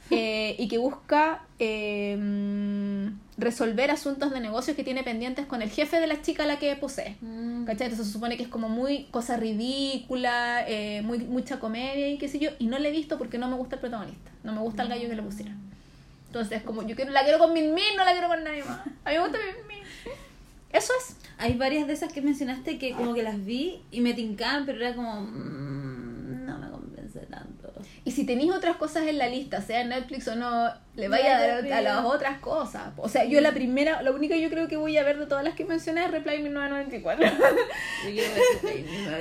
[0.09, 5.99] Eh, y que busca eh, resolver asuntos de negocios que tiene pendientes con el jefe
[5.99, 7.15] de la chica a la que posee.
[7.21, 7.63] Mm.
[7.63, 7.88] ¿Cachai?
[7.88, 12.27] Entonces se supone que es como muy cosa ridícula, eh, muy, mucha comedia y qué
[12.27, 12.51] sé yo.
[12.59, 14.29] Y no la he visto porque no me gusta el protagonista.
[14.43, 15.72] No me gusta el gallo que le pusieron.
[16.34, 18.79] Entonces como yo quiero, la quiero con Min no la quiero con nadie más.
[19.05, 19.84] A mí me gusta Min Min.
[20.71, 21.15] Eso es.
[21.38, 24.79] Hay varias de esas que mencionaste que como que las vi y me tincaban, pero
[24.79, 25.21] era como...
[25.21, 27.71] mm, no me convence tanto.
[28.06, 31.62] Y si tenéis otras cosas en la lista, sea Netflix o no, le vaya a
[31.62, 32.91] dar a las otras cosas.
[32.97, 35.41] O sea, yo la primera, la única yo creo que voy a ver de todas
[35.45, 37.26] las que mencioné es Reply 1994.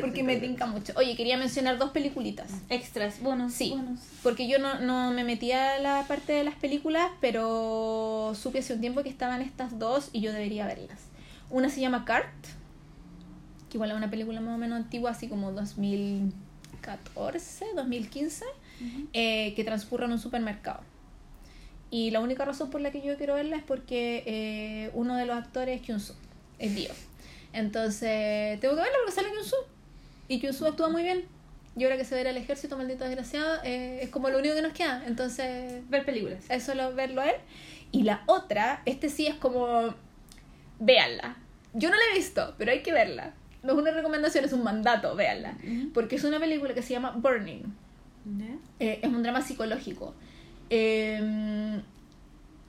[0.01, 0.93] Porque me tinca mucho.
[0.97, 2.51] Oye, quería mencionar dos peliculitas.
[2.71, 3.71] Extras, bonos, Sí.
[3.71, 4.01] bonos.
[4.25, 8.75] Porque yo no, no me metía a la parte de las películas, pero supe hace
[8.75, 10.99] un tiempo que estaban estas dos y yo debería verlas.
[11.51, 12.27] Una se llama Cart,
[13.71, 18.45] que igual es una película más o menos antigua, así como 2014, 2015,
[19.13, 20.81] eh, que transcurre en un supermercado.
[21.91, 25.27] Y la única razón por la que yo quiero verla es porque eh, uno de
[25.27, 26.17] los actores es Kyun-soo,
[26.59, 26.91] es Dio.
[27.53, 29.67] Entonces, tengo que verla porque sale Kyun-soo.
[30.29, 31.25] Y Kyun-soo actúa muy bien.
[31.77, 34.63] Y ahora que se ir al ejército, maldito desgraciado, eh, es como lo único que
[34.63, 35.03] nos queda.
[35.07, 36.45] Entonces, Ver películas.
[36.49, 37.37] es solo verlo a él.
[37.93, 39.95] Y la otra, este sí es como.
[40.81, 41.37] Véanla.
[41.75, 43.35] Yo no la he visto, pero hay que verla.
[43.63, 45.57] No es una recomendación, es un mandato, véanla.
[45.95, 47.63] Porque es una película que se llama Burning.
[48.79, 50.15] Eh, es un drama psicológico.
[50.71, 51.81] Eh,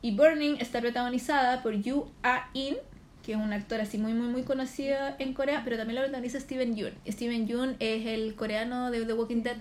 [0.03, 2.75] y Burning está protagonizada por Yu A-in,
[3.23, 6.41] que es un actor así muy, muy, muy conocido en Corea, pero también lo protagoniza
[6.41, 6.91] Steven Yeun.
[7.07, 9.55] Steven Yeun es el coreano de The Walking Dead.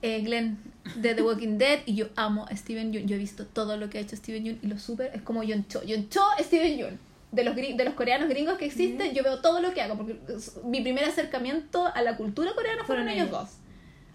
[0.00, 0.58] Eh, Glenn
[0.96, 3.06] de The Walking Dead y yo amo a Steven Yeun.
[3.06, 5.42] Yo he visto todo lo que ha hecho Steven Yeun y lo super es como
[5.42, 5.82] Yeon Cho.
[5.82, 6.98] Yeon Cho, Steven Yeun.
[7.30, 10.18] De los, de los coreanos gringos que existen, yo veo todo lo que hago porque
[10.64, 13.50] mi primer acercamiento a la cultura coreana fueron, ellos dos.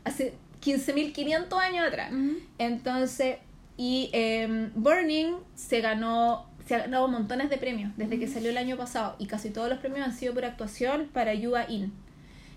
[0.03, 0.34] Hace
[0.64, 2.11] 15.500 años atrás.
[2.57, 3.38] Entonces,
[3.78, 8.57] y em, Burning se ganó, se ha ganado montones de premios desde que salió el
[8.57, 11.91] año pasado y casi todos los premios han sido por actuación para Yua In.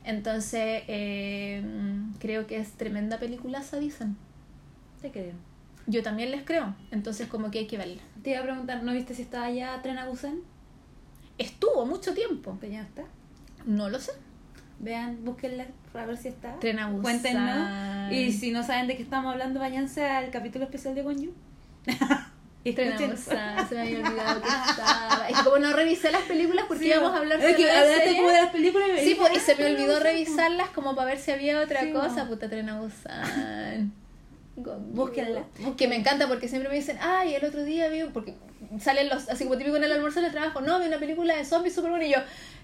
[0.04, 4.16] Entonces, em, creo que es tremenda peliculaza, dicen.
[5.02, 5.34] Te creo.
[5.88, 8.02] Yo también les creo, entonces como que hay que verla.
[8.22, 10.38] Te iba a preguntar, ¿no viste si estaba ya Tren a Busan?
[11.38, 13.04] Estuvo mucho tiempo, Pues ya está.
[13.64, 14.12] no lo sé.
[14.78, 16.58] Vean, búsquenla a ver si está.
[16.60, 16.90] Tren a.
[16.90, 18.12] Cuéntenos.
[18.12, 21.30] Y si no saben de qué estamos hablando, váyanse al capítulo especial de Gonju.
[22.74, 23.06] Tren a.
[23.06, 25.28] Busan, se me había olvidado que estaba.
[25.30, 28.16] Es que como no revisé las películas porque Sí, íbamos a hablar es que hablaste
[28.16, 30.02] como de las películas y me Sí, pues, y se "Ah, me olvidó no sé".
[30.04, 32.24] revisarlas como para ver si había otra Sí, cosa.
[32.24, 32.28] no.
[32.28, 33.92] Puta, Tren a Busan.
[34.56, 35.44] Búsquenla.
[35.76, 38.34] Que me encanta porque siempre me dicen, ay, el otro día vi, porque
[38.80, 41.44] salen los, así como típico en el almuerzo del trabajo, no, vi una película de
[41.44, 42.18] zombies súper buena y yo,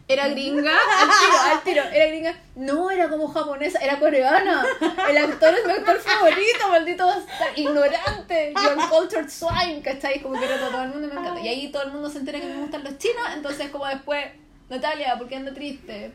[0.08, 4.64] era gringa, al tiro, al tiro, era gringa, no, era como japonesa, era coreana,
[5.08, 7.08] el actor es mi actor favorito, maldito
[7.56, 10.20] ignorante, yo cultured swine, ¿cachai?
[10.20, 11.40] Como que reto a todo el mundo, me encanta.
[11.40, 14.26] Y ahí todo el mundo se entera que me gustan los chinos, entonces como después,
[14.68, 16.12] Natalia, ¿por qué anda triste?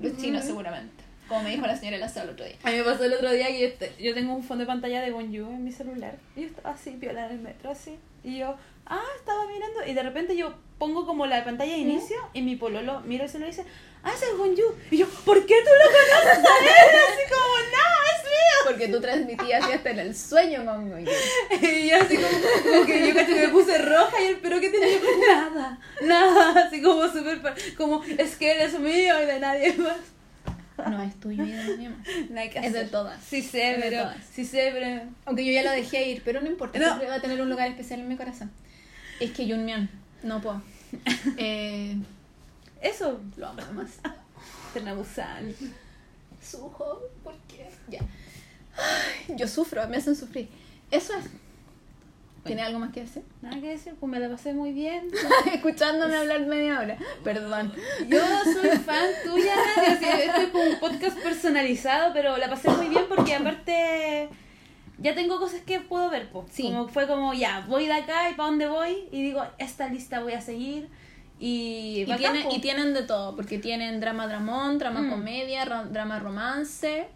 [0.00, 2.56] Los chinos seguramente, como me dijo la señora Lazo el otro día.
[2.62, 5.02] A mí me pasó el otro día que yo, yo tengo un fondo de pantalla
[5.02, 6.16] de Gonju en mi celular.
[6.34, 7.98] Y yo estaba así, viola en el metro, así.
[8.24, 8.56] Y yo,
[8.86, 9.84] ah, estaba mirando.
[9.86, 13.30] Y de repente yo pongo como la pantalla de inicio y mi pololo mira el
[13.30, 13.68] celular y dice,
[14.02, 14.74] ah, es el Gonju.
[14.90, 17.00] Y yo, ¿por qué tú lo conoces a él?
[17.08, 18.64] Así como, no, es mío.
[18.64, 20.96] Porque tú transmitías así hasta en el sueño, Mongo.
[21.60, 22.28] Y yo así como,
[22.70, 25.00] como que yo casi me puse roja y él, pero ¿qué tiene?
[25.26, 27.40] Nada, nada, así como súper,
[27.76, 29.96] como, es que él es mío y de nadie más.
[30.78, 32.06] No es tuyo y de nadie más.
[32.50, 33.22] Que Es de todas.
[33.22, 35.02] Sí sé, Es pero, sí sé, pero...
[35.24, 36.86] Aunque yo ya lo dejé ir, pero no importa, No.
[36.86, 38.50] siempre va a tener un lugar especial en mi corazón.
[39.20, 39.90] Es que Junmian,
[40.22, 40.62] no puedo.
[41.36, 41.96] Eh,
[42.80, 43.90] Eso, lo amo más.
[44.72, 45.52] Ternabusan.
[46.42, 47.68] Sujo, ¿por qué?
[47.88, 48.00] Ya.
[48.76, 50.48] Ay, yo sufro, me hacen sufrir.
[50.90, 51.24] Eso es.
[52.48, 53.22] ¿Tiene algo más que decir?
[53.42, 55.08] Nada que decir, pues me la pasé muy bien.
[55.54, 56.96] Escuchándome hablar media hora.
[57.22, 57.72] Perdón.
[58.08, 59.54] Yo soy fan tuya,
[59.86, 64.28] este es un podcast personalizado, pero la pasé muy bien porque aparte
[64.98, 66.46] ya tengo cosas que puedo ver, pues.
[66.50, 66.64] Sí.
[66.64, 70.20] Como fue como, ya, voy de acá y para dónde voy, y digo, esta lista
[70.20, 70.88] voy a seguir.
[71.40, 72.48] Y, Y, tiene- po.
[72.52, 75.10] y tienen de todo, porque tienen drama dramón, drama Mm.
[75.10, 77.06] comedia, ra- drama romance,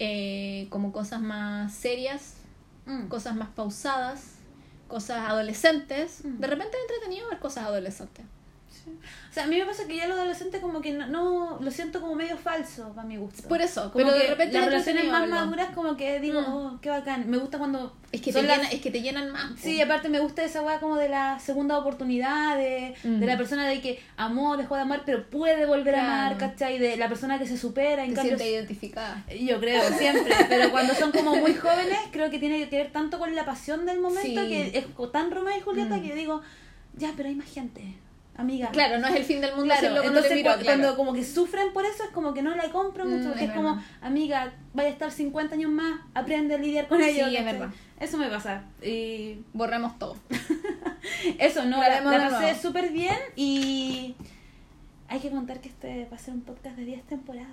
[0.00, 2.34] eh, como cosas más serias,
[2.86, 3.06] Mm.
[3.06, 4.38] cosas más pausadas,
[4.90, 6.20] cosas adolescentes.
[6.22, 8.26] De repente es entretenido ver cosas adolescentes.
[8.86, 11.70] O sea, a mí me pasa que ya los adolescentes como que no, no lo
[11.70, 13.48] siento como medio falso para mi gusto.
[13.48, 15.34] Por eso, como pero que de repente las es relaciones más verlo.
[15.36, 16.44] maduras como que digo, Mm.
[16.52, 17.30] oh, qué bacán.
[17.30, 19.52] Me gusta cuando Es que, te las- llenan, es que te llenan más.
[19.52, 19.56] po.
[19.58, 23.20] Sí, aparte me gusta esa weá como de la segunda oportunidad, de, Mm.
[23.20, 26.38] de la persona de que amó, dejó de amar, pero puede volver a amar.
[26.38, 26.78] ¿cachai?
[26.78, 28.36] De la persona que se supera, en te cambio...
[28.36, 29.24] identificada.
[29.40, 33.18] Yo creo, siempre, pero cuando son como muy jóvenes, creo que tiene que ver tanto
[33.18, 34.48] con la pasión del momento, Sí.
[34.48, 36.02] que es tan Romeo y Julieta Mm.
[36.02, 36.40] que digo,
[36.96, 37.82] ya, pero hay más gente,
[38.36, 38.68] amiga.
[38.70, 40.78] Claro, no es el fin del mundo Claro, hacerlo entonces Telepiro, cu- claro.
[40.80, 43.44] cuando como que sufren por eso es como que no la compro mucho, Mm, porque
[43.44, 47.10] es es como, amiga, vaya a estar 50 años más, aprende a lidiar con Sí,
[47.10, 47.26] ello.
[47.26, 47.44] es ¿cachai?
[47.52, 47.68] verdad.
[47.98, 48.64] Eso me pasa.
[48.82, 50.16] Y Borremos todo.
[51.38, 54.14] eso, no, la, pasé súper bien y
[55.08, 57.48] hay que contar que este va a ser un podcast de 10 temporadas.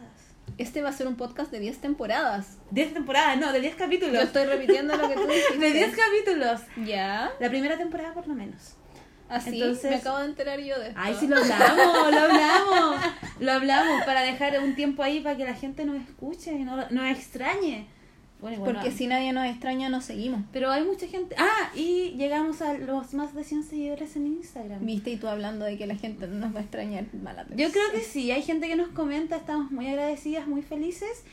[0.57, 2.57] Este va a ser un podcast de 10 temporadas.
[2.71, 4.13] 10 temporadas, no, de 10 capítulos.
[4.15, 5.57] Yo estoy repitiendo lo que tú dijiste.
[5.59, 6.61] De 10 capítulos.
[6.85, 7.31] Ya.
[7.39, 8.75] La primera temporada por lo menos.
[9.29, 10.99] Así Entonces- me acabo de enterar yo de esto.
[11.01, 12.95] Ay, sí lo hablamos, lo hablamos.
[13.39, 16.75] Lo hablamos para dejar un tiempo ahí para que la gente nos escuche y no
[16.89, 17.85] nos extrañe.
[18.39, 20.41] Bueno, Porque si nadie nos extraña, nos seguimos.
[20.51, 21.35] Pero hay mucha gente.
[21.39, 24.85] Ah, y llegamos a los más de 100 seguidores en Instagram.
[24.85, 27.05] Viste, y tú hablando de que la gente no nos va a extrañar.
[27.21, 31.23] Mala Yo creo que sí, hay gente que nos comenta, estamos muy agradecidas, muy felices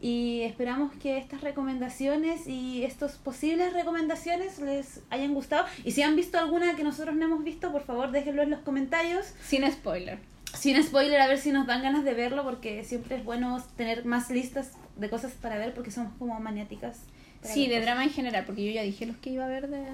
[0.00, 5.66] y esperamos que estas recomendaciones y estas posibles recomendaciones les hayan gustado.
[5.84, 8.60] Y si han visto alguna que nosotros no hemos visto, por favor déjenlo en los
[8.60, 9.26] comentarios.
[9.44, 10.18] Sin spoiler.
[10.58, 14.04] Sin spoiler, a ver si nos dan ganas de verlo, porque siempre es bueno tener
[14.04, 17.00] más listas de cosas para ver, porque somos como maniáticas.
[17.42, 17.84] Sí, de cosas.
[17.84, 19.84] drama en general, porque yo ya dije los que iba a ver de...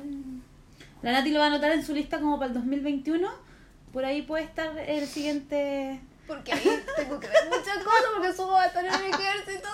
[1.02, 3.28] La Nati lo va a anotar en su lista como para el 2021.
[3.92, 6.00] Por ahí puede estar el siguiente...
[6.26, 9.68] Porque ahí tengo que ver muchas cosas, porque subo va a estar en el ejército.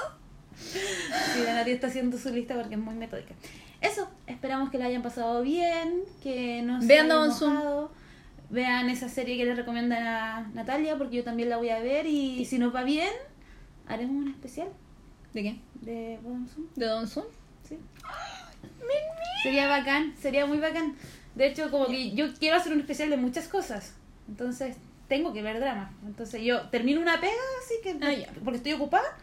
[0.57, 3.35] Sí, la Nati está haciendo su lista porque es muy metódica.
[3.81, 7.93] Eso, esperamos que la hayan pasado bien, que no se Vean hayan enojado.
[8.51, 12.07] Vean esa serie que les recomienda a Natalia, porque yo también la voy a ver.
[12.07, 13.11] Y si nos va bien,
[13.87, 14.69] haremos un especial
[15.33, 15.61] ¿De qué?
[15.75, 16.67] de Don Zoom.
[16.77, 17.25] ¿De Don Zoom?
[17.69, 17.79] Sí.
[19.43, 20.95] Sería bacán, sería muy bacán.
[21.35, 23.95] De hecho, como que yo quiero hacer un especial de muchas cosas.
[24.29, 24.77] Entonces,
[25.09, 25.93] tengo que ver drama.
[26.07, 27.33] Entonces, yo termino una pega,
[27.65, 27.99] así que.
[28.05, 28.33] Ah.
[28.45, 29.17] Porque estoy ocupada.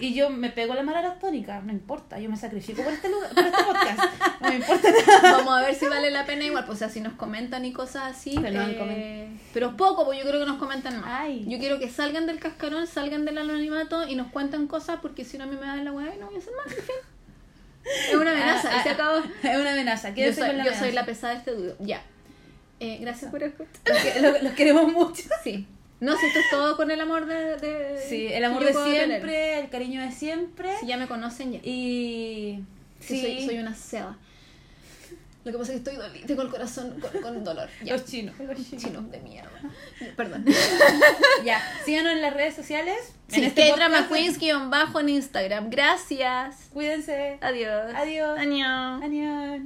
[0.00, 1.60] Y yo me pego la mala tónica.
[1.60, 3.98] No importa, yo me sacrifico por este, lugar, por este podcast.
[4.40, 5.32] No me importa nada.
[5.38, 7.72] Vamos a ver si vale la pena igual, pues o sea, si nos comentan y
[7.72, 8.38] cosas así.
[8.40, 11.20] Pero eh, pero poco, pues yo creo que nos comentan más.
[11.22, 11.44] Ay.
[11.48, 15.36] Yo quiero que salgan del cascarón, salgan del anonimato y nos cuentan cosas porque si
[15.36, 16.94] no a mí me dan la weá y no voy a hacer más, en fin.
[18.10, 19.18] Es una amenaza, Ah, se ah, acabó.
[19.42, 20.10] Es una amenaza.
[20.10, 21.74] Yo soy, con la yo soy la pesada de este dudo.
[21.80, 22.02] Ya.
[22.80, 23.72] Eh, gracias por escuchar.
[23.86, 25.22] Los que- Los, los queremos mucho.
[25.42, 25.66] Sí.
[26.00, 27.56] No, si esto es todo con el amor de...
[27.56, 29.06] de- Sí, el amor de tener.
[29.08, 30.70] siempre, el cariño de siempre.
[30.80, 31.58] Si ya me conocen, ya.
[31.62, 32.62] Y.
[33.00, 34.16] Sí, soy, soy una seda.
[35.44, 37.68] Lo que pasa es que estoy dolida, tengo el corazón con, con dolor.
[37.82, 37.94] Ya.
[37.94, 38.34] Los chinos.
[38.76, 39.50] Chino de mierda.
[40.16, 40.44] Perdón.
[41.44, 42.96] Ya, síganos en las redes sociales.
[43.28, 45.70] Sí, en este drama queens guion bajo en Instagram.
[45.70, 46.68] Gracias.
[46.72, 47.38] Cuídense.
[47.40, 47.92] Adiós.
[47.94, 48.38] Adiós.
[48.38, 49.00] Año.
[49.02, 49.60] Adiós.